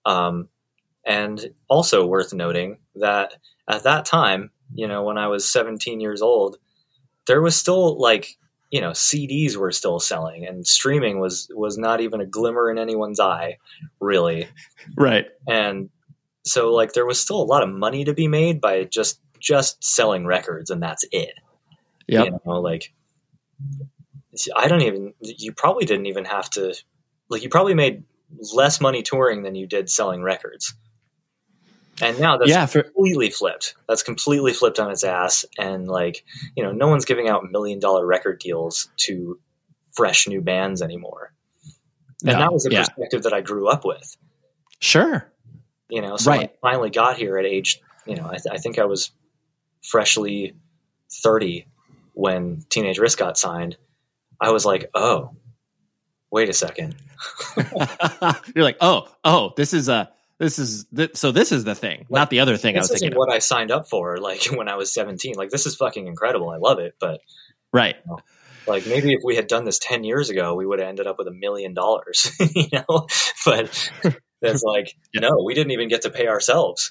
Um 0.05 0.49
and 1.05 1.51
also 1.69 2.07
worth 2.07 2.35
noting 2.35 2.77
that 2.97 3.35
at 3.69 3.85
that 3.85 4.05
time 4.05 4.51
you 4.75 4.87
know 4.87 5.03
when 5.03 5.19
i 5.19 5.27
was 5.27 5.51
17 5.51 6.01
years 6.01 6.23
old 6.23 6.59
there 7.27 7.41
was 7.41 7.57
still 7.57 7.99
like 7.99 8.37
you 8.71 8.81
know 8.81 8.91
CDs 8.91 9.57
were 9.57 9.73
still 9.73 9.99
selling 9.99 10.47
and 10.47 10.67
streaming 10.67 11.21
was 11.21 11.51
was 11.55 11.77
not 11.77 12.01
even 12.01 12.21
a 12.21 12.27
glimmer 12.27 12.71
in 12.71 12.79
anyone's 12.79 13.21
eye 13.21 13.59
really. 14.01 14.49
Right. 14.97 15.27
And 15.49 15.91
so 16.45 16.73
like 16.73 16.93
there 16.93 17.07
was 17.07 17.21
still 17.21 17.41
a 17.41 17.45
lot 17.45 17.63
of 17.63 17.69
money 17.69 18.05
to 18.05 18.15
be 18.15 18.29
made 18.29 18.61
by 18.61 18.85
just 18.85 19.21
just 19.39 19.83
selling 19.83 20.27
records 20.27 20.71
and 20.71 20.83
that's 20.83 21.05
it. 21.13 21.35
Yeah 22.07 22.25
you 22.25 22.31
know 22.45 22.61
like 22.61 22.93
I 24.57 24.69
don't 24.69 24.83
even 24.83 25.15
you 25.21 25.53
probably 25.53 25.85
didn't 25.85 26.07
even 26.07 26.25
have 26.25 26.49
to 26.51 26.75
like 27.29 27.43
you 27.43 27.49
probably 27.49 27.75
made 27.75 28.05
less 28.55 28.81
money 28.81 29.03
touring 29.03 29.43
than 29.43 29.55
you 29.55 29.67
did 29.67 29.91
selling 29.91 30.23
records 30.23 30.75
and 32.03 32.19
now 32.19 32.37
that's 32.37 32.51
yeah, 32.51 32.67
for- 32.67 32.83
completely 32.83 33.31
flipped. 33.31 33.75
That's 33.89 34.03
completely 34.03 34.53
flipped 34.53 34.79
on 34.79 34.91
its 34.91 35.05
ass. 35.05 35.45
And 35.59 35.89
like, 35.89 36.25
you 36.57 36.63
know, 36.63 36.73
no 36.73 36.89
one's 36.89 37.05
giving 37.05 37.29
out 37.29 37.51
million 37.51 37.79
dollar 37.79 38.07
record 38.07 38.39
deals 38.39 38.89
to 38.99 39.39
fresh 39.93 40.27
new 40.27 40.41
bands 40.41 40.83
anymore. 40.83 41.33
And 42.25 42.35
no, 42.35 42.39
that 42.39 42.53
was 42.53 42.67
a 42.67 42.71
yeah. 42.71 42.85
perspective 42.85 43.23
that 43.25 43.33
I 43.33 43.41
grew 43.41 43.69
up 43.69 43.85
with. 43.85 44.17
Sure. 44.79 45.31
You 45.89 46.03
know, 46.03 46.17
so 46.17 46.31
right. 46.31 46.51
I 46.51 46.53
finally 46.61 46.91
got 46.91 47.17
here 47.17 47.39
at 47.39 47.47
age, 47.47 47.81
you 48.07 48.17
know, 48.17 48.27
I, 48.27 48.37
th- 48.37 48.53
I 48.53 48.59
think 48.59 48.79
I 48.79 48.85
was 48.85 49.11
freshly 49.83 50.55
30 51.23 51.67
when 52.15 52.65
Teenage 52.69 52.99
Wrist 52.99 53.19
got 53.19 53.39
signed. 53.39 53.77
I 54.41 54.51
was 54.51 54.65
like, 54.65 54.91
oh, 54.95 55.35
wait 56.31 56.49
a 56.49 56.53
second. 56.53 56.95
You're 58.55 58.65
like, 58.65 58.79
oh, 58.81 59.09
oh, 59.25 59.53
this 59.57 59.75
is 59.75 59.89
a 59.89 60.11
this 60.41 60.59
is 60.59 60.87
th- 60.97 61.17
so 61.17 61.33
this 61.33 61.53
is 61.53 61.65
the 61.65 61.75
thing, 61.75 62.07
like, 62.09 62.19
not 62.19 62.31
the 62.31 62.41
other 62.41 62.57
thing 62.57 62.75
I 62.75 62.81
was 62.81 62.89
thinking. 62.89 63.13
What 63.17 63.29
of. 63.29 63.35
I 63.35 63.39
signed 63.41 63.71
up 63.71 63.91
for, 63.91 64.17
like 64.17 64.45
when 64.51 64.69
I 64.69 64.77
was 64.77 64.93
17. 64.93 65.35
Like 65.37 65.51
this 65.51 65.67
is 65.67 65.77
fucking 65.77 66.07
incredible. 66.07 66.49
I 66.49 66.57
love 66.57 66.79
it, 66.79 66.95
but 66.99 67.21
right. 67.75 67.95
You 68.07 68.11
know, 68.11 68.19
like 68.67 68.87
maybe 68.87 69.13
if 69.13 69.21
we 69.23 69.37
had 69.37 69.49
done 69.49 69.67
this 69.67 69.79
10 69.79 70.03
years 70.03 70.31
ago, 70.31 70.55
we 70.55 70.65
would 70.65 70.79
have 70.79 70.89
ended 70.89 71.07
up 71.07 71.19
with 71.19 71.29
a 71.29 71.33
million 71.33 71.75
dollars, 71.75 72.33
you 72.55 72.69
know? 72.73 73.07
But 73.45 73.93
it's 74.41 74.63
like, 74.63 74.95
yeah. 75.13 75.21
no, 75.21 75.43
we 75.45 75.53
didn't 75.53 75.73
even 75.73 75.89
get 75.89 76.03
to 76.03 76.11
pay 76.11 76.27
ourselves. 76.27 76.91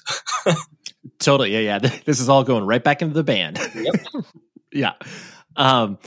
totally. 1.18 1.52
Yeah. 1.52 1.80
Yeah. 1.82 1.90
This 2.04 2.20
is 2.20 2.28
all 2.28 2.44
going 2.44 2.64
right 2.64 2.82
back 2.82 3.02
into 3.02 3.14
the 3.14 3.24
band. 3.24 3.58
Yep. 3.74 4.24
yeah. 4.72 4.92
Um, 5.56 5.98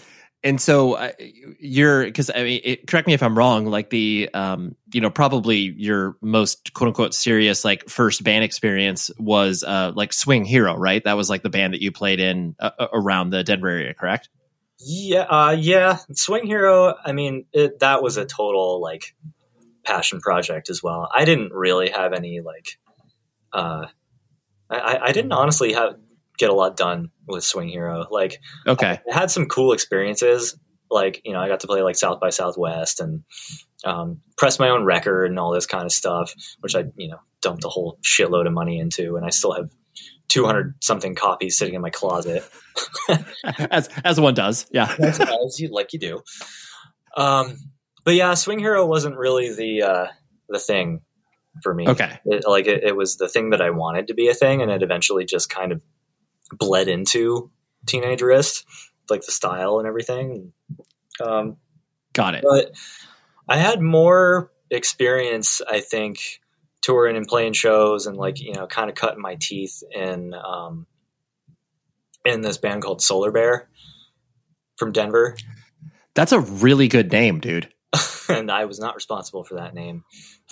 and 0.43 0.59
so 0.59 0.93
uh, 0.93 1.11
you're 1.59 2.03
because 2.03 2.29
I 2.29 2.43
mean, 2.43 2.61
it, 2.63 2.87
correct 2.87 3.07
me 3.07 3.13
if 3.13 3.23
I'm 3.23 3.37
wrong. 3.37 3.65
Like 3.65 3.89
the 3.89 4.29
um, 4.33 4.75
you 4.91 4.99
know, 4.99 5.09
probably 5.09 5.57
your 5.57 6.17
most 6.21 6.73
quote 6.73 6.89
unquote 6.89 7.13
serious 7.13 7.63
like 7.63 7.89
first 7.89 8.23
band 8.23 8.43
experience 8.43 9.09
was 9.17 9.63
uh 9.63 9.93
like 9.95 10.11
Swing 10.11 10.43
Hero, 10.43 10.75
right? 10.75 11.03
That 11.03 11.13
was 11.13 11.29
like 11.29 11.43
the 11.43 11.49
band 11.49 11.73
that 11.73 11.81
you 11.81 11.91
played 11.91 12.19
in 12.19 12.55
uh, 12.59 12.71
uh 12.77 12.87
around 12.91 13.29
the 13.29 13.43
Denver 13.43 13.69
area, 13.69 13.93
correct? 13.93 14.29
Yeah, 14.79 15.21
uh, 15.21 15.55
yeah. 15.57 15.99
Swing 16.11 16.45
Hero. 16.45 16.93
I 17.05 17.13
mean, 17.13 17.45
it, 17.53 17.79
that 17.79 18.03
was 18.03 18.17
a 18.17 18.25
total 18.25 18.81
like 18.81 19.15
passion 19.85 20.19
project 20.19 20.69
as 20.69 20.83
well. 20.83 21.09
I 21.13 21.25
didn't 21.25 21.53
really 21.53 21.89
have 21.89 22.13
any 22.13 22.41
like. 22.41 22.77
Uh, 23.53 23.87
I, 24.69 24.97
I 25.03 25.11
didn't 25.11 25.31
honestly 25.31 25.73
have 25.73 25.95
get 26.37 26.49
a 26.49 26.53
lot 26.53 26.77
done 26.77 27.09
with 27.27 27.43
Swing 27.43 27.69
Hero. 27.69 28.05
Like, 28.09 28.39
okay, 28.67 28.99
I 29.11 29.13
had 29.13 29.31
some 29.31 29.45
cool 29.47 29.73
experiences. 29.73 30.57
Like, 30.89 31.21
you 31.25 31.33
know, 31.33 31.39
I 31.39 31.47
got 31.47 31.61
to 31.61 31.67
play 31.67 31.81
like 31.81 31.95
South 31.95 32.19
by 32.19 32.29
Southwest 32.29 32.99
and 32.99 33.23
um, 33.83 34.21
press 34.37 34.59
my 34.59 34.69
own 34.69 34.85
record 34.85 35.25
and 35.25 35.39
all 35.39 35.53
this 35.53 35.65
kind 35.65 35.85
of 35.85 35.91
stuff, 35.91 36.33
which 36.59 36.75
I, 36.75 36.83
you 36.95 37.09
know, 37.09 37.19
dumped 37.41 37.65
a 37.65 37.69
whole 37.69 37.99
shitload 38.03 38.47
of 38.47 38.53
money 38.53 38.79
into, 38.79 39.15
and 39.15 39.25
I 39.25 39.29
still 39.29 39.53
have 39.53 39.69
200 40.29 40.75
something 40.83 41.15
copies 41.15 41.57
sitting 41.57 41.75
in 41.75 41.81
my 41.81 41.89
closet. 41.89 42.43
as 43.71 43.89
as 44.03 44.19
one 44.19 44.33
does, 44.33 44.67
yeah, 44.71 44.93
as, 44.99 45.19
as 45.19 45.59
you 45.59 45.69
like 45.69 45.93
you 45.93 45.99
do. 45.99 46.21
Um, 47.15 47.57
but 48.03 48.15
yeah, 48.15 48.33
Swing 48.33 48.59
Hero 48.59 48.85
wasn't 48.85 49.17
really 49.17 49.53
the 49.53 49.83
uh, 49.83 50.07
the 50.49 50.59
thing 50.59 51.01
for 51.61 51.73
me. 51.73 51.87
Okay, 51.87 52.19
it, 52.25 52.47
like 52.47 52.65
it, 52.67 52.83
it 52.83 52.95
was 52.95 53.17
the 53.17 53.29
thing 53.29 53.51
that 53.51 53.61
I 53.61 53.69
wanted 53.69 54.07
to 54.07 54.13
be 54.13 54.29
a 54.29 54.33
thing, 54.33 54.61
and 54.61 54.71
it 54.71 54.81
eventually 54.81 55.25
just 55.25 55.49
kind 55.49 55.71
of 55.71 55.83
bled 56.57 56.87
into 56.87 57.51
Teenage 57.85 58.21
Wrist, 58.21 58.65
like 59.09 59.25
the 59.25 59.31
style 59.31 59.79
and 59.79 59.87
everything. 59.87 60.53
Um, 61.21 61.57
Got 62.13 62.35
it. 62.35 62.43
But 62.47 62.71
I 63.47 63.57
had 63.57 63.81
more 63.81 64.51
experience, 64.69 65.61
I 65.69 65.79
think, 65.81 66.41
touring 66.81 67.17
and 67.17 67.27
playing 67.27 67.53
shows 67.53 68.07
and 68.07 68.17
like 68.17 68.39
you 68.39 68.53
know, 68.53 68.67
kind 68.67 68.89
of 68.89 68.95
cutting 68.95 69.21
my 69.21 69.35
teeth 69.35 69.83
in 69.91 70.33
um, 70.33 70.85
in 72.25 72.41
this 72.41 72.57
band 72.57 72.83
called 72.83 73.01
Solar 73.01 73.31
Bear 73.31 73.69
from 74.77 74.91
Denver. 74.91 75.35
That's 76.13 76.31
a 76.31 76.39
really 76.39 76.87
good 76.87 77.11
name, 77.11 77.39
dude. 77.39 77.69
and 78.29 78.51
I 78.51 78.65
was 78.65 78.79
not 78.79 78.95
responsible 78.95 79.43
for 79.43 79.55
that 79.55 79.73
name. 79.73 80.03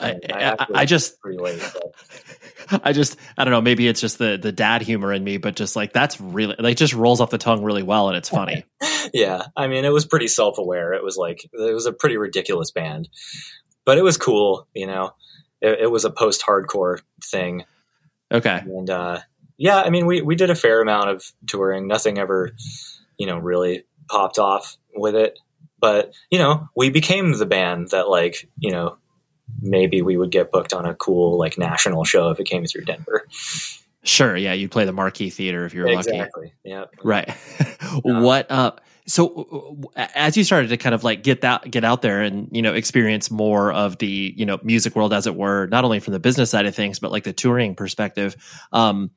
I, 0.02 0.20
I, 0.34 0.68
I, 0.74 0.86
just 0.86 1.16
late. 1.24 1.62
I 2.84 2.94
just 2.94 3.18
I 3.38 3.44
don't 3.44 3.52
know. 3.52 3.62
Maybe 3.62 3.88
it's 3.88 4.02
just 4.02 4.18
the 4.18 4.38
the 4.42 4.52
dad 4.52 4.82
humor 4.82 5.14
in 5.14 5.24
me, 5.24 5.38
but 5.38 5.56
just 5.56 5.76
like 5.76 5.94
that's 5.94 6.20
really 6.20 6.56
like 6.60 6.78
just 6.78 6.94
rolls 6.94 7.22
off 7.22 7.30
the 7.30 7.38
tongue 7.38 7.64
really 7.64 7.84
well, 7.84 8.08
and 8.08 8.18
it's 8.18 8.30
funny. 8.30 8.66
yeah, 9.14 9.44
I 9.56 9.68
mean, 9.68 9.86
it 9.86 9.94
was 9.94 10.06
pretty 10.06 10.28
self 10.28 10.58
aware. 10.58 10.94
It 10.94 11.04
was 11.04 11.18
like 11.18 11.44
it 11.44 11.74
was 11.74 11.86
a 11.86 11.94
pretty 11.94 12.18
ridiculous 12.18 12.72
band, 12.72 13.10
but 13.86 13.98
it 13.98 14.04
was 14.04 14.18
cool. 14.18 14.68
You 14.74 14.88
know, 14.88 15.12
it, 15.62 15.82
it 15.82 15.92
was 15.92 16.06
a 16.06 16.12
post 16.12 16.44
hardcore 16.46 17.00
thing. 17.24 17.66
Okay, 18.32 18.62
and 18.66 18.90
uh, 18.90 19.20
yeah, 19.58 19.82
I 19.82 19.90
mean, 19.90 20.06
we 20.06 20.22
we 20.22 20.36
did 20.36 20.50
a 20.50 20.56
fair 20.56 20.82
amount 20.82 21.10
of 21.10 21.24
touring. 21.48 21.88
Nothing 21.88 22.18
ever, 22.18 22.52
you 23.18 23.28
know, 23.28 23.38
really 23.38 23.84
popped 24.10 24.40
off 24.40 24.78
with 24.96 25.16
it. 25.16 25.38
But 25.80 26.14
you 26.30 26.40
know, 26.40 26.70
we 26.76 26.90
became 26.90 27.34
the 27.34 27.46
band 27.46 27.90
that 27.90 28.10
like 28.10 28.50
you 28.58 28.72
know 28.72 28.98
maybe 29.62 30.02
we 30.02 30.18
would 30.18 30.32
get 30.32 30.52
booked 30.52 30.74
on 30.74 30.86
a 30.86 30.96
cool 30.96 31.38
like 31.38 31.58
national 31.58 32.04
show 32.04 32.30
if 32.30 32.40
it 32.40 32.46
came 32.46 32.66
through 32.66 32.86
Denver. 32.86 33.28
Sure, 34.04 34.36
yeah, 34.36 34.54
you'd 34.54 34.72
play 34.72 34.86
the 34.86 34.92
Marquee 34.92 35.30
Theater 35.30 35.66
if 35.66 35.74
you're 35.74 35.88
exactly. 35.88 36.20
lucky. 36.20 36.24
Exactly. 36.24 36.54
Yeah. 36.64 36.86
Right. 37.04 37.30
what 38.04 38.50
uh 38.50 38.72
so 39.08 39.90
as 39.98 40.38
you 40.38 40.44
started 40.44 40.70
to 40.70 40.78
kind 40.78 40.96
of 40.96 41.04
like 41.04 41.24
get 41.24 41.42
that 41.42 41.70
get 41.70 41.84
out 41.84 42.02
there 42.02 42.22
and 42.22 42.50
you 42.52 42.62
know 42.62 42.74
experience 42.74 43.32
more 43.32 43.72
of 43.72 43.98
the 43.98 44.34
you 44.36 44.46
know 44.46 44.60
music 44.64 44.96
world 44.96 45.14
as 45.14 45.28
it 45.28 45.36
were 45.36 45.68
not 45.68 45.84
only 45.84 46.00
from 46.00 46.14
the 46.14 46.20
business 46.20 46.50
side 46.50 46.66
of 46.66 46.76
things 46.76 47.00
but 47.00 47.12
like 47.12 47.24
the 47.24 47.34
touring 47.34 47.76
perspective 47.76 48.36
um 48.72 49.12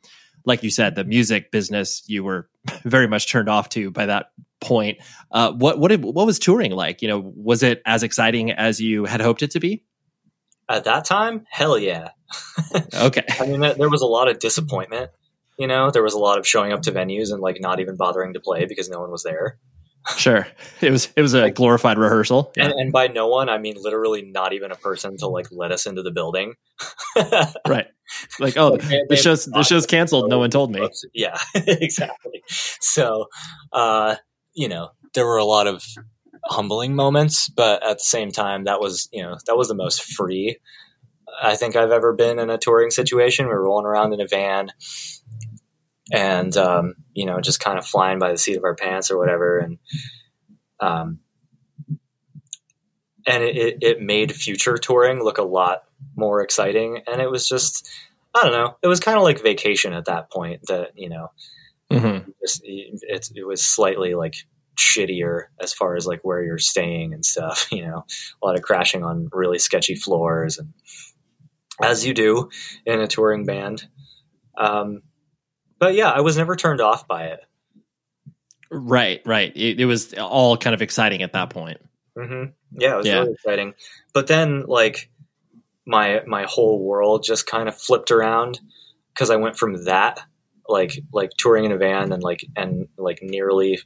like 0.45 0.63
you 0.63 0.71
said 0.71 0.95
the 0.95 1.05
music 1.05 1.51
business 1.51 2.03
you 2.07 2.25
were 2.25 2.49
very 2.85 3.07
much 3.07 3.31
turned 3.31 3.49
off 3.49 3.69
to 3.69 3.91
by 3.91 4.07
that 4.07 4.31
point 4.61 4.99
uh 5.31 5.53
what 5.53 5.79
what 5.79 5.89
did, 5.89 6.03
what 6.03 6.27
was 6.27 6.39
touring 6.39 6.73
like 6.73 7.03
you 7.03 7.09
know 7.09 7.19
was 7.37 7.63
it 7.63 7.83
as 7.85 8.03
exciting 8.03 8.51
as 8.51 8.81
you 8.81 9.05
had 9.05 9.21
hoped 9.21 9.43
it 9.43 9.51
to 9.51 9.61
be 9.61 9.85
At 10.69 10.85
that 10.85 11.05
time, 11.05 11.47
hell 11.51 11.79
yeah. 11.79 12.11
okay 12.95 13.25
I 13.41 13.47
mean, 13.47 13.61
there 13.61 13.91
was 13.91 14.03
a 14.03 14.07
lot 14.07 14.29
of 14.29 14.39
disappointment. 14.39 15.11
You 15.59 15.67
know, 15.67 15.91
there 15.91 16.03
was 16.03 16.15
a 16.15 16.19
lot 16.19 16.39
of 16.39 16.47
showing 16.47 16.73
up 16.73 16.83
to 16.83 16.93
venues 16.93 17.33
and 17.33 17.41
like 17.41 17.61
not 17.61 17.81
even 17.81 17.97
bothering 17.97 18.35
to 18.35 18.41
play 18.41 18.65
because 18.67 18.89
no 18.89 19.01
one 19.01 19.11
was 19.11 19.23
there. 19.23 19.59
sure 20.19 20.47
it 20.83 20.91
was 20.91 21.09
it 21.17 21.23
was 21.23 21.33
a 21.33 21.51
glorified 21.51 21.97
rehearsal 21.97 22.53
yeah. 22.57 22.65
And, 22.65 22.73
and 22.75 22.93
by 22.93 23.07
no 23.07 23.29
one, 23.29 23.49
I 23.49 23.57
mean 23.57 23.77
literally 23.79 24.21
not 24.21 24.53
even 24.53 24.71
a 24.71 24.75
person 24.77 25.17
to 25.19 25.29
like 25.29 25.47
let 25.51 25.73
us 25.73 25.87
into 25.87 26.03
the 26.03 26.11
building. 26.11 26.55
right 27.67 27.87
like 28.39 28.59
oh 28.59 28.73
Like, 28.73 29.09
the 29.09 29.17
show's 29.17 29.47
the 29.47 29.63
show's 29.63 29.87
canceled 29.87 30.29
no 30.29 30.39
one 30.39 30.51
told 30.51 30.73
me 30.73 30.87
Yeah, 31.15 31.39
exactly. 31.55 32.43
So, 32.49 33.27
uh, 33.73 34.17
you 34.53 34.69
know, 34.69 34.91
there 35.15 35.25
were 35.25 35.39
a 35.39 35.45
lot 35.45 35.67
of 35.67 35.83
humbling 36.47 36.95
moments, 36.95 37.49
but 37.49 37.83
at 37.83 37.99
the 37.99 38.05
same 38.05 38.31
time, 38.31 38.65
that 38.65 38.81
was, 38.81 39.09
you 39.13 39.23
know, 39.23 39.37
that 39.47 39.57
was 39.57 39.69
the 39.69 39.75
most 39.75 40.03
free 40.03 40.59
I 41.43 41.57
think 41.57 41.77
I've 41.77 41.91
ever 41.91 42.13
been 42.13 42.39
in 42.39 42.51
a 42.51 42.59
touring 42.59 42.91
situation. 42.91 43.47
We 43.47 43.53
were 43.53 43.65
rolling 43.65 43.87
around 43.87 44.13
in 44.13 44.21
a 44.21 44.27
van 44.27 44.71
and, 46.13 46.57
um, 46.57 46.95
you 47.15 47.27
know, 47.27 47.41
just 47.41 47.61
kind 47.61 47.79
of 47.79 47.87
flying 47.87 48.19
by 48.19 48.31
the 48.31 48.39
seat 48.39 48.57
of 48.57 48.65
our 48.65 48.75
pants 48.75 49.11
or 49.11 49.19
whatever. 49.19 49.59
And, 49.59 49.79
um, 50.81 51.21
and 53.27 53.43
it, 53.43 53.79
it, 53.81 54.01
made 54.03 54.35
future 54.35 54.77
touring 54.77 55.23
look 55.23 55.39
a 55.39 55.43
lot 55.43 55.85
more 56.15 56.43
exciting. 56.43 57.01
And 57.07 57.23
it 57.23 57.31
was 57.31 57.49
just, 57.49 57.89
I 58.35 58.43
don't 58.43 58.53
know, 58.53 58.77
it 58.83 58.89
was 58.89 59.01
kind 59.01 59.17
of 59.17 59.23
like 59.23 59.43
vacation 59.43 59.95
at 59.95 60.05
that 60.05 60.31
point 60.31 60.63
that, 60.69 60.91
you 60.95 61.09
know, 61.09 61.31
Mhm. 61.91 62.33
just, 62.41 62.63
it, 62.65 63.31
it 63.35 63.47
was 63.47 63.65
slightly 63.65 64.15
like 64.15 64.35
shittier 64.77 65.45
as 65.61 65.73
far 65.73 65.97
as 65.97 66.07
like 66.07 66.21
where 66.23 66.43
you're 66.43 66.59
staying 66.59 67.13
and 67.15 67.25
stuff 67.25 67.67
you 67.73 67.85
know 67.85 68.05
a 68.43 68.47
lot 68.47 68.57
of 68.57 68.63
crashing 68.63 69.03
on 69.05 69.29
really 69.33 69.59
sketchy 69.59 69.95
floors 69.95 70.59
and 70.59 70.73
as 71.83 72.07
you 72.07 72.15
do 72.15 72.49
in 72.87 73.01
a 73.01 73.07
touring 73.07 73.45
band 73.45 73.87
um, 74.57 75.03
but 75.79 75.95
yeah 75.95 76.11
i 76.11 76.21
was 76.21 76.37
never 76.37 76.55
turned 76.57 76.81
off 76.81 77.07
by 77.09 77.25
it 77.27 77.41
Right, 78.77 79.23
right. 79.25 79.53
It, 79.55 79.79
it 79.79 79.85
was 79.85 80.15
all 80.15 80.57
kind 80.57 80.75
of 80.75 80.83
exciting 80.83 81.23
at 81.23 81.33
that 81.35 81.51
point. 81.51 81.79
hmm 82.19 82.45
yeah 82.73 82.95
it 82.95 82.97
was 82.97 83.07
Yeah. 83.07 83.21
really 83.21 83.33
exciting 83.35 83.75
but 84.13 84.27
then 84.27 84.65
like 84.67 85.11
my 85.87 86.23
my 86.27 86.45
whole 86.49 86.83
world 86.83 87.23
just 87.23 87.47
kind 87.47 87.69
of 87.69 87.77
flipped 87.77 88.11
around 88.11 88.59
because 89.13 89.31
i 89.31 89.37
went 89.37 89.57
from 89.57 89.85
that 89.85 90.19
like 90.69 90.99
like 91.13 91.31
touring 91.37 91.65
in 91.67 91.73
a 91.73 91.77
van 91.77 92.11
and 92.11 92.23
like 92.23 92.45
and 92.57 92.89
like 92.97 93.21
nearly 93.23 93.79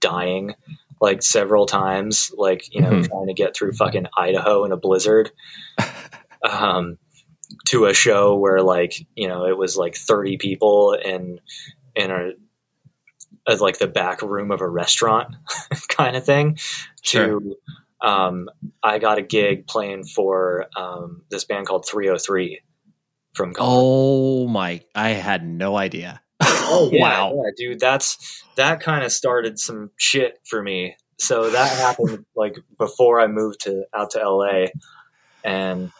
dying 0.00 0.54
like 1.00 1.22
several 1.22 1.66
times 1.66 2.30
like 2.36 2.72
you 2.74 2.80
know 2.80 2.90
Mhm. 2.90 3.08
trying 3.08 3.26
to 3.26 3.34
get 3.34 3.54
through 3.54 3.72
fucking 3.72 4.06
idaho 4.16 4.64
in 4.64 4.72
a 4.72 4.76
blizzard 4.76 5.30
um 6.50 6.98
to 7.66 7.86
a 7.86 7.94
show 7.94 8.36
where 8.36 8.60
like 8.62 8.94
you 9.14 9.28
know 9.28 9.46
it 9.46 9.56
was 9.56 9.76
like 9.76 9.94
30 9.94 10.36
people 10.38 10.92
in 10.94 11.40
in 11.94 12.10
a 12.10 12.30
as 13.48 13.60
like 13.60 13.78
the 13.78 13.86
back 13.86 14.22
room 14.22 14.50
of 14.50 14.60
a 14.60 14.68
restaurant 14.68 15.34
kind 15.88 16.16
of 16.16 16.24
thing 16.24 16.58
Sure. 17.02 17.40
to 17.40 17.56
um 18.00 18.48
i 18.82 18.98
got 18.98 19.18
a 19.18 19.22
gig 19.22 19.66
playing 19.66 20.04
for 20.04 20.66
um 20.76 21.22
this 21.30 21.44
band 21.44 21.66
called 21.66 21.84
3OH!3 21.86 22.58
from 23.34 23.52
Colorado. 23.52 23.76
Oh 23.80 24.48
my! 24.48 24.80
I 24.94 25.10
had 25.10 25.46
no 25.46 25.76
idea. 25.76 26.22
Oh 26.68 26.90
yeah, 26.92 27.00
wow. 27.02 27.34
yeah, 27.44 27.50
dude. 27.56 27.80
That's 27.80 28.42
that 28.56 28.80
kind 28.80 29.04
of 29.04 29.12
started 29.12 29.58
some 29.58 29.90
shit 29.96 30.38
for 30.48 30.62
me. 30.62 30.96
So 31.18 31.50
that 31.50 31.70
happened 31.78 32.24
like 32.34 32.56
before 32.78 33.20
I 33.20 33.26
moved 33.26 33.60
to 33.62 33.84
out 33.94 34.10
to 34.10 34.28
LA, 34.28 34.66
and 35.44 35.90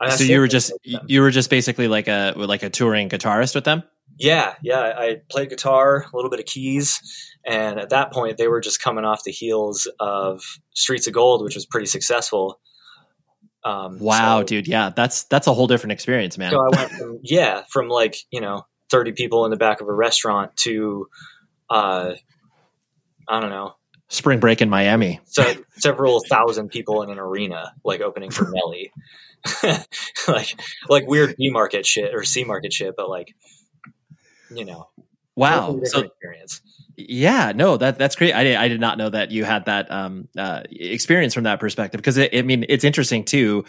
I 0.00 0.10
So 0.10 0.24
you 0.24 0.40
were 0.40 0.48
just 0.48 0.72
you 0.84 1.20
were 1.20 1.30
just 1.30 1.50
basically 1.50 1.88
like 1.88 2.08
a 2.08 2.34
like 2.36 2.62
a 2.62 2.70
touring 2.70 3.08
guitarist 3.08 3.54
with 3.54 3.64
them. 3.64 3.82
yeah, 4.18 4.54
yeah. 4.62 4.94
I 4.96 5.16
played 5.30 5.50
guitar, 5.50 6.06
a 6.12 6.16
little 6.16 6.30
bit 6.30 6.40
of 6.40 6.46
keys, 6.46 7.00
and 7.46 7.78
at 7.78 7.90
that 7.90 8.12
point 8.12 8.36
they 8.38 8.48
were 8.48 8.60
just 8.60 8.80
coming 8.82 9.04
off 9.04 9.22
the 9.24 9.32
heels 9.32 9.88
of 10.00 10.42
Streets 10.74 11.06
of 11.06 11.12
Gold, 11.14 11.42
which 11.42 11.54
was 11.54 11.66
pretty 11.66 11.86
successful. 11.86 12.60
Um, 13.64 13.98
Wow, 13.98 14.40
so- 14.40 14.44
dude. 14.44 14.68
Yeah, 14.68 14.90
that's 14.94 15.24
that's 15.24 15.46
a 15.46 15.52
whole 15.52 15.66
different 15.66 15.92
experience, 15.92 16.38
man. 16.38 16.52
So 16.52 16.60
I 16.60 16.76
went 16.76 16.90
from 16.92 17.18
yeah, 17.22 17.62
from 17.70 17.88
like 17.88 18.16
you 18.30 18.40
know 18.40 18.62
thirty 18.90 19.12
people 19.12 19.44
in 19.44 19.50
the 19.50 19.56
back 19.56 19.80
of 19.80 19.88
a 19.88 19.92
restaurant 19.92 20.56
to 20.58 21.08
uh, 21.70 22.14
I 23.28 23.40
don't 23.40 23.50
know. 23.50 23.74
Spring 24.08 24.40
break 24.40 24.62
in 24.62 24.70
Miami. 24.70 25.20
so 25.26 25.44
several 25.76 26.20
thousand 26.30 26.70
people 26.70 27.02
in 27.02 27.10
an 27.10 27.18
arena, 27.18 27.74
like 27.84 28.00
opening 28.00 28.30
for 28.30 28.50
Nelly, 28.54 28.90
like 30.28 30.58
like 30.88 31.06
weird 31.06 31.36
B 31.36 31.50
market 31.50 31.84
shit 31.84 32.14
or 32.14 32.24
C 32.24 32.44
market 32.44 32.72
shit, 32.72 32.94
but 32.96 33.10
like 33.10 33.34
you 34.50 34.64
know, 34.64 34.88
Wow. 35.38 35.78
So 35.84 36.00
experience. 36.00 36.60
yeah, 36.96 37.52
no, 37.54 37.76
that 37.76 37.96
that's 37.96 38.16
great. 38.16 38.34
I 38.34 38.42
did, 38.42 38.56
I 38.56 38.66
did 38.66 38.80
not 38.80 38.98
know 38.98 39.08
that 39.08 39.30
you 39.30 39.44
had 39.44 39.66
that 39.66 39.88
um, 39.88 40.28
uh, 40.36 40.62
experience 40.70 41.32
from 41.32 41.44
that 41.44 41.60
perspective 41.60 41.98
because 41.98 42.16
it, 42.16 42.34
I 42.34 42.42
mean 42.42 42.66
it's 42.68 42.82
interesting 42.82 43.24
too, 43.24 43.64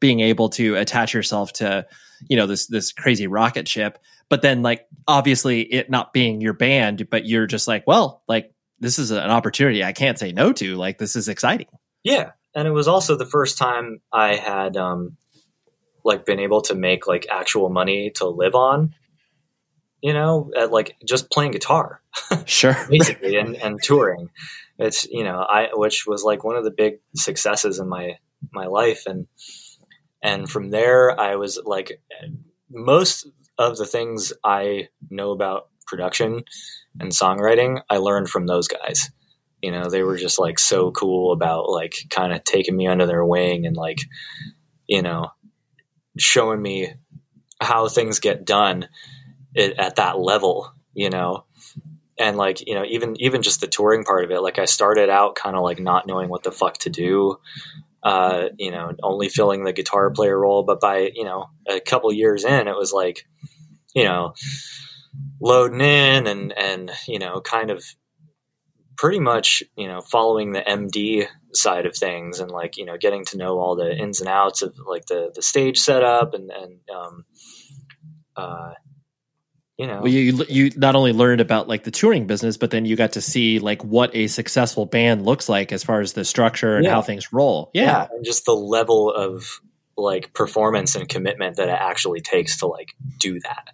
being 0.00 0.20
able 0.20 0.48
to 0.50 0.76
attach 0.76 1.12
yourself 1.12 1.52
to 1.54 1.86
you 2.28 2.38
know 2.38 2.46
this 2.46 2.68
this 2.68 2.92
crazy 2.92 3.26
rocket 3.26 3.68
ship, 3.68 3.98
but 4.30 4.40
then 4.40 4.62
like 4.62 4.86
obviously 5.06 5.60
it 5.60 5.90
not 5.90 6.14
being 6.14 6.40
your 6.40 6.54
band, 6.54 7.10
but 7.10 7.26
you're 7.26 7.46
just 7.46 7.68
like, 7.68 7.86
well, 7.86 8.22
like 8.26 8.54
this 8.78 8.98
is 8.98 9.10
an 9.10 9.30
opportunity 9.30 9.84
I 9.84 9.92
can't 9.92 10.18
say 10.18 10.32
no 10.32 10.54
to. 10.54 10.76
Like 10.76 10.96
this 10.96 11.16
is 11.16 11.28
exciting. 11.28 11.68
Yeah, 12.02 12.30
and 12.54 12.66
it 12.66 12.72
was 12.72 12.88
also 12.88 13.14
the 13.14 13.26
first 13.26 13.58
time 13.58 14.00
I 14.10 14.36
had 14.36 14.78
um 14.78 15.18
like 16.02 16.24
been 16.24 16.40
able 16.40 16.62
to 16.62 16.74
make 16.74 17.06
like 17.06 17.26
actual 17.30 17.68
money 17.68 18.10
to 18.16 18.26
live 18.26 18.54
on. 18.54 18.94
You 20.02 20.14
know, 20.14 20.50
at 20.58 20.70
like 20.72 20.96
just 21.06 21.30
playing 21.30 21.52
guitar. 21.52 22.02
Sure. 22.46 22.76
basically 22.88 23.36
and, 23.36 23.54
and 23.56 23.80
touring 23.82 24.28
it's 24.80 25.06
you 25.10 25.22
know 25.22 25.38
i 25.48 25.68
which 25.72 26.06
was 26.06 26.24
like 26.24 26.42
one 26.42 26.56
of 26.56 26.64
the 26.64 26.70
big 26.70 26.94
successes 27.14 27.78
in 27.78 27.88
my 27.88 28.18
my 28.52 28.66
life 28.66 29.04
and 29.06 29.26
and 30.22 30.50
from 30.50 30.70
there 30.70 31.18
i 31.20 31.36
was 31.36 31.60
like 31.64 32.02
most 32.70 33.28
of 33.58 33.76
the 33.76 33.86
things 33.86 34.32
i 34.42 34.88
know 35.10 35.30
about 35.30 35.68
production 35.86 36.42
and 36.98 37.12
songwriting 37.12 37.80
i 37.90 37.98
learned 37.98 38.28
from 38.28 38.46
those 38.46 38.66
guys 38.66 39.10
you 39.62 39.70
know 39.70 39.90
they 39.90 40.02
were 40.02 40.16
just 40.16 40.38
like 40.38 40.58
so 40.58 40.90
cool 40.90 41.32
about 41.32 41.68
like 41.68 41.94
kind 42.08 42.32
of 42.32 42.42
taking 42.44 42.76
me 42.76 42.86
under 42.86 43.06
their 43.06 43.24
wing 43.24 43.66
and 43.66 43.76
like 43.76 43.98
you 44.86 45.02
know 45.02 45.28
showing 46.18 46.60
me 46.60 46.92
how 47.60 47.86
things 47.86 48.18
get 48.18 48.46
done 48.46 48.88
at, 49.56 49.78
at 49.78 49.96
that 49.96 50.18
level 50.18 50.72
you 50.94 51.10
know? 51.10 51.44
And 52.18 52.36
like 52.36 52.66
you 52.66 52.74
know 52.74 52.84
even 52.84 53.16
even 53.18 53.40
just 53.40 53.62
the 53.62 53.66
touring 53.66 54.04
part 54.04 54.24
of 54.24 54.30
it 54.30 54.42
like 54.42 54.58
i 54.58 54.66
started 54.66 55.08
out 55.08 55.36
kind 55.36 55.56
of 55.56 55.62
like 55.62 55.80
not 55.80 56.06
knowing 56.06 56.28
what 56.28 56.42
the 56.42 56.52
fuck 56.52 56.76
to 56.80 56.90
do 56.90 57.38
uh 58.02 58.48
you 58.58 58.70
know 58.70 58.92
only 59.02 59.28
filling 59.28 59.64
the 59.64 59.72
guitar 59.72 60.10
player 60.10 60.38
role. 60.38 60.62
But 60.62 60.80
by 60.80 61.10
you 61.14 61.24
know 61.24 61.46
a 61.68 61.80
couple 61.80 62.12
years 62.12 62.44
in 62.44 62.68
it 62.68 62.76
was 62.76 62.92
like 62.92 63.26
you 63.94 64.04
know 64.04 64.34
loading 65.40 65.80
in 65.80 66.26
and 66.26 66.52
and 66.56 66.90
you 67.06 67.18
know 67.18 67.40
kind 67.40 67.70
of 67.70 67.84
pretty 68.96 69.18
much 69.18 69.62
you 69.76 69.88
know 69.88 70.00
following 70.02 70.52
the 70.52 70.60
md 70.60 71.26
side 71.52 71.86
of 71.86 71.96
things 71.96 72.38
and 72.38 72.50
like 72.50 72.76
you 72.76 72.84
know 72.84 72.96
getting 72.98 73.24
to 73.24 73.36
know 73.36 73.58
all 73.58 73.76
the 73.76 73.94
ins 73.96 74.20
and 74.20 74.28
outs 74.28 74.62
of 74.62 74.74
like 74.86 75.06
the 75.06 75.30
the 75.34 75.42
stage 75.42 75.78
setup 75.78 76.34
and 76.34 76.50
and 76.50 76.78
um 76.94 77.24
uh 78.36 78.72
you 79.80 79.86
know 79.86 80.00
Well, 80.02 80.08
you 80.12 80.44
you 80.48 80.70
not 80.76 80.94
only 80.94 81.12
learned 81.12 81.40
about 81.40 81.68
like 81.68 81.84
the 81.84 81.90
touring 81.90 82.26
business, 82.26 82.56
but 82.56 82.70
then 82.70 82.84
you 82.84 82.96
got 82.96 83.12
to 83.12 83.20
see 83.20 83.58
like 83.58 83.82
what 83.82 84.14
a 84.14 84.26
successful 84.26 84.84
band 84.86 85.24
looks 85.24 85.48
like 85.48 85.72
as 85.72 85.82
far 85.82 86.00
as 86.00 86.12
the 86.12 86.24
structure 86.24 86.76
and 86.76 86.84
Yeah. 86.84 86.92
how 86.92 87.02
things 87.02 87.32
roll. 87.32 87.70
Yeah. 87.74 88.06
and 88.12 88.24
just 88.24 88.44
the 88.44 88.52
level 88.54 89.10
of 89.12 89.60
like 89.96 90.32
performance 90.34 90.94
and 90.96 91.08
commitment 91.08 91.56
that 91.56 91.68
it 91.68 91.78
actually 91.78 92.20
takes 92.20 92.58
to 92.60 92.66
like 92.66 92.94
do 93.18 93.40
that 93.40 93.70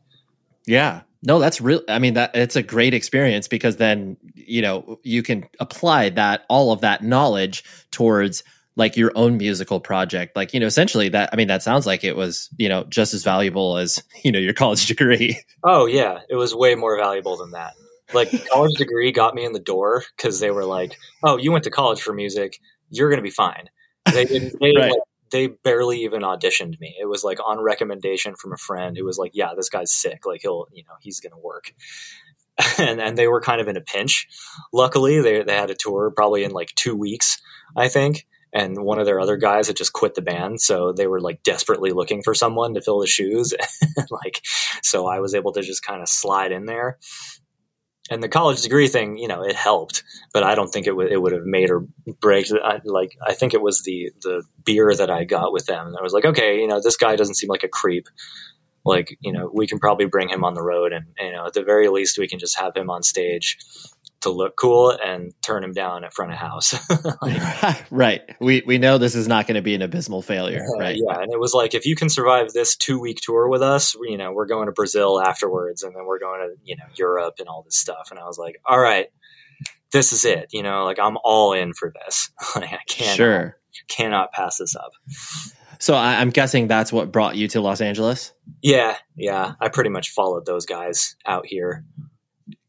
Yeah. 0.67 1.03
No, 1.23 1.39
that's 1.41 1.61
real. 1.61 1.83
I 1.89 1.99
mean, 1.99 2.15
that 2.15 2.37
it's 2.37 2.55
a 2.57 2.63
great 2.63 2.95
experience 2.95 3.49
because 3.49 3.77
then, 3.77 4.17
you 4.35 4.63
know, 4.63 4.99
you 5.03 5.23
can 5.25 5.45
apply 5.59 6.11
that, 6.11 6.45
all 6.49 6.71
of 6.73 6.83
that 6.83 7.03
knowledge 7.03 7.65
towards 7.91 8.45
like 8.77 8.97
your 8.97 9.11
own 9.15 9.39
musical 9.39 9.81
project. 9.81 10.37
Like, 10.37 10.53
you 10.55 10.61
know, 10.61 10.67
essentially 10.67 11.09
that, 11.09 11.31
I 11.33 11.37
mean, 11.37 11.49
that 11.49 11.63
sounds 11.63 11.87
like 11.87 12.05
it 12.05 12.15
was, 12.15 12.49
you 12.59 12.69
know, 12.69 12.85
just 12.85 13.15
as 13.15 13.25
valuable 13.25 13.77
as, 13.79 14.03
you 14.25 14.31
know, 14.31 14.39
your 14.39 14.55
college 14.55 14.87
degree. 14.87 15.41
oh 15.65 15.87
yeah 15.87 16.21
it 16.29 16.37
was 16.37 16.55
way 16.55 16.75
more 16.75 16.97
valuable 16.99 17.37
than 17.37 17.51
that 17.53 17.73
like 18.15 18.31
college 18.51 18.77
degree 18.77 19.11
got 19.13 19.35
me 19.35 19.45
in 19.45 19.53
the 19.53 19.59
door 19.61 20.05
because 20.17 20.39
they 20.41 20.51
were 20.53 20.65
like, 20.65 20.97
"Oh, 21.23 21.37
you 21.39 21.51
went 21.51 21.65
to 21.65 21.71
college 21.71 22.01
for 22.01 22.13
music, 22.15 22.61
you're 22.91 23.11
gonna 23.11 23.23
be 23.23 23.31
fine." 23.31 23.69
They 24.13 24.25
didn't. 24.25 24.61
They, 24.61 24.73
Right. 24.77 24.91
like, 24.93 25.01
they 25.33 25.49
barely 25.49 26.05
even 26.05 26.23
auditioned 26.23 26.79
me. 26.79 26.95
It 27.01 27.07
was 27.07 27.25
like 27.25 27.39
on 27.45 27.59
recommendation 27.61 28.37
from 28.37 28.53
a 28.53 28.57
friend 28.57 28.97
who 28.97 29.05
was 29.05 29.19
like, 29.19 29.33
"Yeah, 29.35 29.55
this 29.57 29.69
guy's 29.69 29.93
sick. 29.93 30.25
Like 30.25 30.43
he'll, 30.43 30.67
you 30.73 30.85
know, 30.85 30.95
he's 31.01 31.21
gonna 31.21 31.39
work." 31.39 31.73
And 32.79 33.01
and 33.01 33.19
they 33.19 33.27
were 33.27 33.41
kind 33.41 33.61
of 33.61 33.69
in 33.69 33.77
a 33.77 33.81
pinch. 33.83 34.29
Luckily, 34.73 35.21
they 35.21 35.43
they 35.43 35.55
had 35.57 35.71
a 35.71 35.75
tour 35.75 36.11
probably 36.15 36.45
in 36.45 36.53
like 36.53 36.73
two 36.77 36.95
weeks, 36.95 37.43
I 37.77 37.89
think. 37.89 38.25
And 38.57 38.83
one 38.85 38.99
of 38.99 39.05
their 39.05 39.21
other 39.21 39.37
guys 39.37 39.67
had 39.67 39.77
just 39.77 39.93
quit 39.93 40.15
the 40.15 40.23
band, 40.23 40.63
so 40.63 40.93
they 40.93 41.07
were 41.07 41.21
like 41.21 41.43
desperately 41.43 41.91
looking 41.91 42.23
for 42.23 42.35
someone 42.35 42.73
to 42.75 42.81
fill 42.81 43.01
the 43.01 43.07
shoes. 43.07 43.53
like, 44.11 44.41
so 44.83 45.07
I 45.07 45.21
was 45.21 45.35
able 45.35 45.53
to 45.53 45.63
just 45.63 45.85
kind 45.85 46.01
of 46.01 46.09
slide 46.09 46.53
in 46.53 46.65
there 46.65 46.99
and 48.11 48.23
the 48.23 48.29
college 48.29 48.63
degree 48.63 48.89
thing, 48.89 49.19
you 49.19 49.29
know, 49.29 49.43
it 49.43 49.57
helped, 49.57 50.05
but 50.33 50.43
I 50.43 50.55
don't 50.55 50.69
think 50.69 50.87
it 50.87 50.95
would 50.95 51.11
it 51.11 51.21
would 51.21 51.33
have 51.33 51.45
made 51.45 51.71
or 51.71 51.87
break. 52.21 52.47
I, 52.53 52.81
like 52.85 53.17
I 53.27 53.35
think 53.35 53.55
it 53.55 53.63
was 53.63 53.83
the 53.83 54.13
the 54.23 54.43
beer 54.65 54.95
that 54.95 55.11
I 55.11 55.25
got 55.25 55.53
with 55.53 55.67
them. 55.67 55.95
I 55.99 56.03
was 56.03 56.13
like, 56.13 56.25
okay, 56.25 56.61
you 56.61 56.69
know, 56.69 56.81
this 56.81 56.97
guy 56.97 57.17
doesn't 57.17 57.35
seem 57.35 57.49
like 57.49 57.65
a 57.65 57.69
creep. 57.69 58.09
Like, 58.85 59.19
you 59.21 59.33
know, 59.33 59.51
we 59.53 59.67
can 59.67 59.81
probably 59.81 60.07
bring 60.07 60.29
him 60.29 60.45
on 60.45 60.55
the 60.55 60.63
road, 60.63 60.93
and 60.93 61.07
you 61.19 61.33
know, 61.33 61.47
at 61.47 61.55
the 61.55 61.65
very 61.65 61.89
least, 61.89 62.19
we 62.19 62.29
can 62.29 62.39
just 62.39 62.59
have 62.59 62.77
him 62.77 62.91
on 62.91 63.03
stage 63.03 63.59
to 64.27 64.37
look 64.37 64.55
cool 64.57 64.91
and 64.91 65.33
turn 65.43 65.65
him 65.65 65.73
down 65.73 66.05
at 66.05 66.13
front 66.15 66.33
of 66.33 66.39
house. 66.39 66.75
Like, 67.23 67.85
right. 67.91 68.23
We 68.41 68.63
we 68.67 68.79
know 68.79 68.99
this 68.99 69.15
is 69.15 69.27
not 69.27 69.47
going 69.47 69.55
to 69.57 69.63
be 69.63 69.75
an 69.75 69.83
abysmal 69.83 70.23
failure, 70.23 70.63
Uh, 70.77 70.79
right? 70.81 70.97
Yeah, 70.97 71.21
and 71.21 71.33
it 71.33 71.41
was 71.41 71.55
like 71.55 71.75
if 71.75 71.87
you 71.87 71.97
can 71.97 72.09
survive 72.09 72.53
this 72.53 72.77
two 72.77 72.99
week 73.01 73.19
tour 73.23 73.49
with 73.49 73.63
us, 73.63 73.95
you 74.03 74.17
know, 74.19 74.33
we're 74.33 74.47
going 74.47 74.67
to 74.67 74.73
Brazil 74.73 75.21
afterwards, 75.21 75.83
and 75.83 75.95
then 75.97 76.05
we're 76.07 76.19
going 76.19 76.41
to 76.41 76.55
you 76.63 76.77
know 76.77 76.85
Europe 76.97 77.35
and 77.39 77.49
all 77.49 77.63
this 77.63 77.79
stuff. 77.79 78.09
And 78.11 78.19
I 78.19 78.25
was 78.25 78.39
like, 78.39 78.61
all 78.65 78.79
right, 78.81 79.07
this 79.93 80.13
is 80.13 80.25
it. 80.25 80.49
You 80.53 80.63
know, 80.63 80.85
like 80.85 80.99
I'm 80.99 81.17
all 81.25 81.53
in 81.53 81.73
for 81.75 81.93
this. 82.05 82.31
like 82.57 82.73
I 82.73 82.79
can't 82.89 83.17
Sure. 83.17 83.57
cannot 83.89 84.33
pass 84.33 84.59
this 84.59 84.75
up. 84.77 84.93
So 85.79 85.95
I, 85.95 86.21
I'm 86.21 86.31
guessing 86.31 86.69
that's 86.69 86.93
what 86.93 87.13
brought 87.13 87.37
you 87.37 87.49
to 87.49 87.61
Los 87.61 87.81
Angeles. 87.81 88.33
Yeah, 88.63 88.97
yeah, 89.17 89.55
I 89.61 89.69
pretty 89.69 89.91
much 89.91 90.11
followed 90.11 90.47
those 90.47 90.65
guys 90.67 91.17
out 91.27 91.47
here. 91.47 91.85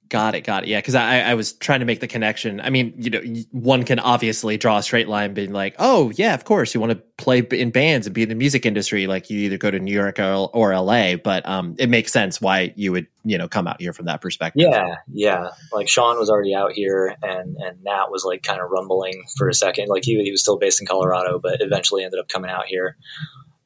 Got 0.09 0.35
it. 0.35 0.41
Got 0.41 0.63
it. 0.63 0.69
Yeah, 0.69 0.79
because 0.79 0.95
I, 0.95 1.21
I 1.21 1.33
was 1.33 1.53
trying 1.53 1.79
to 1.79 1.85
make 1.85 1.99
the 1.99 2.07
connection. 2.07 2.61
I 2.61 2.69
mean, 2.69 2.93
you 2.97 3.09
know, 3.09 3.21
one 3.51 3.83
can 3.83 3.99
obviously 3.99 4.57
draw 4.57 4.77
a 4.77 4.83
straight 4.83 5.07
line, 5.07 5.33
being 5.33 5.51
like, 5.51 5.75
"Oh, 5.79 6.11
yeah, 6.15 6.33
of 6.33 6.45
course, 6.45 6.73
you 6.73 6.79
want 6.79 6.91
to 6.91 6.97
play 7.17 7.39
in 7.39 7.71
bands 7.71 8.07
and 8.07 8.13
be 8.13 8.23
in 8.23 8.29
the 8.29 8.35
music 8.35 8.65
industry. 8.65 9.07
Like, 9.07 9.29
you 9.29 9.39
either 9.39 9.57
go 9.57 9.71
to 9.71 9.79
New 9.79 9.93
York 9.93 10.19
or, 10.19 10.49
or 10.53 10.71
L.A." 10.71 11.15
But 11.15 11.47
um, 11.47 11.75
it 11.77 11.89
makes 11.89 12.11
sense 12.11 12.39
why 12.39 12.73
you 12.75 12.91
would, 12.91 13.07
you 13.25 13.37
know, 13.37 13.47
come 13.47 13.67
out 13.67 13.81
here 13.81 13.91
from 13.91 14.05
that 14.05 14.21
perspective. 14.21 14.67
Yeah, 14.69 14.95
yeah. 15.11 15.49
Like 15.73 15.89
Sean 15.89 16.17
was 16.17 16.29
already 16.29 16.53
out 16.55 16.71
here, 16.71 17.15
and 17.21 17.57
and 17.57 17.83
Nat 17.83 18.05
was 18.09 18.23
like 18.23 18.43
kind 18.43 18.61
of 18.61 18.69
rumbling 18.69 19.25
for 19.37 19.49
a 19.49 19.53
second. 19.53 19.89
Like 19.89 20.05
he 20.05 20.21
he 20.23 20.31
was 20.31 20.41
still 20.41 20.57
based 20.57 20.79
in 20.79 20.87
Colorado, 20.87 21.39
but 21.39 21.57
eventually 21.59 22.03
ended 22.03 22.19
up 22.19 22.29
coming 22.29 22.51
out 22.51 22.65
here. 22.65 22.95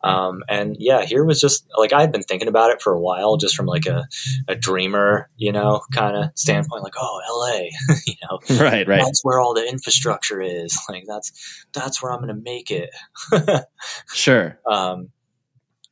Um, 0.04 0.44
and 0.50 0.76
yeah, 0.80 1.06
here 1.06 1.24
was 1.24 1.40
just 1.40 1.68
like 1.78 1.94
I 1.94 2.02
had 2.02 2.12
been 2.12 2.24
thinking 2.24 2.48
about 2.48 2.72
it 2.72 2.82
for 2.82 2.94
a 2.94 3.00
while, 3.00 3.38
just 3.38 3.56
from 3.56 3.66
like 3.68 3.86
a, 3.86 4.08
a 4.48 4.56
dreamer, 4.56 5.30
you 5.38 5.52
know, 5.52 5.82
kind 5.94 6.16
of 6.16 6.32
standpoint. 6.36 6.84
Like, 6.84 6.96
oh, 6.98 7.22
L.A., 7.28 7.72
you 8.06 8.16
know, 8.24 8.40
Right. 8.64 8.88
Right. 8.88 9.02
that's 9.04 9.24
where 9.24 9.40
all 9.40 9.54
the 9.54 9.68
infrastructure 9.68 10.42
is. 10.42 10.78
Like 10.90 11.04
that's 11.08 11.66
that's 11.74 12.02
where 12.04 12.12
I'm 12.12 12.22
going 12.22 12.36
to 12.36 12.42
make 12.42 12.70
it. 12.70 12.90
Sure. 14.14 14.60
um, 14.70 15.10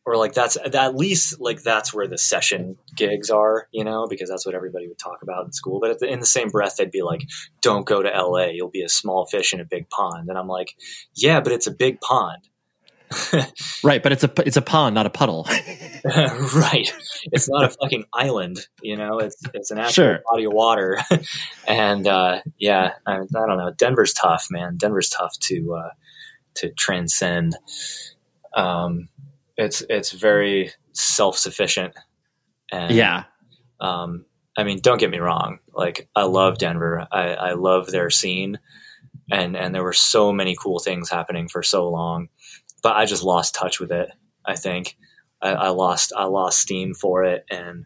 or 0.05 0.17
like 0.17 0.33
that's 0.33 0.57
at 0.57 0.95
least 0.95 1.39
like 1.39 1.61
that's 1.61 1.93
where 1.93 2.07
the 2.07 2.17
session 2.17 2.75
gigs 2.95 3.29
are, 3.29 3.67
you 3.71 3.83
know, 3.83 4.07
because 4.09 4.27
that's 4.27 4.45
what 4.45 4.55
everybody 4.55 4.87
would 4.87 4.97
talk 4.97 5.21
about 5.21 5.45
in 5.45 5.51
school. 5.51 5.79
But 5.79 5.91
at 5.91 5.99
the, 5.99 6.07
in 6.07 6.19
the 6.19 6.25
same 6.25 6.49
breath, 6.49 6.77
they'd 6.77 6.89
be 6.89 7.03
like, 7.03 7.21
"Don't 7.61 7.85
go 7.85 8.01
to 8.01 8.13
L.A. 8.13 8.51
You'll 8.53 8.71
be 8.71 8.81
a 8.81 8.89
small 8.89 9.27
fish 9.27 9.53
in 9.53 9.59
a 9.59 9.65
big 9.65 9.87
pond." 9.89 10.27
And 10.27 10.37
I'm 10.37 10.47
like, 10.47 10.73
"Yeah, 11.15 11.41
but 11.41 11.51
it's 11.53 11.67
a 11.67 11.71
big 11.71 12.01
pond." 12.01 12.41
Right. 13.83 14.03
But 14.03 14.11
it's 14.11 14.23
a 14.23 14.31
it's 14.45 14.57
a 14.57 14.61
pond, 14.61 14.93
not 14.95 15.05
a 15.05 15.09
puddle. 15.09 15.47
right. 16.55 16.93
It's 17.31 17.49
not 17.49 17.63
a 17.63 17.69
fucking 17.69 18.05
island, 18.13 18.59
you 18.81 18.95
know. 18.97 19.19
It's 19.19 19.37
it's 19.53 19.71
an 19.71 19.77
actual 19.79 19.91
Sure. 19.93 20.19
body 20.29 20.45
of 20.45 20.53
water, 20.53 20.97
and 21.67 22.05
uh, 22.07 22.41
yeah, 22.57 22.91
I, 23.07 23.15
I 23.15 23.25
don't 23.31 23.57
know. 23.57 23.71
Denver's 23.77 24.13
tough, 24.13 24.47
man. 24.51 24.77
Denver's 24.77 25.09
tough 25.09 25.37
to 25.39 25.75
uh, 25.75 25.89
to 26.55 26.71
transcend. 26.73 27.55
Um, 28.53 29.09
it's 29.57 29.83
it's 29.89 30.11
very 30.11 30.71
self 30.93 31.37
sufficient, 31.37 31.93
and 32.71 32.93
yeah. 32.93 33.25
um, 33.79 34.25
I 34.57 34.63
mean, 34.63 34.79
don't 34.81 34.99
get 34.99 35.09
me 35.11 35.19
wrong. 35.19 35.59
Like, 35.73 36.09
I 36.15 36.23
love 36.23 36.57
Denver. 36.57 37.07
I, 37.11 37.33
I 37.33 37.53
love 37.53 37.87
their 37.87 38.09
scene, 38.09 38.59
and 39.31 39.55
and 39.55 39.73
there 39.73 39.83
were 39.83 39.93
so 39.93 40.31
many 40.31 40.55
cool 40.55 40.79
things 40.79 41.09
happening 41.09 41.47
for 41.47 41.63
so 41.63 41.89
long, 41.89 42.29
but 42.81 42.95
I 42.95 43.05
just 43.05 43.23
lost 43.23 43.55
touch 43.55 43.79
with 43.79 43.91
it. 43.91 44.09
I 44.45 44.55
think 44.55 44.97
I, 45.41 45.49
I 45.49 45.69
lost 45.69 46.13
I 46.15 46.25
lost 46.25 46.59
steam 46.59 46.93
for 46.93 47.23
it, 47.23 47.45
and 47.49 47.85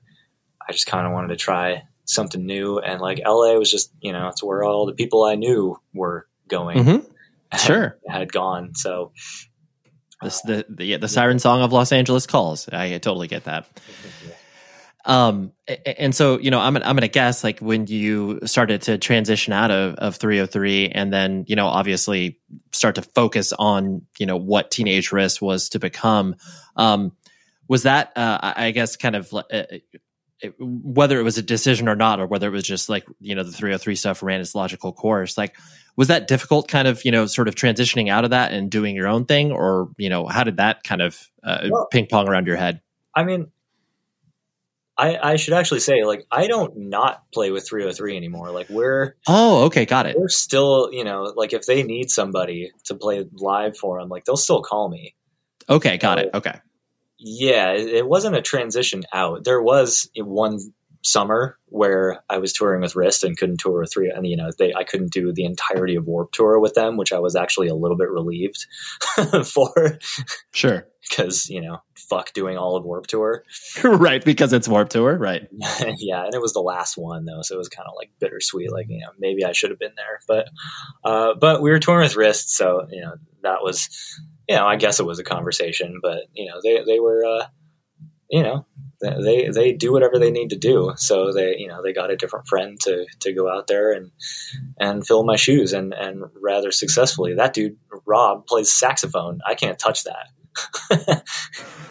I 0.68 0.72
just 0.72 0.88
kind 0.88 1.06
of 1.06 1.14
wanted 1.14 1.30
to 1.30 1.36
try 1.36 1.84
something 2.06 2.46
new. 2.46 2.80
And 2.80 3.02
like 3.02 3.20
LA 3.26 3.54
was 3.56 3.72
just 3.72 3.92
you 4.02 4.12
know 4.12 4.28
it's 4.30 4.44
where 4.44 4.64
all 4.64 4.86
the 4.86 4.94
people 4.94 5.24
I 5.24 5.36
knew 5.36 5.80
were 5.94 6.28
going. 6.48 6.78
Mhm. 6.78 7.06
Sure. 7.58 7.98
had 8.08 8.32
gone. 8.34 8.74
So 8.74 9.12
This 10.22 10.42
the 10.42 10.66
the, 10.70 10.86
yeah, 10.86 10.98
the 10.98 11.08
siren 11.08 11.38
song 11.38 11.62
of 11.62 11.72
Los 11.72 11.92
Angeles 11.92 12.26
calls. 12.26 12.68
I 12.70 12.98
totally 12.98 13.28
get 13.28 13.44
that. 13.44 13.68
Um, 15.06 15.52
and 15.86 16.16
so 16.16 16.40
you 16.40 16.50
know, 16.50 16.60
I'm 16.60 16.78
I'm 16.78 16.96
gonna 16.96 17.08
guess 17.08 17.44
like 17.44 17.60
when 17.60 17.88
you 17.88 18.40
started 18.46 18.84
to 18.84 18.98
transition 18.98 19.52
out 19.54 19.70
of 19.72 19.96
of 19.96 20.18
3OH!3, 20.20 20.92
and 20.94 21.12
then 21.12 21.46
you 21.48 21.56
know, 21.56 21.68
obviously 21.68 22.40
start 22.72 22.96
to 22.96 23.02
focus 23.02 23.52
on 23.58 24.04
you 24.18 24.26
know 24.26 24.38
what 24.38 24.72
Teenage 24.72 25.12
Wrist 25.12 25.42
was 25.42 25.70
to 25.70 25.80
become. 25.80 26.36
Um, 26.78 27.12
was 27.68 27.84
that 27.84 28.14
uh, 28.16 28.40
I 28.42 28.68
I 28.68 28.72
guess 28.72 28.96
kind 28.96 29.16
of 29.16 29.34
uh, 29.34 29.42
uh, 29.52 30.48
whether 30.60 31.20
it 31.20 31.24
was 31.24 31.38
a 31.38 31.44
decision 31.44 31.90
or 31.90 31.96
not, 31.96 32.20
or 32.22 32.28
whether 32.28 32.48
it 32.48 32.52
was 32.52 32.64
just 32.64 32.88
like 32.88 33.06
you 33.20 33.36
know 33.36 33.44
the 33.44 33.52
3OH!3 33.52 33.98
stuff 33.98 34.24
ran 34.24 34.40
its 34.42 34.56
logical 34.56 34.94
course, 34.94 35.38
like. 35.38 35.56
Was 35.96 36.08
that 36.08 36.28
difficult, 36.28 36.68
kind 36.68 36.88
of, 36.88 37.06
you 37.06 37.12
know, 37.12 37.28
sort 37.28 37.48
of 37.48 37.54
transitioning 37.54 38.10
out 38.10 38.24
of 38.24 38.32
that 38.32 38.52
and 38.52 38.72
doing 38.72 38.96
your 38.96 39.08
own 39.08 39.26
thing, 39.26 39.52
or 39.52 39.90
you 40.00 40.10
know, 40.10 40.26
how 40.26 40.44
did 40.44 40.58
that 40.58 40.84
kind 40.84 41.04
of 41.04 41.30
uh, 41.44 41.68
Well- 41.70 41.88
ping 41.92 42.08
pong 42.08 42.28
around 42.28 42.48
your 42.48 42.56
head? 42.56 42.82
I 43.16 43.24
mean, 43.24 43.52
I, 44.98 45.18
I 45.32 45.36
should 45.38 45.54
actually 45.56 45.80
say, 45.80 46.04
like, 46.04 46.26
I 46.32 46.46
don't 46.48 46.74
not 46.78 47.24
play 47.34 47.50
with 47.50 47.68
3OH!3 47.68 48.16
anymore. 48.16 48.52
Like, 48.52 48.70
we're 48.70 49.16
Oh, 49.28 49.64
okay, 49.66 49.86
got 49.86 50.06
it. 50.06 50.16
we're 50.18 50.30
still, 50.30 50.90
you 50.92 51.04
know, 51.04 51.34
like 51.36 51.52
if 51.54 51.66
they 51.66 51.82
need 51.84 52.12
somebody 52.12 52.72
to 52.86 52.96
play 52.96 53.26
live 53.34 53.76
for 53.78 54.00
them, 54.00 54.10
like 54.10 54.26
they'll 54.26 54.38
still 54.38 54.62
call 54.62 54.90
me. 54.90 55.16
Okay, 55.70 55.98
got 55.98 56.20
it. 56.20 56.30
Okay, 56.34 56.60
Yeah, 57.18 57.72
it, 57.72 57.88
it 57.88 58.08
wasn't 58.08 58.36
a 58.36 58.42
transition 58.42 59.04
out. 59.14 59.44
There 59.46 59.62
was 59.62 60.10
one 60.16 60.60
summer 61.04 61.58
where 61.68 62.24
I 62.30 62.38
was 62.38 62.54
touring 62.54 62.82
with 62.82 62.96
Wrist 62.96 63.24
and 63.24 63.38
couldn't 63.38 63.60
tour 63.60 63.82
with 63.82 63.92
three, 63.94 64.10
and 64.10 64.26
you 64.26 64.38
know, 64.38 64.50
they 64.58 64.74
I 64.74 64.84
couldn't 64.84 65.12
do 65.12 65.32
the 65.32 65.46
entirety 65.46 65.96
of 65.96 66.08
Warp 66.08 66.32
Tour 66.32 66.60
with 66.60 66.74
them, 66.74 66.98
which 66.98 67.12
I 67.12 67.20
was 67.20 67.36
actually 67.36 67.68
a 67.68 67.76
little 67.76 67.98
bit 67.98 68.10
relieved 68.10 68.66
for 69.46 70.00
sure. 70.52 70.88
because 71.10 71.50
you 71.50 71.62
know, 71.62 71.82
fuck 71.96 72.34
doing 72.34 72.58
all 72.58 72.76
of 72.76 72.86
Warp 72.86 73.08
Tour. 73.08 73.44
right, 73.84 74.24
because 74.24 74.54
it's 74.54 74.68
Warp 74.68 74.90
Tour, 74.90 75.18
right? 75.18 75.48
yeah, 75.98 76.26
and 76.26 76.34
it 76.34 76.42
was 76.42 76.54
the 76.54 76.62
last 76.62 76.98
one 76.98 77.26
though, 77.26 77.42
so 77.42 77.56
it 77.56 77.60
was 77.60 77.70
kind 77.70 77.88
of 77.88 77.94
like 77.98 78.12
bittersweet. 78.20 78.72
Like 78.72 78.88
you 78.90 79.00
know, 79.00 79.12
maybe 79.20 79.44
I 79.46 79.52
should 79.52 79.72
have 79.72 79.80
been 79.80 79.96
there, 79.96 80.20
but 80.28 80.48
uh, 81.04 81.34
but 81.40 81.62
we 81.62 81.70
were 81.70 81.80
touring 81.80 82.04
with 82.04 82.16
Wrist, 82.16 82.56
so 82.56 82.88
you 82.90 83.02
know 83.02 83.16
that 83.42 83.62
was 83.62 83.90
you 84.48 84.56
know 84.56 84.66
I 84.66 84.78
guess 84.78 85.00
it 85.00 85.06
was 85.06 85.20
a 85.20 85.24
conversation, 85.24 86.00
but 86.02 86.20
you 86.34 86.46
know 86.50 86.62
they 86.64 86.84
they 86.84 87.00
were 87.00 87.26
uh, 87.26 87.46
you 88.30 88.44
know 88.44 88.66
they 89.02 89.50
they 89.50 89.74
do 89.74 89.92
whatever 89.92 90.18
they 90.18 90.32
need 90.32 90.50
to 90.52 90.58
do, 90.58 90.94
so 90.96 91.32
they 91.34 91.58
you 91.58 91.68
know 91.68 91.82
they 91.84 91.94
got 91.94 92.10
a 92.12 92.16
different 92.16 92.48
friend 92.48 92.80
to 92.82 93.06
to 93.20 93.34
go 93.34 93.50
out 93.50 93.68
there 93.68 93.92
and 93.92 94.12
and 94.80 95.06
fill 95.06 95.24
my 95.24 95.36
shoes 95.36 95.74
and 95.74 95.94
and 95.94 96.24
rather 96.42 96.72
successfully. 96.72 97.36
That 97.36 97.54
dude 97.54 97.78
Rob 98.06 98.48
plays 98.48 98.72
saxophone. 98.74 99.40
I 99.48 99.56
can't 99.56 99.78
touch 99.80 100.04
that. 100.06 101.24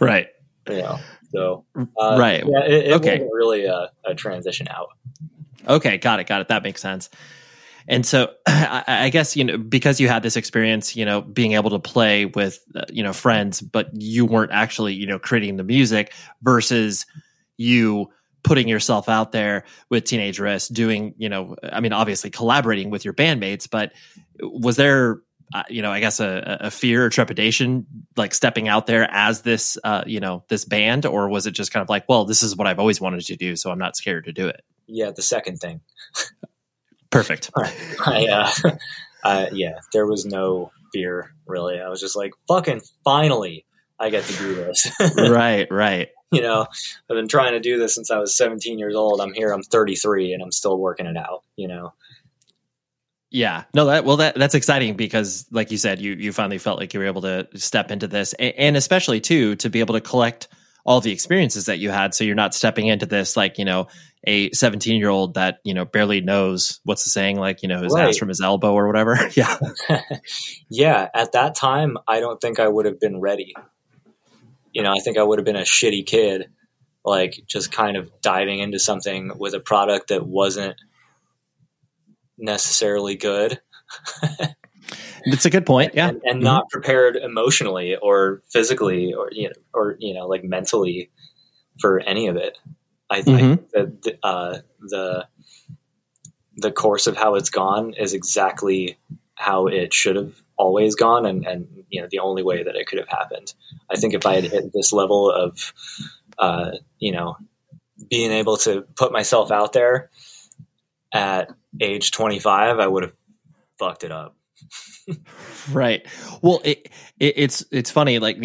Right, 0.00 0.28
you 0.68 0.78
know, 0.78 0.98
so 1.32 1.64
uh, 1.76 2.16
right. 2.18 2.42
yeah, 2.44 2.64
it, 2.64 2.86
it 2.88 2.92
Okay. 2.94 3.20
really 3.32 3.66
a, 3.66 3.90
a 4.04 4.14
transition 4.16 4.66
out. 4.68 4.88
Okay, 5.68 5.98
got 5.98 6.18
it, 6.18 6.26
got 6.26 6.40
it. 6.40 6.48
That 6.48 6.64
makes 6.64 6.80
sense. 6.80 7.08
And 7.88 8.06
so, 8.06 8.32
I, 8.46 8.84
I 8.86 9.08
guess 9.10 9.36
you 9.36 9.44
know 9.44 9.58
because 9.58 10.00
you 10.00 10.08
had 10.08 10.22
this 10.22 10.36
experience, 10.36 10.96
you 10.96 11.04
know, 11.04 11.20
being 11.20 11.52
able 11.52 11.70
to 11.70 11.78
play 11.78 12.26
with 12.26 12.58
uh, 12.74 12.84
you 12.90 13.02
know 13.02 13.12
friends, 13.12 13.60
but 13.60 13.90
you 13.94 14.24
weren't 14.24 14.52
actually 14.52 14.94
you 14.94 15.06
know 15.06 15.18
creating 15.18 15.56
the 15.56 15.64
music 15.64 16.12
versus 16.42 17.06
you 17.56 18.10
putting 18.42 18.66
yourself 18.66 19.08
out 19.08 19.30
there 19.32 19.64
with 19.88 20.04
Teenage 20.04 20.38
Wrist, 20.40 20.72
doing 20.72 21.14
you 21.18 21.28
know, 21.28 21.56
I 21.62 21.80
mean, 21.80 21.92
obviously 21.92 22.30
collaborating 22.30 22.90
with 22.90 23.04
your 23.04 23.14
bandmates, 23.14 23.68
but 23.70 23.92
was 24.40 24.76
there 24.76 25.20
uh, 25.54 25.64
you 25.68 25.82
know, 25.82 25.92
I 25.92 26.00
guess 26.00 26.20
a, 26.20 26.58
a 26.62 26.70
fear 26.70 27.04
or 27.04 27.10
trepidation, 27.10 27.86
like 28.16 28.32
stepping 28.32 28.68
out 28.68 28.86
there 28.86 29.06
as 29.10 29.42
this, 29.42 29.76
uh, 29.84 30.02
you 30.06 30.18
know, 30.18 30.44
this 30.48 30.64
band, 30.64 31.04
or 31.04 31.28
was 31.28 31.46
it 31.46 31.50
just 31.50 31.72
kind 31.72 31.82
of 31.82 31.90
like, 31.90 32.08
well, 32.08 32.24
this 32.24 32.42
is 32.42 32.56
what 32.56 32.66
I've 32.66 32.78
always 32.78 33.00
wanted 33.00 33.20
to 33.26 33.36
do, 33.36 33.54
so 33.56 33.70
I'm 33.70 33.78
not 33.78 33.96
scared 33.96 34.24
to 34.24 34.32
do 34.32 34.48
it? 34.48 34.62
Yeah, 34.86 35.10
the 35.14 35.22
second 35.22 35.58
thing. 35.58 35.80
Perfect. 37.12 37.50
I, 37.56 38.26
uh, 38.26 38.70
uh, 39.24 39.46
yeah, 39.52 39.78
there 39.92 40.06
was 40.06 40.26
no 40.26 40.72
fear 40.92 41.32
really. 41.46 41.80
I 41.80 41.88
was 41.88 42.00
just 42.00 42.16
like, 42.16 42.32
fucking 42.48 42.80
finally, 43.04 43.64
I 44.00 44.10
get 44.10 44.24
to 44.24 44.36
do 44.36 44.54
this. 44.54 44.90
right, 45.16 45.70
right. 45.70 46.08
You 46.32 46.40
know, 46.40 46.62
I've 46.62 47.14
been 47.14 47.28
trying 47.28 47.52
to 47.52 47.60
do 47.60 47.78
this 47.78 47.94
since 47.94 48.10
I 48.10 48.18
was 48.18 48.36
17 48.36 48.78
years 48.78 48.96
old. 48.96 49.20
I'm 49.20 49.34
here, 49.34 49.52
I'm 49.52 49.62
33, 49.62 50.32
and 50.32 50.42
I'm 50.42 50.50
still 50.50 50.78
working 50.78 51.06
it 51.06 51.16
out. 51.16 51.42
You 51.56 51.68
know. 51.68 51.92
Yeah, 53.30 53.64
no, 53.74 53.86
that 53.86 54.04
well, 54.04 54.16
that 54.16 54.34
that's 54.34 54.54
exciting 54.54 54.94
because, 54.94 55.46
like 55.50 55.70
you 55.70 55.78
said, 55.78 56.00
you 56.00 56.12
you 56.14 56.32
finally 56.32 56.58
felt 56.58 56.78
like 56.78 56.94
you 56.94 57.00
were 57.00 57.06
able 57.06 57.22
to 57.22 57.46
step 57.54 57.90
into 57.90 58.06
this, 58.06 58.32
and, 58.34 58.54
and 58.56 58.76
especially 58.76 59.20
too 59.20 59.56
to 59.56 59.70
be 59.70 59.80
able 59.80 59.94
to 59.94 60.00
collect 60.00 60.48
all 60.84 61.00
the 61.00 61.12
experiences 61.12 61.66
that 61.66 61.78
you 61.78 61.90
had, 61.90 62.14
so 62.14 62.24
you're 62.24 62.34
not 62.34 62.54
stepping 62.54 62.86
into 62.86 63.06
this 63.06 63.36
like 63.36 63.58
you 63.58 63.64
know 63.64 63.88
a 64.24 64.50
17 64.52 64.98
year 64.98 65.08
old 65.08 65.34
that 65.34 65.58
you 65.64 65.74
know 65.74 65.84
barely 65.84 66.20
knows 66.20 66.80
what's 66.84 67.04
the 67.04 67.10
saying 67.10 67.38
like 67.38 67.62
you 67.62 67.68
know 67.68 67.82
his 67.82 67.92
right. 67.92 68.08
ass 68.08 68.16
from 68.16 68.28
his 68.28 68.40
elbow 68.40 68.72
or 68.72 68.86
whatever. 68.86 69.18
Yeah. 69.34 69.58
Yeah 70.68 71.08
at 71.14 71.32
that 71.32 71.54
time 71.54 71.96
i 72.06 72.20
don't 72.20 72.40
think 72.40 72.60
i 72.60 72.68
would 72.68 72.86
have 72.86 73.00
been 73.00 73.20
ready. 73.20 73.54
You 74.72 74.82
know 74.82 74.92
i 74.92 75.00
think 75.00 75.18
i 75.18 75.22
would 75.22 75.38
have 75.38 75.44
been 75.46 75.56
a 75.56 75.62
shitty 75.62 76.06
kid 76.06 76.50
like 77.04 77.42
just 77.46 77.72
kind 77.72 77.96
of 77.96 78.10
diving 78.20 78.60
into 78.60 78.78
something 78.78 79.32
with 79.36 79.54
a 79.54 79.60
product 79.60 80.08
that 80.08 80.26
wasn't 80.26 80.76
necessarily 82.38 83.16
good. 83.16 83.60
It's 85.24 85.46
a 85.46 85.50
good 85.50 85.64
point 85.64 85.94
yeah. 85.94 86.08
And, 86.08 86.20
and 86.24 86.34
mm-hmm. 86.36 86.44
not 86.44 86.68
prepared 86.68 87.16
emotionally 87.16 87.96
or 87.96 88.42
physically 88.50 89.14
or 89.14 89.28
you 89.30 89.48
know 89.48 89.54
or 89.72 89.96
you 90.00 90.12
know 90.12 90.26
like 90.26 90.42
mentally 90.42 91.10
for 91.80 92.00
any 92.00 92.26
of 92.26 92.36
it 92.36 92.58
I, 93.12 93.22
mm-hmm. 93.22 93.36
think 93.36 93.70
that 93.70 94.18
uh, 94.22 94.58
the 94.80 95.26
the 96.56 96.72
course 96.72 97.06
of 97.06 97.16
how 97.16 97.34
it's 97.34 97.50
gone 97.50 97.94
is 97.94 98.14
exactly 98.14 98.98
how 99.34 99.66
it 99.66 99.92
should 99.92 100.16
have 100.16 100.34
always 100.56 100.94
gone, 100.94 101.26
and 101.26 101.46
and 101.46 101.84
you 101.88 102.00
know 102.00 102.08
the 102.10 102.20
only 102.20 102.42
way 102.42 102.62
that 102.62 102.74
it 102.74 102.86
could 102.86 102.98
have 102.98 103.08
happened. 103.08 103.52
I 103.90 103.96
think 103.96 104.14
if 104.14 104.24
I 104.24 104.36
had 104.36 104.44
hit 104.44 104.72
this 104.72 104.92
level 104.92 105.30
of 105.30 105.72
uh, 106.38 106.72
you 106.98 107.12
know 107.12 107.36
being 108.08 108.32
able 108.32 108.56
to 108.58 108.82
put 108.96 109.12
myself 109.12 109.50
out 109.50 109.72
there 109.72 110.10
at 111.12 111.50
age 111.80 112.10
25, 112.10 112.78
I 112.78 112.86
would 112.86 113.04
have 113.04 113.12
fucked 113.78 114.04
it 114.04 114.10
up. 114.10 114.36
right. 115.72 116.06
Well, 116.42 116.60
it, 116.64 116.88
it, 117.18 117.34
it's 117.36 117.64
it's 117.70 117.90
funny 117.90 118.18
like 118.18 118.38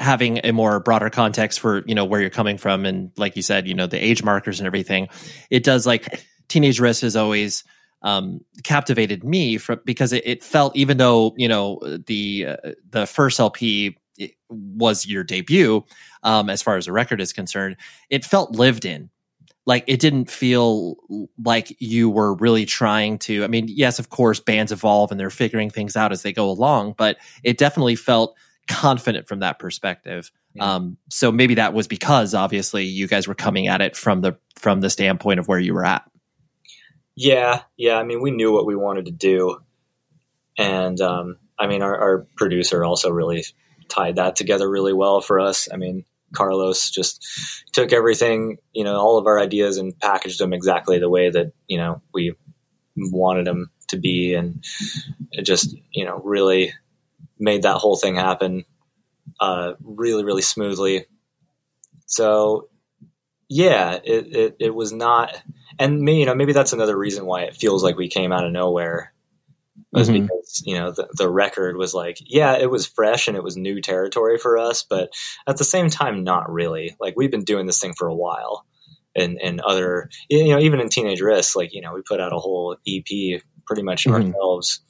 having 0.00 0.40
a 0.44 0.52
more 0.52 0.80
broader 0.80 1.10
context 1.10 1.60
for 1.60 1.82
you 1.86 1.94
know 1.94 2.04
where 2.04 2.20
you're 2.20 2.30
coming 2.30 2.58
from 2.58 2.86
and 2.86 3.10
like 3.16 3.36
you 3.36 3.42
said, 3.42 3.68
you 3.68 3.74
know 3.74 3.86
the 3.86 4.02
age 4.02 4.22
markers 4.22 4.60
and 4.60 4.66
everything. 4.66 5.08
It 5.50 5.64
does 5.64 5.86
like 5.86 6.24
Teenage 6.48 6.80
Wrist 6.80 7.02
has 7.02 7.16
always 7.16 7.64
um, 8.02 8.40
captivated 8.62 9.24
me 9.24 9.58
from 9.58 9.80
because 9.84 10.12
it, 10.12 10.26
it, 10.26 10.42
felt 10.42 10.76
even 10.76 10.96
though 10.96 11.34
you 11.36 11.48
know 11.48 11.80
the 12.06 12.46
uh, 12.48 12.56
the 12.90 13.06
first 13.06 13.40
LP 13.40 13.98
was 14.50 15.06
your 15.06 15.24
debut 15.24 15.84
um, 16.22 16.50
as 16.50 16.62
far 16.62 16.76
as 16.76 16.86
the 16.86 16.92
record 16.92 17.20
is 17.20 17.32
concerned, 17.32 17.76
it 18.10 18.24
felt 18.24 18.52
lived 18.52 18.84
in 18.84 19.10
like 19.68 19.84
it 19.86 20.00
didn't 20.00 20.30
feel 20.30 20.96
like 21.44 21.76
you 21.78 22.08
were 22.08 22.34
really 22.34 22.64
trying 22.64 23.18
to 23.18 23.44
i 23.44 23.46
mean 23.46 23.66
yes 23.68 23.98
of 23.98 24.08
course 24.08 24.40
bands 24.40 24.72
evolve 24.72 25.10
and 25.10 25.20
they're 25.20 25.30
figuring 25.30 25.68
things 25.68 25.94
out 25.94 26.10
as 26.10 26.22
they 26.22 26.32
go 26.32 26.50
along 26.50 26.94
but 26.96 27.18
it 27.44 27.58
definitely 27.58 27.94
felt 27.94 28.34
confident 28.66 29.26
from 29.26 29.40
that 29.40 29.58
perspective. 29.58 30.30
Yeah. 30.54 30.74
um, 30.74 30.96
so 31.10 31.32
maybe 31.32 31.54
that 31.54 31.74
was 31.74 31.86
because 31.88 32.34
obviously 32.34 32.84
you 32.84 33.06
guys 33.06 33.28
were 33.28 33.34
coming 33.34 33.66
at 33.66 33.80
it 33.80 33.96
from 33.96 34.20
the 34.20 34.38
from 34.56 34.80
the 34.80 34.90
standpoint 34.90 35.38
of 35.40 35.48
where 35.48 35.58
you 35.58 35.74
were 35.74 35.84
at. 35.84 36.08
Yeah 37.14 37.62
yeah 37.76 37.96
i 37.96 38.04
mean 38.04 38.22
we 38.22 38.30
knew 38.30 38.52
what 38.52 38.66
we 38.66 38.74
wanted 38.74 39.06
to 39.06 39.12
do. 39.12 39.60
And 40.56 41.00
um, 41.00 41.36
i 41.58 41.66
mean 41.66 41.82
our, 41.82 41.96
our 41.96 42.26
producer 42.36 42.84
also 42.84 43.10
really 43.10 43.44
tied 43.88 44.16
that 44.16 44.36
together 44.36 44.68
really 44.68 44.92
well 44.92 45.20
for 45.20 45.40
us. 45.40 45.68
I 45.72 45.76
mean 45.76 46.04
Carlos 46.32 46.90
just 46.90 47.24
took 47.72 47.92
everything, 47.92 48.58
you 48.72 48.84
know, 48.84 48.96
all 48.96 49.18
of 49.18 49.26
our 49.26 49.38
ideas 49.38 49.78
and 49.78 49.98
packaged 49.98 50.40
them 50.40 50.52
exactly 50.52 50.98
the 50.98 51.08
way 51.08 51.30
that, 51.30 51.52
you 51.66 51.78
know, 51.78 52.02
we 52.12 52.34
wanted 52.96 53.46
them 53.46 53.70
to 53.88 53.96
be. 53.96 54.34
And 54.34 54.64
it 55.32 55.42
just, 55.42 55.76
you 55.92 56.04
know, 56.04 56.20
really 56.24 56.72
made 57.38 57.62
that 57.62 57.76
whole 57.76 57.96
thing 57.96 58.16
happen 58.16 58.64
uh, 59.40 59.74
really, 59.80 60.24
really 60.24 60.42
smoothly. 60.42 61.06
So, 62.06 62.68
yeah, 63.48 63.98
it, 64.04 64.36
it, 64.36 64.56
it 64.60 64.74
was 64.74 64.92
not, 64.92 65.40
and 65.78 66.00
me, 66.00 66.20
you 66.20 66.26
know, 66.26 66.34
maybe 66.34 66.52
that's 66.52 66.72
another 66.72 66.96
reason 66.96 67.24
why 67.24 67.42
it 67.42 67.56
feels 67.56 67.82
like 67.82 67.96
we 67.96 68.08
came 68.08 68.32
out 68.32 68.44
of 68.44 68.52
nowhere 68.52 69.12
was 69.92 70.08
mm-hmm. 70.08 70.22
because 70.22 70.62
you 70.64 70.78
know 70.78 70.90
the, 70.90 71.08
the 71.16 71.30
record 71.30 71.76
was 71.76 71.94
like 71.94 72.18
yeah 72.20 72.56
it 72.56 72.70
was 72.70 72.86
fresh 72.86 73.28
and 73.28 73.36
it 73.36 73.42
was 73.42 73.56
new 73.56 73.80
territory 73.80 74.38
for 74.38 74.58
us 74.58 74.84
but 74.88 75.10
at 75.46 75.56
the 75.56 75.64
same 75.64 75.88
time 75.88 76.24
not 76.24 76.50
really 76.50 76.96
like 77.00 77.14
we've 77.16 77.30
been 77.30 77.44
doing 77.44 77.66
this 77.66 77.80
thing 77.80 77.94
for 77.94 78.08
a 78.08 78.14
while 78.14 78.66
and 79.14 79.38
and 79.42 79.60
other 79.60 80.10
you 80.28 80.48
know 80.48 80.58
even 80.58 80.80
in 80.80 80.88
Teenage 80.88 81.20
Wrist 81.20 81.56
like 81.56 81.72
you 81.72 81.80
know 81.80 81.94
we 81.94 82.02
put 82.02 82.20
out 82.20 82.32
a 82.32 82.38
whole 82.38 82.76
ep 82.86 83.42
pretty 83.66 83.82
much 83.82 84.04
mm-hmm. 84.04 84.26
ourselves 84.26 84.80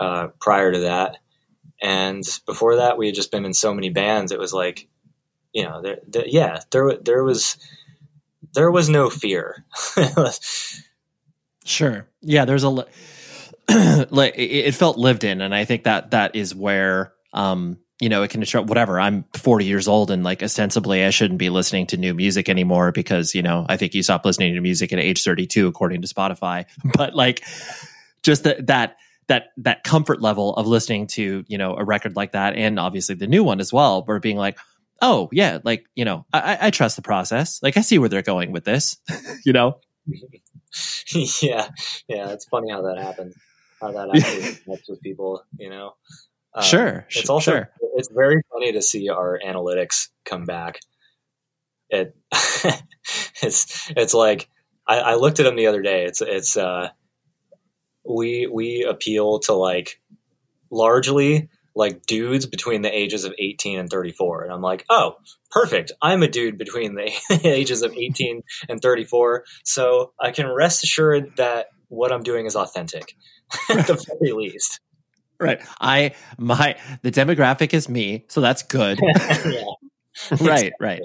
uh, 0.00 0.28
prior 0.40 0.72
to 0.72 0.80
that 0.80 1.18
and 1.80 2.24
before 2.46 2.76
that 2.76 2.98
we 2.98 3.06
had 3.06 3.14
just 3.14 3.30
been 3.30 3.44
in 3.44 3.54
so 3.54 3.74
many 3.74 3.90
bands 3.90 4.32
it 4.32 4.38
was 4.38 4.52
like 4.52 4.88
you 5.52 5.64
know 5.64 5.82
there, 5.82 5.98
there 6.08 6.26
yeah 6.26 6.60
there 6.70 6.96
there 6.96 7.24
was 7.24 7.56
there 8.54 8.70
was 8.70 8.88
no 8.88 9.08
fear 9.08 9.64
sure 11.64 12.08
yeah 12.20 12.44
there's 12.44 12.64
a 12.64 12.86
like 14.10 14.34
it, 14.36 14.74
felt 14.74 14.98
lived 14.98 15.24
in, 15.24 15.40
and 15.40 15.54
I 15.54 15.64
think 15.64 15.84
that 15.84 16.10
that 16.10 16.36
is 16.36 16.54
where 16.54 17.12
um 17.32 17.78
you 18.00 18.08
know 18.08 18.22
it 18.22 18.30
can 18.30 18.42
show 18.44 18.62
whatever. 18.62 19.00
I'm 19.00 19.24
40 19.34 19.64
years 19.64 19.88
old, 19.88 20.10
and 20.10 20.24
like 20.24 20.42
ostensibly 20.42 21.04
I 21.04 21.10
shouldn't 21.10 21.38
be 21.38 21.50
listening 21.50 21.86
to 21.88 21.96
new 21.96 22.14
music 22.14 22.48
anymore 22.48 22.92
because 22.92 23.34
you 23.34 23.42
know 23.42 23.64
I 23.68 23.76
think 23.76 23.94
you 23.94 24.02
stopped 24.02 24.24
listening 24.24 24.54
to 24.54 24.60
music 24.60 24.92
at 24.92 24.98
age 24.98 25.22
32 25.22 25.66
according 25.66 26.02
to 26.02 26.08
Spotify. 26.08 26.66
But 26.96 27.14
like 27.14 27.42
just 28.22 28.44
that 28.44 28.66
that 28.66 28.96
that 29.28 29.48
that 29.58 29.84
comfort 29.84 30.20
level 30.20 30.54
of 30.54 30.66
listening 30.66 31.06
to 31.08 31.44
you 31.48 31.58
know 31.58 31.76
a 31.76 31.84
record 31.84 32.16
like 32.16 32.32
that, 32.32 32.56
and 32.56 32.78
obviously 32.78 33.14
the 33.14 33.26
new 33.26 33.44
one 33.44 33.60
as 33.60 33.72
well, 33.72 34.02
where 34.04 34.20
being 34.20 34.36
like 34.36 34.58
oh 35.02 35.28
yeah 35.32 35.58
like 35.64 35.86
you 35.94 36.04
know 36.04 36.24
I, 36.32 36.58
I 36.62 36.70
trust 36.70 36.96
the 36.96 37.02
process 37.02 37.60
like 37.62 37.76
i 37.76 37.80
see 37.80 37.98
where 37.98 38.08
they're 38.08 38.22
going 38.22 38.52
with 38.52 38.64
this 38.64 38.96
you 39.44 39.52
know 39.52 39.80
yeah 41.42 41.68
yeah 42.08 42.30
it's 42.30 42.46
funny 42.46 42.70
how 42.70 42.82
that 42.82 42.98
happened 42.98 43.34
how 43.84 43.92
that 43.92 44.16
actually 44.16 44.58
helps 44.66 44.88
with 44.88 45.00
people, 45.00 45.42
you 45.58 45.70
know. 45.70 45.92
Um, 46.54 46.62
sure. 46.62 47.06
It's 47.10 47.28
also 47.28 47.52
sure. 47.52 47.70
it's 47.96 48.08
very 48.08 48.40
funny 48.52 48.72
to 48.72 48.82
see 48.82 49.08
our 49.08 49.40
analytics 49.44 50.08
come 50.24 50.44
back. 50.44 50.80
It 51.90 52.16
it's 53.42 53.90
it's 53.96 54.14
like 54.14 54.48
I, 54.86 54.98
I 55.00 55.14
looked 55.16 55.40
at 55.40 55.44
them 55.44 55.56
the 55.56 55.66
other 55.66 55.82
day. 55.82 56.04
It's 56.04 56.20
it's 56.20 56.56
uh 56.56 56.88
we 58.08 58.48
we 58.52 58.86
appeal 58.88 59.40
to 59.40 59.54
like 59.54 60.00
largely 60.70 61.48
like 61.76 62.06
dudes 62.06 62.46
between 62.46 62.82
the 62.82 62.96
ages 62.96 63.24
of 63.24 63.34
18 63.38 63.78
and 63.80 63.90
34 63.90 64.44
and 64.44 64.52
i'm 64.52 64.62
like 64.62 64.84
oh 64.90 65.14
perfect 65.50 65.92
i'm 66.02 66.22
a 66.22 66.28
dude 66.28 66.58
between 66.58 66.94
the 66.94 67.10
ages 67.44 67.82
of 67.82 67.92
18 67.92 68.42
and 68.68 68.80
34 68.80 69.44
so 69.64 70.12
i 70.20 70.30
can 70.30 70.46
rest 70.48 70.84
assured 70.84 71.36
that 71.36 71.66
what 71.88 72.12
i'm 72.12 72.22
doing 72.22 72.46
is 72.46 72.56
authentic 72.56 73.14
at 73.70 73.86
the 73.86 74.16
very 74.20 74.32
least. 74.32 74.80
Right. 75.40 75.60
I 75.80 76.14
my 76.38 76.76
the 77.02 77.10
demographic 77.10 77.74
is 77.74 77.88
me, 77.88 78.24
so 78.28 78.40
that's 78.40 78.62
good. 78.62 79.00
yeah. 79.16 79.62
right, 80.40 80.72
right. 80.78 81.00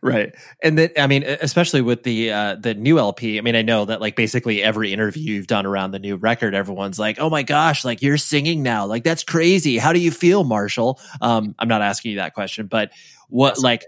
Right. 0.00 0.32
And 0.62 0.78
then 0.78 0.90
I 0.96 1.08
mean, 1.08 1.24
especially 1.24 1.82
with 1.82 2.04
the 2.04 2.30
uh 2.30 2.54
the 2.54 2.74
new 2.74 2.98
LP, 2.98 3.38
I 3.38 3.40
mean, 3.40 3.56
I 3.56 3.62
know 3.62 3.84
that 3.86 4.00
like 4.00 4.14
basically 4.14 4.62
every 4.62 4.92
interview 4.92 5.34
you've 5.34 5.48
done 5.48 5.66
around 5.66 5.90
the 5.90 5.98
new 5.98 6.16
record, 6.16 6.54
everyone's 6.54 6.98
like, 6.98 7.18
Oh 7.18 7.28
my 7.28 7.42
gosh, 7.42 7.84
like 7.84 8.00
you're 8.00 8.16
singing 8.16 8.62
now. 8.62 8.86
Like 8.86 9.02
that's 9.02 9.24
crazy. 9.24 9.78
How 9.78 9.92
do 9.92 9.98
you 9.98 10.12
feel, 10.12 10.44
Marshall? 10.44 11.00
Um, 11.20 11.56
I'm 11.58 11.68
not 11.68 11.82
asking 11.82 12.12
you 12.12 12.18
that 12.18 12.34
question, 12.34 12.66
but 12.68 12.92
what 13.28 13.50
that's 13.50 13.62
like 13.62 13.84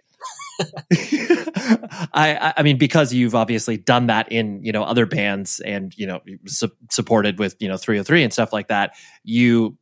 I, 1.55 2.55
I 2.57 2.63
mean, 2.63 2.79
because 2.79 3.13
you've 3.13 3.35
obviously 3.35 3.77
done 3.77 4.07
that 4.07 4.31
in 4.33 4.63
you 4.65 4.73
know 4.73 4.83
other 4.83 5.07
bands 5.07 5.61
and 5.61 5.97
you 5.97 6.07
know 6.07 6.21
su- 6.47 6.73
supported 6.91 7.39
with 7.39 7.57
you 7.61 7.69
know 7.69 7.75
3OH!3 7.75 8.25
and 8.25 8.33
stuff 8.33 8.53
like 8.53 8.69
that. 8.69 8.95
You, 9.25 9.77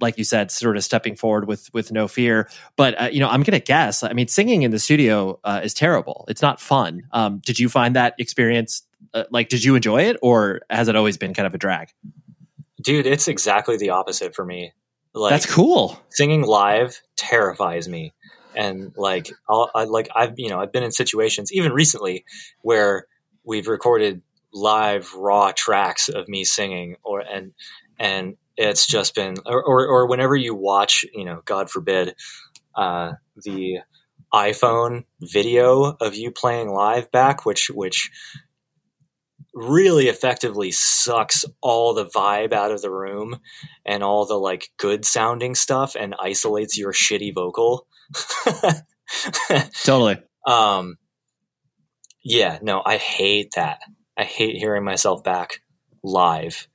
like 0.00 0.18
you 0.18 0.24
said, 0.24 0.50
sort 0.50 0.76
of 0.76 0.84
stepping 0.84 1.16
forward 1.16 1.46
with 1.46 1.72
with 1.72 1.92
no 1.92 2.08
fear. 2.08 2.48
But 2.76 3.00
uh, 3.00 3.08
you 3.12 3.20
know, 3.20 3.28
I'm 3.28 3.42
gonna 3.42 3.60
guess. 3.60 4.02
I 4.02 4.12
mean, 4.12 4.28
singing 4.28 4.62
in 4.62 4.70
the 4.70 4.78
studio 4.78 5.40
uh, 5.44 5.60
is 5.62 5.74
terrible. 5.74 6.24
It's 6.28 6.42
not 6.42 6.60
fun. 6.60 7.02
Um, 7.12 7.40
did 7.44 7.58
you 7.58 7.68
find 7.68 7.96
that 7.96 8.14
experience? 8.18 8.82
Uh, 9.12 9.24
like, 9.30 9.48
did 9.48 9.64
you 9.64 9.74
enjoy 9.74 10.02
it, 10.02 10.16
or 10.22 10.60
has 10.70 10.88
it 10.88 10.96
always 10.96 11.16
been 11.16 11.34
kind 11.34 11.46
of 11.46 11.54
a 11.54 11.58
drag? 11.58 11.88
dude, 12.80 13.06
it's 13.06 13.28
exactly 13.28 13.76
the 13.76 13.90
opposite 13.90 14.34
for 14.34 14.44
me. 14.44 14.72
Like 15.12 15.30
That's 15.30 15.46
cool. 15.46 16.00
singing 16.10 16.42
live 16.42 17.00
terrifies 17.16 17.88
me 17.88 18.14
and 18.54 18.92
like 18.96 19.30
I'll, 19.48 19.70
I 19.74 19.84
like 19.84 20.08
I've 20.14 20.34
you 20.36 20.48
know 20.48 20.60
I've 20.60 20.72
been 20.72 20.82
in 20.82 20.92
situations 20.92 21.52
even 21.52 21.72
recently 21.72 22.24
where 22.62 23.06
we've 23.44 23.68
recorded 23.68 24.22
live 24.52 25.12
raw 25.14 25.52
tracks 25.54 26.08
of 26.08 26.28
me 26.28 26.44
singing 26.44 26.96
or 27.02 27.20
and 27.20 27.52
and 27.98 28.36
it's 28.56 28.86
just 28.86 29.14
been 29.14 29.36
or 29.46 29.62
or, 29.62 29.86
or 29.86 30.06
whenever 30.06 30.36
you 30.36 30.54
watch 30.54 31.04
you 31.12 31.24
know 31.24 31.42
God 31.44 31.70
forbid 31.70 32.14
uh, 32.74 33.12
the 33.36 33.78
iPhone 34.32 35.04
video 35.20 35.96
of 36.00 36.14
you 36.14 36.30
playing 36.30 36.70
live 36.70 37.10
back 37.10 37.44
which 37.44 37.70
which 37.70 38.10
really 39.54 40.06
effectively 40.08 40.70
sucks 40.70 41.44
all 41.60 41.92
the 41.92 42.06
vibe 42.06 42.52
out 42.52 42.70
of 42.70 42.82
the 42.82 42.90
room 42.90 43.40
and 43.84 44.02
all 44.02 44.24
the 44.24 44.38
like 44.38 44.70
good 44.76 45.04
sounding 45.04 45.54
stuff 45.54 45.96
and 45.98 46.14
isolates 46.20 46.78
your 46.78 46.92
shitty 46.92 47.34
vocal. 47.34 47.86
Totally. 49.84 50.22
um 50.46 50.96
yeah, 52.22 52.58
no, 52.60 52.82
I 52.84 52.98
hate 52.98 53.52
that. 53.56 53.80
I 54.16 54.24
hate 54.24 54.56
hearing 54.56 54.84
myself 54.84 55.24
back 55.24 55.62
live. 56.02 56.68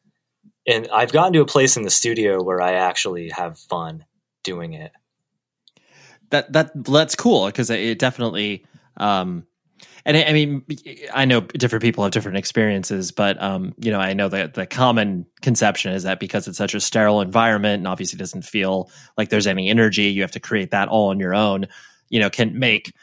And 0.67 0.88
I've 0.91 1.11
gotten 1.11 1.33
to 1.33 1.41
a 1.41 1.45
place 1.45 1.77
in 1.77 1.83
the 1.83 1.91
studio 1.91 2.41
where 2.41 2.61
I 2.61 2.73
actually 2.73 3.29
have 3.29 3.59
fun 3.59 4.05
doing 4.43 4.73
it. 4.73 4.91
That 6.31 6.51
that 6.53 6.71
that's 6.83 7.15
cool 7.15 7.45
because 7.45 7.69
it 7.69 7.99
definitely 7.99 8.65
um 8.97 9.45
and 10.05 10.15
I, 10.17 10.34
mean 10.34 10.63
I 11.13 11.26
know 11.26 11.41
different 11.41 11.82
people 11.84 12.03
have 12.03 12.11
different 12.13 12.38
experiences 12.38 13.11
but 13.11 13.41
um 13.41 13.73
you 13.78 13.91
know 13.91 13.99
I 13.99 14.13
know 14.13 14.30
that 14.30 14.53
the 14.53 14.65
common 14.65 15.26
conception 15.41 15.93
is 15.93 16.03
that 16.03 16.19
because 16.19 16.47
it's 16.47 16.57
such 16.57 16.76
a 16.76 16.80
sterile 16.80 17.21
environment 17.21 17.80
and 17.80 17.88
obviously 17.88 18.17
doesn't 18.17 18.43
feel 18.43 18.89
like 19.17 19.30
there's 19.30 19.47
any 19.47 19.69
energy 19.69 20.03
you 20.03 20.21
have 20.21 20.32
to 20.32 20.39
create 20.39 20.71
that 20.71 20.88
all 20.88 21.09
on 21.09 21.19
your 21.19 21.36
own 21.36 21.67
you 22.09 22.19
know 22.19 22.30
can 22.30 22.57
make 22.57 22.93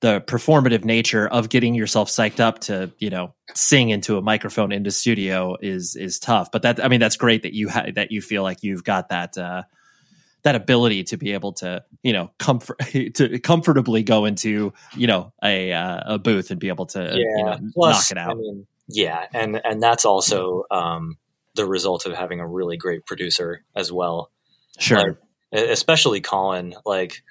the 0.00 0.20
performative 0.22 0.84
nature 0.84 1.28
of 1.28 1.50
getting 1.50 1.74
yourself 1.74 2.08
psyched 2.08 2.40
up 2.40 2.58
to 2.60 2.90
you 2.98 3.10
know 3.10 3.34
sing 3.54 3.90
into 3.90 4.16
a 4.16 4.22
microphone 4.22 4.72
into 4.72 4.90
studio 4.90 5.56
is 5.60 5.94
is 5.94 6.18
tough. 6.18 6.50
But 6.50 6.62
that 6.62 6.82
i 6.84 6.88
mean 6.88 7.00
that's 7.00 7.16
great 7.16 7.42
that 7.42 7.52
you 7.52 7.68
ha- 7.68 7.90
that 7.94 8.10
you 8.10 8.22
feel 8.22 8.42
like 8.42 8.62
you've 8.62 8.84
got 8.84 9.10
that 9.10 9.36
uh 9.36 9.62
that 10.42 10.54
ability 10.54 11.04
to 11.04 11.16
be 11.16 11.32
able 11.32 11.52
to 11.52 11.84
you 12.02 12.12
know 12.12 12.30
comfort 12.38 12.78
to 13.14 13.38
comfortably 13.40 14.02
go 14.02 14.24
into 14.24 14.72
you 14.96 15.06
know 15.06 15.32
a 15.42 15.72
uh, 15.72 16.14
a 16.14 16.18
booth 16.18 16.50
and 16.50 16.60
be 16.60 16.68
able 16.68 16.86
to 16.86 17.14
you 17.14 17.44
know, 17.44 17.58
Plus, 17.74 18.10
knock 18.10 18.16
it 18.16 18.20
out 18.20 18.30
I 18.30 18.34
mean, 18.34 18.66
yeah, 18.88 19.26
and 19.32 19.60
and 19.64 19.82
that's 19.82 20.04
also 20.04 20.64
um, 20.70 21.16
the 21.54 21.66
result 21.66 22.06
of 22.06 22.12
having 22.12 22.40
a 22.40 22.46
really 22.46 22.76
great 22.76 23.06
producer 23.06 23.64
as 23.74 23.92
well. 23.92 24.30
sure 24.78 24.98
like, 24.98 25.16
especially 25.52 26.20
Colin. 26.20 26.74
Like 26.84 27.22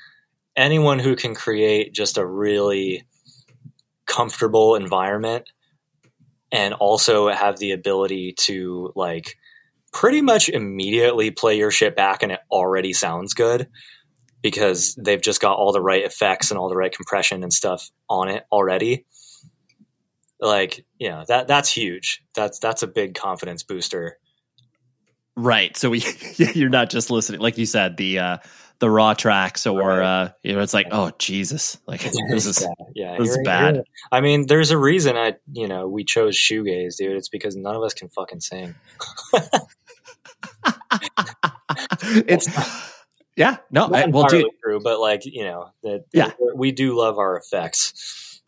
anyone 0.55 0.99
who 0.99 1.15
can 1.15 1.35
create 1.35 1.93
just 1.93 2.17
a 2.17 2.25
really 2.25 3.03
comfortable 4.05 4.75
environment 4.75 5.49
and 6.51 6.73
also 6.73 7.29
have 7.29 7.59
the 7.59 7.71
ability 7.71 8.33
to 8.33 8.91
like 8.95 9.37
pretty 9.91 10.21
much 10.21 10.49
immediately 10.49 11.31
play 11.31 11.57
your 11.57 11.71
shit 11.71 11.95
back 11.95 12.23
and 12.23 12.31
it 12.31 12.39
already 12.51 12.93
sounds 12.93 13.33
good 13.33 13.67
because 14.41 14.95
they've 14.95 15.21
just 15.21 15.41
got 15.41 15.57
all 15.57 15.71
the 15.73 15.81
right 15.81 16.03
effects 16.05 16.51
and 16.51 16.57
all 16.59 16.69
the 16.69 16.75
right 16.75 16.91
compression 16.93 17.43
and 17.43 17.51
stuff 17.51 17.89
on 18.09 18.29
it 18.29 18.45
already 18.51 19.05
like 20.39 20.85
you 20.97 21.09
know 21.09 21.23
that 21.27 21.47
that's 21.47 21.71
huge 21.71 22.23
that's 22.33 22.59
that's 22.59 22.81
a 22.83 22.87
big 22.87 23.13
confidence 23.15 23.63
booster 23.63 24.17
right 25.35 25.75
so 25.75 25.89
we 25.89 26.03
you're 26.37 26.69
not 26.69 26.89
just 26.89 27.09
listening 27.11 27.41
like 27.41 27.57
you 27.57 27.65
said 27.65 27.97
the 27.97 28.19
uh 28.19 28.37
the 28.79 28.89
raw 28.89 29.13
tracks 29.13 29.67
or 29.67 29.81
Right. 29.81 30.23
uh 30.23 30.29
you 30.41 30.53
know 30.53 30.61
it's 30.61 30.73
like 30.73 30.87
oh 30.91 31.11
jesus 31.19 31.77
like 31.87 32.01
this 32.29 32.45
is 32.45 32.61
yeah, 32.61 32.85
yeah 33.11 33.17
this 33.19 33.31
is 33.31 33.39
bad. 33.43 33.83
I 34.11 34.21
mean, 34.21 34.47
there's 34.47 34.71
a 34.71 34.77
reason 34.77 35.17
I, 35.17 35.35
you 35.51 35.67
know, 35.67 35.87
we 35.87 36.03
chose 36.05 36.37
shoegaze, 36.37 36.95
dude. 36.97 37.17
It's 37.17 37.29
because 37.29 37.55
none 37.55 37.75
of 37.75 37.83
us 37.83 37.93
can 37.93 38.07
fucking 38.09 38.39
sing. 38.39 38.75
it's 42.27 42.47
yeah 43.35 43.57
no 43.71 43.85
I, 43.93 44.07
well 44.07 44.27
dude 44.27 44.45
true, 44.63 44.79
but 44.83 44.99
like 44.99 45.25
you 45.25 45.43
know, 45.43 45.71
that 45.83 46.05
Yeah. 46.13 46.31
we 46.55 46.71
do 46.71 46.97
love 46.97 47.17
our 47.17 47.37
effects. 47.37 48.41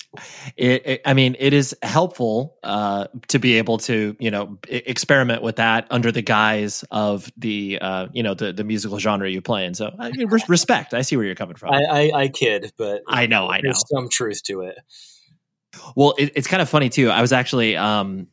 it, 0.57 0.85
it, 0.85 1.01
I 1.05 1.13
mean, 1.13 1.37
it 1.39 1.53
is 1.53 1.73
helpful 1.81 2.57
uh, 2.63 3.07
to 3.29 3.39
be 3.39 3.57
able 3.59 3.77
to, 3.77 4.13
you 4.19 4.29
know, 4.29 4.57
experiment 4.67 5.41
with 5.41 5.55
that 5.55 5.87
under 5.89 6.11
the 6.11 6.21
guise 6.21 6.83
of 6.91 7.31
the, 7.37 7.79
uh, 7.79 8.07
you 8.11 8.21
know, 8.21 8.33
the 8.33 8.51
the 8.51 8.65
musical 8.65 8.99
genre 8.99 9.29
you 9.29 9.41
play 9.41 9.65
in. 9.65 9.73
So, 9.73 9.89
I 9.97 10.11
mean, 10.11 10.27
res- 10.27 10.49
respect. 10.49 10.93
I 10.93 11.03
see 11.03 11.15
where 11.15 11.25
you're 11.25 11.35
coming 11.35 11.55
from. 11.55 11.71
I, 11.73 11.83
I, 11.83 12.11
I 12.23 12.27
kid, 12.27 12.73
but 12.77 13.03
I 13.07 13.27
know, 13.27 13.47
I 13.47 13.57
know. 13.57 13.61
there's 13.67 13.83
some 13.89 14.09
truth 14.09 14.43
to 14.43 14.61
it. 14.63 14.77
Well, 15.95 16.15
it, 16.17 16.32
it's 16.36 16.47
kind 16.47 16.61
of 16.61 16.69
funny 16.69 16.89
too. 16.89 17.09
I 17.09 17.22
was 17.22 17.32
actually, 17.32 17.78
um, 17.78 18.28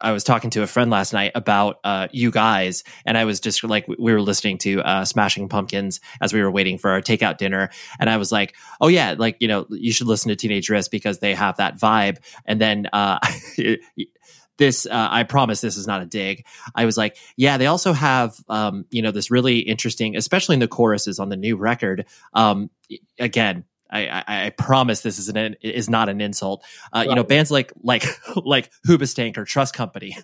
I 0.00 0.12
was 0.12 0.24
talking 0.24 0.50
to 0.50 0.62
a 0.62 0.66
friend 0.66 0.90
last 0.90 1.12
night 1.12 1.32
about 1.34 1.78
uh, 1.84 2.08
you 2.12 2.30
guys, 2.30 2.84
and 3.06 3.16
I 3.16 3.24
was 3.24 3.40
just 3.40 3.62
like, 3.62 3.86
we 3.86 4.12
were 4.12 4.20
listening 4.20 4.58
to 4.58 4.80
uh, 4.82 5.04
Smashing 5.04 5.48
Pumpkins 5.48 6.00
as 6.20 6.32
we 6.32 6.42
were 6.42 6.50
waiting 6.50 6.78
for 6.78 6.90
our 6.90 7.00
takeout 7.00 7.38
dinner, 7.38 7.70
and 7.98 8.10
I 8.10 8.16
was 8.16 8.32
like, 8.32 8.54
oh 8.80 8.88
yeah, 8.88 9.14
like 9.16 9.36
you 9.40 9.48
know, 9.48 9.66
you 9.70 9.92
should 9.92 10.06
listen 10.06 10.30
to 10.30 10.36
Teenage 10.36 10.68
Wrist 10.68 10.90
because 10.90 11.18
they 11.18 11.34
have 11.34 11.56
that 11.58 11.78
vibe. 11.78 12.18
And 12.44 12.60
then 12.60 12.88
uh, 12.92 13.18
this, 14.58 14.86
uh, 14.86 15.08
I 15.10 15.24
promise, 15.24 15.60
this 15.60 15.76
is 15.76 15.86
not 15.86 16.02
a 16.02 16.06
dig. 16.06 16.46
I 16.74 16.84
was 16.84 16.96
like, 16.96 17.16
yeah, 17.36 17.56
they 17.56 17.66
also 17.66 17.92
have, 17.92 18.36
um, 18.48 18.84
you 18.90 19.02
know, 19.02 19.10
this 19.10 19.30
really 19.30 19.58
interesting, 19.58 20.16
especially 20.16 20.54
in 20.54 20.60
the 20.60 20.68
choruses 20.68 21.18
on 21.18 21.28
the 21.28 21.36
new 21.36 21.56
record. 21.56 22.06
Um, 22.32 22.70
again. 23.18 23.64
I, 23.94 24.24
I, 24.26 24.46
I 24.46 24.50
promise 24.50 25.02
this 25.02 25.18
is 25.18 25.28
an 25.28 25.56
is 25.62 25.88
not 25.88 26.08
an 26.08 26.20
insult. 26.20 26.64
Uh, 26.92 27.04
You 27.08 27.14
know, 27.14 27.22
bands 27.24 27.50
like 27.50 27.72
like 27.82 28.04
like 28.36 28.70
Hoobastank 28.86 29.38
or 29.38 29.44
Trust 29.44 29.74
Company, 29.74 30.16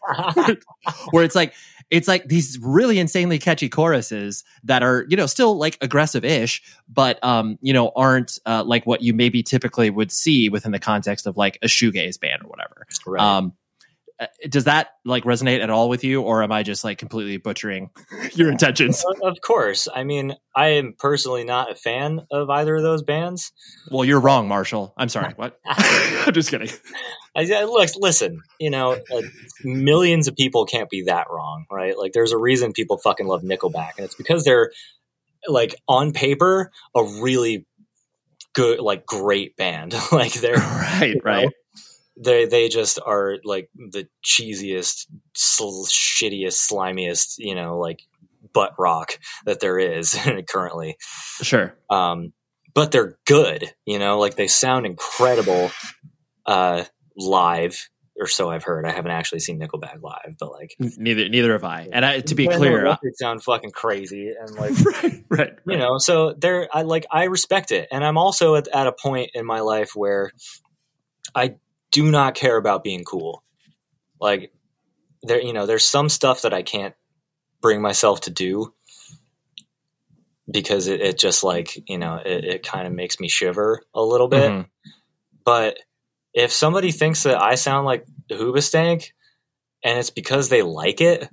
where 1.12 1.24
it's 1.24 1.36
like 1.36 1.54
it's 1.88 2.08
like 2.08 2.26
these 2.26 2.58
really 2.60 2.98
insanely 2.98 3.38
catchy 3.38 3.68
choruses 3.68 4.44
that 4.64 4.82
are 4.82 5.06
you 5.08 5.16
know 5.16 5.26
still 5.26 5.56
like 5.56 5.78
aggressive 5.80 6.24
ish, 6.24 6.62
but 6.88 7.22
um 7.24 7.58
you 7.62 7.72
know 7.72 7.92
aren't 7.94 8.38
uh, 8.44 8.64
like 8.66 8.86
what 8.86 9.02
you 9.02 9.14
maybe 9.14 9.42
typically 9.42 9.88
would 9.88 10.10
see 10.10 10.48
within 10.48 10.72
the 10.72 10.80
context 10.80 11.26
of 11.26 11.36
like 11.36 11.58
a 11.62 11.66
shoegaze 11.66 12.18
band 12.20 12.42
or 12.42 12.48
whatever. 12.48 12.86
right. 13.06 13.22
Um, 13.22 13.54
does 14.48 14.64
that 14.64 14.88
like 15.04 15.24
resonate 15.24 15.62
at 15.62 15.70
all 15.70 15.88
with 15.88 16.04
you, 16.04 16.22
or 16.22 16.42
am 16.42 16.52
I 16.52 16.62
just 16.62 16.84
like 16.84 16.98
completely 16.98 17.38
butchering 17.38 17.90
your 18.34 18.50
intentions? 18.50 19.04
Of- 19.22 19.40
course. 19.40 19.88
I 19.92 20.04
mean, 20.04 20.36
I 20.54 20.68
am 20.70 20.94
personally 20.98 21.44
not 21.44 21.70
a 21.70 21.74
fan 21.74 22.20
of 22.30 22.50
either 22.50 22.76
of 22.76 22.82
those 22.82 23.02
bands. 23.02 23.52
Well, 23.90 24.04
you're 24.04 24.20
wrong, 24.20 24.48
Marshall. 24.48 24.92
I'm 24.96 25.08
sorry. 25.08 25.34
What? 25.40 25.58
I'm 25.66 26.34
just 26.34 26.50
kidding. 26.50 26.68
I, 27.34 27.50
I 27.50 27.64
look, 27.64 27.88
listen, 27.96 28.42
you 28.58 28.68
know, 28.68 28.92
uh, 28.92 29.22
millions 29.64 30.28
of 30.28 30.36
people 30.36 30.66
can't 30.66 30.90
be 30.90 31.04
that 31.04 31.28
wrong, 31.30 31.64
right? 31.70 31.96
Like, 31.96 32.12
there's 32.12 32.32
a 32.32 32.36
reason 32.36 32.72
people 32.72 32.98
fucking 32.98 33.26
love 33.26 33.42
Nickelback, 33.42 33.92
and 33.96 34.04
it's 34.04 34.14
because 34.14 34.44
they're 34.44 34.70
like 35.48 35.74
on 35.88 36.12
paper 36.12 36.70
a 36.94 37.02
really 37.22 37.66
good, 38.52 38.80
like, 38.80 39.06
great 39.06 39.56
band. 39.56 39.94
like, 40.12 40.32
they're 40.34 40.56
right, 40.56 41.16
right. 41.24 41.44
know, 41.44 41.50
they 42.22 42.44
they 42.44 42.68
just 42.68 42.98
are 43.04 43.38
like 43.44 43.70
the 43.74 44.08
cheesiest, 44.24 45.06
sl- 45.34 45.86
shittiest, 45.86 46.70
slimiest, 46.70 47.36
you 47.38 47.54
know, 47.54 47.78
like 47.78 48.02
butt 48.52 48.74
rock 48.78 49.18
that 49.46 49.60
there 49.60 49.78
is 49.78 50.16
currently. 50.48 50.96
Sure. 51.42 51.74
Um, 51.88 52.32
but 52.74 52.92
they're 52.92 53.18
good, 53.26 53.72
you 53.84 53.98
know, 53.98 54.18
like 54.18 54.36
they 54.36 54.46
sound 54.46 54.86
incredible 54.86 55.70
uh, 56.46 56.84
live, 57.16 57.88
or 58.18 58.26
so 58.26 58.50
I've 58.50 58.62
heard. 58.62 58.84
I 58.84 58.92
haven't 58.92 59.10
actually 59.10 59.40
seen 59.40 59.58
Nickelback 59.58 60.02
live, 60.02 60.36
but 60.38 60.52
like, 60.52 60.76
Neither 60.78 61.28
neither 61.28 61.52
have 61.52 61.64
I. 61.64 61.88
And 61.90 62.04
I, 62.04 62.20
to 62.20 62.34
be 62.34 62.46
clear, 62.46 62.78
the 62.78 62.84
records 62.84 63.18
sound 63.18 63.42
fucking 63.42 63.72
crazy, 63.72 64.32
and 64.38 64.54
like 64.56 64.72
right, 65.02 65.24
right, 65.30 65.52
you 65.66 65.78
know 65.78 65.98
so 65.98 66.34
there 66.34 66.68
i 66.72 66.82
like 66.82 67.06
i 67.10 67.24
respect 67.24 67.72
it 67.72 67.88
and 67.90 68.04
i'm 68.04 68.18
also 68.18 68.54
at, 68.56 68.68
at 68.68 68.86
a 68.86 68.92
point 68.92 69.30
in 69.34 69.44
my 69.44 69.60
life 69.60 69.92
where 69.94 70.30
i 71.34 71.54
do 71.90 72.10
not 72.10 72.34
care 72.34 72.56
about 72.56 72.84
being 72.84 73.04
cool. 73.04 73.42
Like 74.20 74.52
there 75.22 75.40
you 75.42 75.52
know 75.52 75.66
there's 75.66 75.84
some 75.84 76.08
stuff 76.08 76.42
that 76.42 76.54
i 76.54 76.62
can't 76.62 76.94
bring 77.60 77.82
myself 77.82 78.22
to 78.22 78.30
do 78.30 78.72
because 80.50 80.86
it, 80.88 81.00
it 81.00 81.18
just 81.18 81.44
like 81.44 81.88
you 81.88 81.98
know 81.98 82.16
it, 82.24 82.44
it 82.44 82.62
kind 82.62 82.86
of 82.86 82.92
makes 82.92 83.20
me 83.20 83.28
shiver 83.28 83.82
a 83.94 84.02
little 84.02 84.28
bit. 84.28 84.50
Mhm. 84.50 84.66
but 85.44 85.78
if 86.32 86.52
somebody 86.52 86.90
thinks 86.90 87.24
that 87.24 87.40
i 87.40 87.54
sound 87.54 87.84
like 87.86 88.06
hoobastank 88.30 89.10
and 89.84 89.98
it's 89.98 90.10
because 90.10 90.48
they 90.48 90.62
like 90.62 91.00
it 91.00 91.28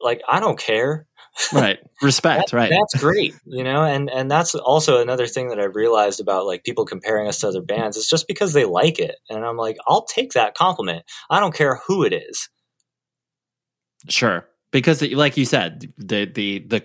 like 0.00 0.22
i 0.28 0.40
don't 0.40 0.58
care 0.58 1.06
right. 1.52 1.78
Respect, 2.02 2.50
that- 2.50 2.56
right. 2.56 2.70
That's 2.70 3.02
great, 3.02 3.34
you 3.46 3.64
know, 3.64 3.84
and 3.84 4.10
and 4.10 4.30
that's 4.30 4.54
also 4.54 5.00
another 5.00 5.26
thing 5.26 5.48
that 5.48 5.58
I've 5.60 5.74
realized 5.76 6.20
about 6.20 6.46
like 6.46 6.64
people 6.64 6.84
comparing 6.84 7.28
us 7.28 7.40
to 7.40 7.48
other 7.48 7.62
bands. 7.62 7.96
It's 7.96 8.08
just 8.08 8.28
because 8.28 8.52
they 8.52 8.64
like 8.64 8.98
it, 8.98 9.16
and 9.30 9.44
I'm 9.44 9.56
like, 9.56 9.76
I'll 9.86 10.04
take 10.04 10.32
that 10.32 10.54
compliment. 10.54 11.04
I 11.30 11.40
don't 11.40 11.54
care 11.54 11.80
who 11.86 12.04
it 12.04 12.12
is. 12.12 12.48
Sure. 14.08 14.48
because 14.72 15.00
like 15.12 15.36
you 15.36 15.44
said 15.44 15.92
the 15.96 16.24
the 16.26 16.58
the 16.66 16.82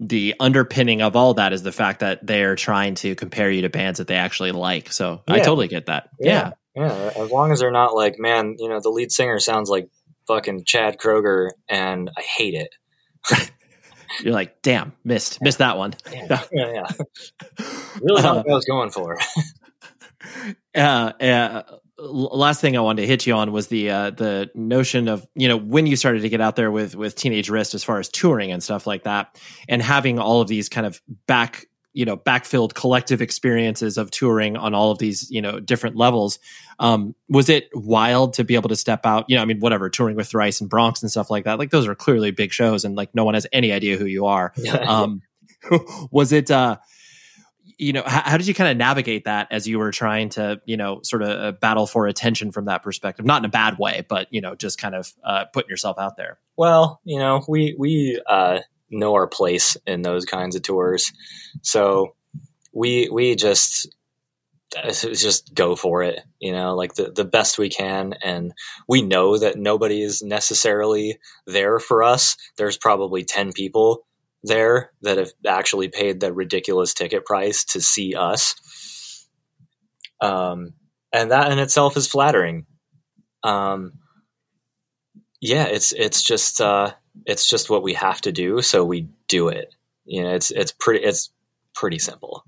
the 0.00 0.34
underpinning 0.40 1.02
of 1.02 1.16
all 1.16 1.34
that 1.34 1.52
is 1.52 1.62
the 1.62 1.70
fact 1.72 2.00
that 2.00 2.26
they're 2.26 2.56
trying 2.56 2.94
to 2.96 3.14
compare 3.14 3.50
you 3.50 3.62
to 3.62 3.68
bands 3.68 3.98
that 3.98 4.08
they 4.08 4.16
actually 4.16 4.50
like 4.52 4.90
so 4.90 5.22
i 5.28 5.38
totally 5.38 5.68
get 5.68 5.86
that 5.86 6.08
yeah, 6.18 6.52
Yeah, 6.74 7.12
as 7.16 7.30
long 7.30 7.52
as 7.52 7.60
they're 7.60 7.70
not 7.70 7.94
like, 7.94 8.18
man, 8.18 8.56
you 8.58 8.68
know, 8.68 8.80
the 8.80 8.88
lead 8.88 9.12
singer 9.12 9.38
sounds 9.38 9.70
like 9.70 9.88
fucking 10.26 10.64
Chad 10.64 10.98
Kroeger, 10.98 11.50
and 11.68 12.10
I 12.16 12.22
hate 12.22 12.54
it. 12.54 12.70
You're 14.22 14.32
like 14.32 14.60
damn 14.62 14.92
missed 15.04 15.40
missed 15.42 15.58
that 15.58 15.76
one 15.76 15.94
Yeah, 16.12 16.42
yeah, 16.52 16.72
yeah. 16.72 16.86
really 18.00 18.22
not 18.22 18.36
what 18.36 18.50
I 18.50 18.54
was 18.54 18.64
going 18.64 18.90
for. 18.90 19.18
uh, 20.74 20.78
uh, 20.78 21.62
last 21.98 22.60
thing 22.60 22.76
I 22.76 22.80
wanted 22.80 23.02
to 23.02 23.08
hit 23.08 23.26
you 23.26 23.34
on 23.34 23.52
was 23.52 23.68
the 23.68 23.90
uh, 23.90 24.10
the 24.10 24.50
notion 24.54 25.08
of 25.08 25.26
you 25.34 25.48
know 25.48 25.56
when 25.56 25.86
you 25.86 25.96
started 25.96 26.22
to 26.22 26.28
get 26.28 26.40
out 26.40 26.56
there 26.56 26.70
with 26.70 26.96
with 26.96 27.14
Teenage 27.14 27.50
Wrist 27.50 27.74
as 27.74 27.84
far 27.84 27.98
as 27.98 28.08
touring 28.08 28.52
and 28.52 28.62
stuff 28.62 28.86
like 28.86 29.04
that, 29.04 29.38
and 29.68 29.82
having 29.82 30.18
all 30.18 30.40
of 30.40 30.48
these 30.48 30.68
kind 30.68 30.86
of 30.86 31.00
back 31.26 31.66
you 31.94 32.04
know 32.04 32.16
backfilled 32.16 32.74
collective 32.74 33.22
experiences 33.22 33.96
of 33.96 34.10
touring 34.10 34.56
on 34.56 34.74
all 34.74 34.90
of 34.90 34.98
these 34.98 35.30
you 35.30 35.40
know 35.40 35.60
different 35.60 35.96
levels. 35.96 36.38
Um, 36.78 37.14
was 37.28 37.48
it 37.48 37.70
wild 37.72 38.34
to 38.34 38.44
be 38.44 38.56
able 38.56 38.68
to 38.68 38.76
step 38.76 39.06
out? 39.06 39.26
You 39.28 39.36
know, 39.36 39.42
I 39.42 39.44
mean, 39.46 39.60
whatever 39.60 39.88
touring 39.88 40.16
with 40.16 40.28
Thrice 40.28 40.60
and 40.60 40.68
Bronx 40.68 41.02
and 41.02 41.10
stuff 41.10 41.30
like 41.30 41.44
that. 41.44 41.58
Like 41.58 41.70
those 41.70 41.86
are 41.86 41.94
clearly 41.94 42.32
big 42.32 42.52
shows, 42.52 42.84
and 42.84 42.94
like 42.96 43.14
no 43.14 43.24
one 43.24 43.34
has 43.34 43.46
any 43.52 43.72
idea 43.72 43.96
who 43.96 44.06
you 44.06 44.26
are. 44.26 44.52
Um, 44.84 45.22
was 46.10 46.32
it? 46.32 46.50
uh 46.50 46.76
you 47.78 47.92
know 47.92 48.02
how, 48.06 48.22
how 48.22 48.36
did 48.36 48.46
you 48.46 48.54
kind 48.54 48.70
of 48.70 48.76
navigate 48.76 49.24
that 49.24 49.48
as 49.50 49.66
you 49.66 49.78
were 49.78 49.90
trying 49.90 50.28
to 50.28 50.60
you 50.64 50.76
know 50.76 51.00
sort 51.02 51.22
of 51.22 51.28
uh, 51.28 51.52
battle 51.52 51.86
for 51.86 52.06
attention 52.06 52.52
from 52.52 52.66
that 52.66 52.82
perspective 52.82 53.24
not 53.24 53.40
in 53.40 53.44
a 53.46 53.48
bad 53.48 53.78
way 53.78 54.04
but 54.08 54.28
you 54.30 54.40
know 54.40 54.54
just 54.54 54.78
kind 54.78 54.94
of 54.94 55.12
uh, 55.24 55.44
putting 55.52 55.68
yourself 55.70 55.98
out 55.98 56.16
there 56.16 56.38
Well, 56.56 57.00
you 57.04 57.18
know, 57.18 57.42
we 57.48 57.74
we 57.78 58.20
uh, 58.26 58.60
know 58.90 59.14
our 59.14 59.26
place 59.26 59.76
in 59.86 60.02
those 60.02 60.24
kinds 60.24 60.56
of 60.56 60.62
tours, 60.62 61.12
so 61.62 62.14
we 62.72 63.08
we 63.10 63.34
just 63.36 63.88
just 64.92 65.54
go 65.54 65.76
for 65.76 66.02
it. 66.02 66.20
You 66.40 66.52
know, 66.52 66.74
like 66.74 66.94
the 66.94 67.10
the 67.10 67.24
best 67.24 67.58
we 67.58 67.68
can, 67.68 68.14
and 68.24 68.52
we 68.88 69.02
know 69.02 69.38
that 69.38 69.58
nobody 69.58 70.02
is 70.02 70.22
necessarily 70.22 71.18
there 71.46 71.78
for 71.78 72.02
us. 72.02 72.36
There's 72.56 72.76
probably 72.76 73.24
ten 73.24 73.52
people 73.52 74.06
there 74.42 74.90
that 75.02 75.18
have 75.18 75.32
actually 75.46 75.88
paid 75.88 76.20
the 76.20 76.32
ridiculous 76.32 76.92
ticket 76.92 77.24
price 77.24 77.64
to 77.64 77.80
see 77.80 78.14
us, 78.14 79.26
um, 80.20 80.74
and 81.12 81.30
that 81.30 81.52
in 81.52 81.58
itself 81.58 81.96
is 81.96 82.08
flattering. 82.08 82.66
Um, 83.42 83.92
yeah, 85.40 85.64
it's 85.64 85.92
it's 85.92 86.22
just 86.22 86.60
uh, 86.60 86.92
it's 87.26 87.48
just 87.48 87.70
what 87.70 87.82
we 87.82 87.94
have 87.94 88.20
to 88.22 88.32
do, 88.32 88.62
so 88.62 88.84
we 88.84 89.08
do 89.28 89.48
it. 89.48 89.74
You 90.04 90.22
know, 90.24 90.34
it's 90.34 90.50
it's 90.50 90.72
pretty 90.72 91.04
it's 91.04 91.30
pretty 91.74 91.98
simple. 91.98 92.44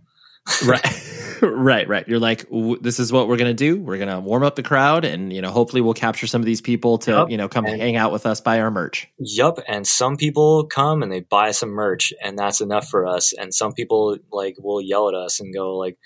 right 0.64 1.40
right 1.42 1.88
right 1.88 2.06
you're 2.06 2.20
like 2.20 2.48
w- 2.50 2.78
this 2.80 3.00
is 3.00 3.10
what 3.12 3.26
we're 3.26 3.36
gonna 3.36 3.52
do 3.52 3.80
we're 3.80 3.98
gonna 3.98 4.20
warm 4.20 4.44
up 4.44 4.54
the 4.54 4.62
crowd 4.62 5.04
and 5.04 5.32
you 5.32 5.42
know 5.42 5.50
hopefully 5.50 5.82
we'll 5.82 5.92
capture 5.92 6.28
some 6.28 6.40
of 6.40 6.46
these 6.46 6.60
people 6.60 6.98
to 6.98 7.10
Yep. 7.10 7.30
you 7.30 7.36
know 7.36 7.48
come 7.48 7.66
And- 7.66 7.80
hang 7.80 7.96
out 7.96 8.12
with 8.12 8.26
us 8.26 8.40
buy 8.40 8.60
our 8.60 8.70
merch 8.70 9.08
Yup, 9.18 9.58
and 9.66 9.84
some 9.84 10.16
people 10.16 10.64
come 10.66 11.02
and 11.02 11.10
they 11.10 11.18
buy 11.18 11.50
some 11.50 11.70
merch, 11.70 12.12
and 12.22 12.38
that's 12.38 12.60
enough 12.60 12.86
for 12.88 13.08
us. 13.08 13.32
And 13.32 13.52
some 13.52 13.72
people 13.72 14.18
like 14.30 14.54
will 14.60 14.80
yell 14.80 15.08
at 15.08 15.16
us 15.16 15.40
and 15.40 15.52
go 15.52 15.76
like, 15.76 15.98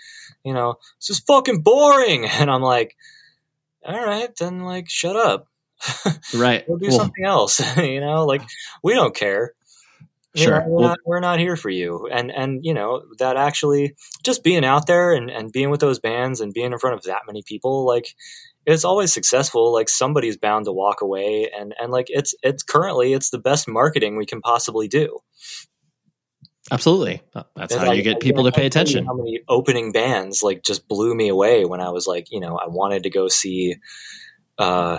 you 0.43 0.55
know, 0.55 0.77
this 0.99 1.11
is 1.11 1.21
fucking 1.21 1.61
boring, 1.61 2.25
and 2.31 2.51
I'm 2.51 2.63
like, 2.63 2.97
all 3.85 4.01
right, 4.03 4.35
then 4.39 4.61
like 4.61 4.89
shut 4.89 5.17
up, 5.17 5.49
right 6.35 6.67
go 6.67 6.77
do 6.79 6.89
Well, 6.89 6.99
something 6.99 7.25
else. 7.25 7.61
you 7.77 8.01
know, 8.01 8.25
like 8.27 8.43
we 8.83 8.95
don't 8.95 9.15
care. 9.15 9.53
You 10.35 10.45
Sure. 10.45 10.61
know, 10.61 10.67
we're, 10.69 10.81
Well- 10.81 10.89
not, 10.91 10.99
we're 11.07 11.21
not 11.21 11.39
here 11.41 11.57
for 11.57 11.71
you. 11.71 12.09
And 12.13 12.31
and 12.31 12.65
you 12.65 12.73
know 12.75 13.03
that 13.19 13.37
actually 13.37 13.95
just 14.23 14.45
being 14.45 14.65
out 14.65 14.87
there 14.87 15.13
and, 15.13 15.29
and 15.31 15.51
being 15.51 15.71
with 15.71 15.81
those 15.81 15.99
bands 15.99 16.41
and 16.41 16.53
being 16.55 16.73
in 16.73 16.79
front 16.79 16.95
of 16.97 17.03
that 17.05 17.23
many 17.27 17.43
people, 17.43 17.85
like 17.87 18.15
it's 18.67 18.85
always 18.85 19.13
successful. 19.13 19.73
Like 19.73 19.89
somebody's 19.89 20.37
bound 20.37 20.67
to 20.67 20.73
walk 20.73 21.01
away, 21.01 21.51
and 21.59 21.75
and 21.81 21.91
like 21.91 22.07
it's 22.11 22.35
it's 22.43 22.63
currently 22.63 23.13
it's 23.13 23.31
the 23.31 23.39
best 23.39 23.67
marketing 23.69 24.17
we 24.17 24.27
can 24.27 24.41
possibly 24.41 24.87
do. 24.87 25.19
absolutely 26.71 27.21
that's 27.57 27.75
And 27.75 27.83
how 27.85 27.93
you 27.93 28.03
get 28.03 28.21
people 28.21 28.45
to 28.45 28.53
pay 28.53 28.67
attention 28.67 29.07
How 29.07 29.15
many 29.15 29.41
opening 29.49 29.91
bands 29.93 30.43
like 30.43 30.63
just 30.63 30.87
blew 30.87 31.15
me 31.15 31.29
away 31.29 31.65
when 31.65 31.81
I 31.81 31.91
was 31.91 32.07
like, 32.07 32.31
you 32.31 32.39
know, 32.39 32.57
I 32.57 32.69
wanted 32.69 33.03
to 33.05 33.11
go 33.11 33.27
see. 33.29 33.77
uh 34.59 34.99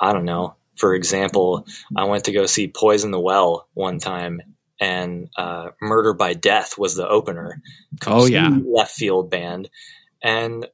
I 0.00 0.12
don't 0.12 0.24
know. 0.24 0.56
For 0.76 0.94
example, 0.94 1.66
I 1.96 2.04
went 2.04 2.24
to 2.24 2.32
go 2.32 2.46
see 2.46 2.68
Poison 2.68 3.10
the 3.10 3.20
Well 3.20 3.66
one 3.74 3.98
time, 3.98 4.42
and 4.78 5.28
uh, 5.36 5.70
Murder 5.80 6.12
by 6.12 6.34
Death 6.34 6.76
was 6.76 6.96
the 6.96 7.08
opener. 7.08 7.62
Oh, 8.06 8.26
yeah. 8.26 8.50
Left 8.64 8.92
field 8.92 9.30
band, 9.30 9.70
and 10.22 10.66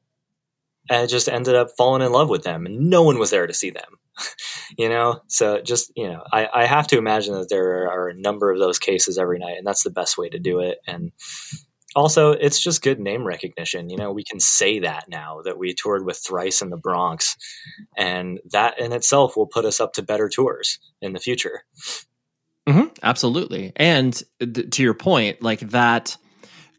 I 0.89 1.05
just 1.05 1.29
ended 1.29 1.55
up 1.55 1.69
falling 1.77 2.01
in 2.01 2.11
love 2.11 2.29
with 2.29 2.43
them, 2.43 2.65
and 2.65 2.89
no 2.89 3.03
one 3.03 3.17
was 3.17 3.29
there 3.29 3.47
to 3.47 3.53
see 3.53 3.69
them. 3.69 3.97
you 4.77 4.89
know, 4.89 5.21
so 5.27 5.61
just 5.61 5.91
you 5.95 6.07
know, 6.07 6.23
I, 6.31 6.47
I 6.53 6.65
have 6.65 6.87
to 6.87 6.97
imagine 6.97 7.33
that 7.35 7.49
there 7.49 7.89
are 7.89 8.09
a 8.09 8.13
number 8.13 8.51
of 8.51 8.59
those 8.59 8.79
cases 8.79 9.17
every 9.17 9.39
night, 9.39 9.57
and 9.57 9.65
that's 9.65 9.83
the 9.83 9.89
best 9.89 10.17
way 10.17 10.29
to 10.29 10.39
do 10.39 10.59
it. 10.59 10.79
And 10.85 11.11
also, 11.95 12.31
it's 12.31 12.59
just 12.59 12.81
good 12.81 12.99
name 12.99 13.23
recognition. 13.23 13.89
You 13.89 13.97
know, 13.97 14.11
we 14.11 14.23
can 14.23 14.39
say 14.39 14.79
that 14.79 15.05
now 15.09 15.41
that 15.43 15.57
we 15.57 15.73
toured 15.73 16.05
with 16.05 16.17
Thrice 16.17 16.61
in 16.61 16.69
the 16.69 16.77
Bronx, 16.77 17.35
and 17.97 18.39
that 18.51 18.79
in 18.79 18.93
itself 18.93 19.37
will 19.37 19.47
put 19.47 19.65
us 19.65 19.79
up 19.79 19.93
to 19.93 20.03
better 20.03 20.29
tours 20.29 20.79
in 21.01 21.13
the 21.13 21.19
future. 21.19 21.63
hmm 22.67 22.85
absolutely. 23.01 23.73
And 23.75 24.21
th- 24.39 24.69
to 24.71 24.83
your 24.83 24.93
point, 24.93 25.41
like 25.41 25.59
that 25.71 26.17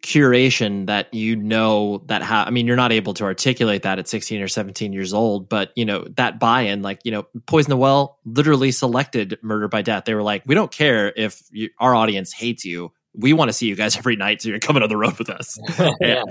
curation 0.05 0.87
that 0.87 1.13
you 1.15 1.35
know 1.35 2.03
that 2.07 2.21
how 2.21 2.45
I 2.45 2.51
mean 2.51 2.67
you're 2.67 2.77
not 2.77 2.93
able 2.93 3.15
to 3.15 3.25
articulate 3.25 3.85
that 3.85 3.99
at 3.99 4.07
16 4.07 4.43
or 4.43 4.49
17 4.49 4.93
years 4.93 5.15
old 5.15 5.49
but 5.49 5.73
you 5.77 5.87
know 5.87 6.05
that 6.17 6.39
buy-in 6.39 6.83
like 6.83 7.01
you 7.05 7.11
know 7.11 7.27
Poison 7.47 7.71
the 7.71 7.79
Well 7.79 8.19
literally 8.27 8.71
selected 8.71 9.39
Murder 9.41 9.67
by 9.67 9.81
Death 9.81 10.05
they 10.05 10.15
were 10.15 10.23
like 10.23 10.43
we 10.45 10.55
don't 10.55 10.71
care 10.71 11.11
if 11.17 11.43
you, 11.51 11.71
our 11.79 11.95
audience 11.95 12.35
hates 12.35 12.67
you 12.67 12.93
we 13.15 13.33
want 13.33 13.49
to 13.49 13.53
see 13.53 13.67
you 13.67 13.77
guys 13.77 13.97
every 13.99 14.17
night 14.17 14.43
so 14.43 14.49
you're 14.49 14.59
coming 14.59 14.83
on 14.83 14.89
the 14.89 14.97
road 14.97 15.19
with 15.19 15.31
us. 15.31 15.59
Yeah, 16.01 16.25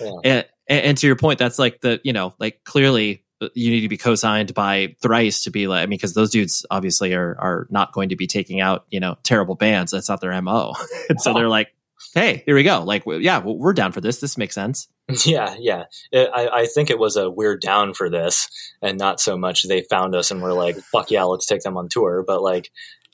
and, 0.24 0.44
and 0.68 0.98
to 0.98 1.06
your 1.06 1.16
point 1.16 1.38
that's 1.38 1.58
like 1.58 1.80
the 1.80 2.00
you 2.04 2.12
know 2.12 2.34
like 2.38 2.62
clearly 2.64 3.24
uh, 3.40 3.48
you 3.54 3.70
need 3.70 3.80
to 3.80 3.88
be 3.88 3.96
co-signed 3.96 4.54
by 4.54 4.96
thrice 5.02 5.44
to 5.44 5.50
be 5.50 5.66
like 5.66 5.82
i 5.82 5.86
mean 5.86 5.96
because 5.96 6.14
those 6.14 6.30
dudes 6.30 6.64
obviously 6.70 7.14
are 7.14 7.36
are 7.38 7.66
not 7.70 7.92
going 7.92 8.10
to 8.10 8.16
be 8.16 8.26
taking 8.26 8.60
out 8.60 8.86
you 8.90 9.00
know 9.00 9.16
terrible 9.22 9.54
bands. 9.54 9.92
That's 9.92 10.08
not 10.08 10.20
their 10.20 10.40
mo 10.42 10.74
and 11.08 11.20
so 11.20 11.32
they're 11.34 11.48
like 11.48 11.72
hey 12.14 12.42
here 12.46 12.54
we 12.54 12.62
go. 12.62 12.82
Like 12.82 13.04
yeah 13.06 13.42
we're 13.44 13.72
down 13.72 13.92
for 13.92 14.00
this. 14.00 14.20
This 14.20 14.38
makes 14.38 14.54
sense. 14.54 14.88
Yeah, 15.24 15.56
yeah. 15.58 15.84
I, 16.12 16.48
I 16.52 16.66
think 16.66 16.90
it 16.90 16.98
was 16.98 17.16
a 17.16 17.30
we're 17.30 17.56
down 17.56 17.94
for 17.94 18.10
this, 18.10 18.48
and 18.82 18.98
not 18.98 19.20
so 19.20 19.38
much 19.38 19.62
they 19.62 19.82
found 19.82 20.14
us 20.14 20.30
and 20.30 20.42
were 20.42 20.52
like, 20.52 20.76
"Fuck 20.76 21.10
yeah, 21.10 21.24
let's 21.24 21.46
take 21.46 21.62
them 21.62 21.78
on 21.78 21.88
tour." 21.88 22.24
But 22.26 22.42
like, 22.42 22.70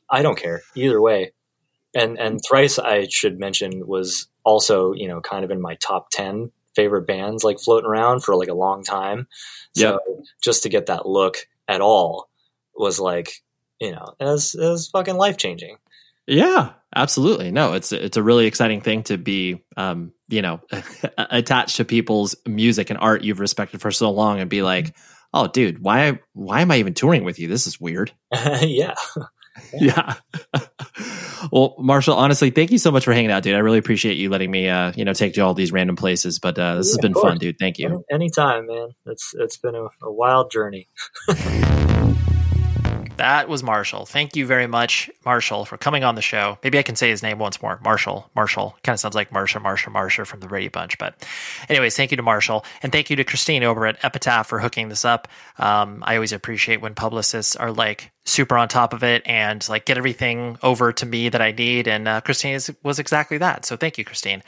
I 0.09 0.21
don't 0.21 0.37
care. 0.37 0.61
Either 0.75 1.01
way. 1.01 1.31
And 1.95 2.19
and 2.19 2.39
thrice, 2.47 2.77
I 2.77 3.07
should 3.09 3.39
mention, 3.39 3.87
was 3.87 4.27
also 4.43 4.93
you 4.93 5.07
know 5.07 5.21
kind 5.21 5.43
of 5.45 5.49
in 5.51 5.61
my 5.61 5.75
top 5.75 6.09
ten 6.11 6.51
favorite 6.75 7.07
bands, 7.07 7.43
like 7.43 7.59
floating 7.59 7.89
around 7.89 8.21
for 8.23 8.35
like 8.35 8.49
a 8.49 8.53
long 8.53 8.83
time. 8.83 9.27
So 9.73 9.99
just 10.43 10.63
to 10.63 10.69
get 10.69 10.87
that 10.87 11.07
look 11.07 11.47
at 11.67 11.81
all 11.81 12.29
was 12.75 12.99
like, 12.99 13.41
you 13.79 13.91
know, 13.91 14.13
it 14.19 14.25
was, 14.25 14.55
it 14.55 14.59
was 14.69 14.89
fucking 14.89 15.15
life 15.15 15.37
changing. 15.37 15.77
yeah 16.27 16.71
absolutely 16.95 17.51
no 17.51 17.73
it's 17.73 17.91
it's 17.91 18.17
a 18.17 18.23
really 18.23 18.45
exciting 18.45 18.81
thing 18.81 19.03
to 19.03 19.17
be 19.17 19.63
um 19.77 20.11
you 20.29 20.41
know 20.41 20.61
attached 21.17 21.75
to 21.77 21.85
people's 21.85 22.35
music 22.47 22.89
and 22.89 22.99
art 22.99 23.23
you've 23.23 23.39
respected 23.39 23.81
for 23.81 23.91
so 23.91 24.09
long 24.11 24.39
and 24.39 24.49
be 24.49 24.61
like 24.61 24.95
oh 25.33 25.47
dude 25.47 25.79
why 25.83 26.17
why 26.33 26.61
am 26.61 26.71
i 26.71 26.77
even 26.77 26.93
touring 26.93 27.23
with 27.23 27.37
you 27.37 27.47
this 27.47 27.67
is 27.67 27.79
weird 27.79 28.11
yeah. 28.61 28.95
yeah. 29.73 30.15
Well, 31.51 31.75
Marshall, 31.79 32.15
honestly, 32.15 32.49
thank 32.49 32.71
you 32.71 32.77
so 32.77 32.91
much 32.91 33.05
for 33.05 33.13
hanging 33.13 33.31
out, 33.31 33.43
dude. 33.43 33.55
I 33.55 33.59
really 33.59 33.77
appreciate 33.77 34.17
you 34.17 34.29
letting 34.29 34.51
me, 34.51 34.69
uh, 34.69 34.91
you 34.95 35.05
know, 35.05 35.13
take 35.13 35.35
you 35.37 35.43
all 35.43 35.53
these 35.53 35.71
random 35.71 35.95
places. 35.95 36.39
But 36.39 36.57
uh, 36.57 36.75
this 36.75 36.87
has 36.87 36.97
been 36.97 37.13
fun, 37.13 37.37
dude. 37.37 37.57
Thank 37.59 37.79
you. 37.79 38.03
Anytime, 38.11 38.67
man. 38.67 38.89
It's 39.05 39.33
it's 39.37 39.57
been 39.57 39.75
a, 39.75 39.87
a 40.01 40.11
wild 40.11 40.51
journey. 40.51 40.87
That 43.17 43.47
was 43.47 43.63
Marshall. 43.63 44.05
Thank 44.05 44.35
you 44.35 44.45
very 44.45 44.67
much, 44.67 45.09
Marshall, 45.23 45.63
for 45.63 45.77
coming 45.77 46.03
on 46.03 46.15
the 46.15 46.21
show. 46.21 46.57
Maybe 46.63 46.77
I 46.77 46.83
can 46.83 46.97
say 46.97 47.09
his 47.09 47.23
name 47.23 47.39
once 47.39 47.61
more. 47.61 47.79
Marshall. 47.81 48.29
Marshall. 48.35 48.77
Kind 48.83 48.95
of 48.95 48.99
sounds 48.99 49.15
like 49.15 49.29
Marsha, 49.29 49.61
Marsha, 49.61 49.91
Marsha 49.91 50.27
from 50.27 50.41
the 50.41 50.47
Brady 50.47 50.67
Bunch. 50.67 50.97
But, 50.97 51.25
anyways, 51.69 51.95
thank 51.95 52.11
you 52.11 52.17
to 52.17 52.23
Marshall. 52.23 52.65
And 52.83 52.91
thank 52.91 53.09
you 53.09 53.15
to 53.15 53.23
Christine 53.23 53.63
over 53.63 53.85
at 53.85 54.03
Epitaph 54.03 54.47
for 54.47 54.59
hooking 54.59 54.89
this 54.89 55.05
up. 55.05 55.29
Um, 55.57 56.03
I 56.05 56.15
always 56.15 56.33
appreciate 56.33 56.81
when 56.81 56.93
publicists 56.93 57.55
are 57.55 57.71
like 57.71 58.11
super 58.25 58.57
on 58.57 58.67
top 58.67 58.93
of 58.93 59.03
it 59.03 59.23
and 59.25 59.67
like 59.69 59.85
get 59.85 59.97
everything 59.97 60.57
over 60.61 60.91
to 60.91 61.05
me 61.05 61.29
that 61.29 61.41
I 61.41 61.51
need. 61.51 61.87
And 61.87 62.07
uh, 62.07 62.19
Christine 62.19 62.55
is, 62.55 62.73
was 62.83 62.99
exactly 62.99 63.37
that. 63.37 63.65
So 63.65 63.77
thank 63.77 63.97
you, 63.97 64.03
Christine. 64.03 64.43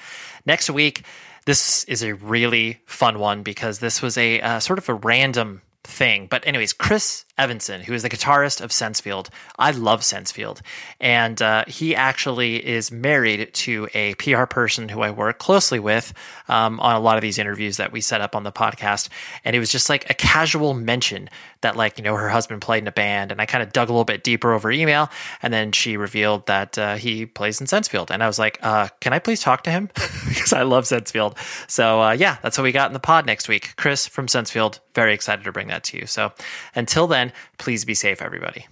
Next 0.46 0.70
week, 0.70 1.04
this 1.46 1.86
is 1.86 2.04
a 2.04 2.16
really 2.16 2.82
fun 2.86 3.20
one 3.20 3.44
because 3.44 3.80
this 3.80 4.02
was 4.02 4.18
a 4.18 4.42
uh, 4.42 4.60
sort 4.60 4.78
of 4.78 4.90
a 4.90 4.94
random 4.94 5.62
thing. 5.86 6.28
But 6.30 6.46
anyways, 6.46 6.74
Chris 6.74 7.24
Evenson, 7.38 7.82
who 7.82 7.94
is 7.94 8.04
the 8.04 8.10
guitarist 8.10 8.62
of 8.62 8.72
Sensefield, 8.72 9.30
I 9.60 9.72
love 9.72 10.02
Sensefield, 10.02 10.62
and 11.00 11.42
uh, 11.42 11.66
he 11.68 11.96
actually 11.96 12.66
is 12.66 12.92
married 12.92 13.54
to 13.54 13.88
a 13.94 14.16
PR 14.16 14.46
person 14.46 14.90
who 14.90 15.02
I 15.02 15.12
work 15.12 15.38
closely 15.38 15.80
with 15.80 16.14
um, 16.48 16.80
on 16.80 16.96
a 16.96 17.00
lot 17.00 17.18
of 17.18 17.22
these 17.22 17.38
interviews 17.38 17.78
that 17.78 17.92
we 17.92 18.02
set 18.02 18.22
up 18.22 18.36
on 18.36 18.44
the 18.44 18.52
podcast. 18.52 19.10
And 19.44 19.56
it 19.56 19.60
was 19.60 19.72
just 19.72 19.90
like 19.90 20.10
a 20.10 20.14
casual 20.14 20.74
mention 20.74 21.30
that 21.62 21.76
like 21.76 21.98
you 21.98 22.04
know 22.04 22.16
her 22.16 22.30
husband 22.30 22.62
played 22.62 22.84
in 22.84 22.88
a 22.88 22.92
band, 22.92 23.32
and 23.32 23.42
I 23.42 23.46
kind 23.46 23.64
of 23.64 23.74
dug 23.74 23.90
a 23.90 23.92
little 23.92 24.06
bit 24.06 24.24
deeper 24.24 24.54
over 24.54 24.72
email, 24.72 25.10
and 25.42 25.54
then 25.54 25.72
she 25.72 25.98
revealed 25.98 26.46
that 26.48 26.78
uh, 26.78 26.96
he 26.96 27.26
plays 27.26 27.60
in 27.62 27.68
Sensefield, 27.68 28.12
and 28.12 28.24
I 28.24 28.28
was 28.28 28.40
like, 28.40 28.60
uh, 28.62 28.90
can 29.00 29.14
I 29.14 29.20
please 29.20 29.42
talk 29.42 29.64
to 29.64 29.72
him 29.72 29.90
because 30.28 30.54
I 30.54 30.64
love 30.64 30.86
Sensefield. 30.86 31.38
So 31.70 32.02
uh, 32.02 32.12
yeah, 32.12 32.38
that's 32.42 32.58
what 32.58 32.64
we 32.64 32.72
got 32.72 32.90
in 32.90 32.94
the 32.94 33.00
pod 33.00 33.26
next 33.26 33.48
week. 33.48 33.76
Chris 33.76 34.08
from 34.08 34.28
Sensefield, 34.28 34.80
very 34.94 35.14
excited 35.14 35.44
to 35.46 35.52
bring 35.52 35.68
that 35.68 35.84
to 35.86 35.98
you. 35.98 36.06
So 36.06 36.32
until 36.76 37.08
then, 37.08 37.27
please 37.58 37.86
be 37.86 37.94
safe, 37.94 38.22
everybody. 38.22 38.68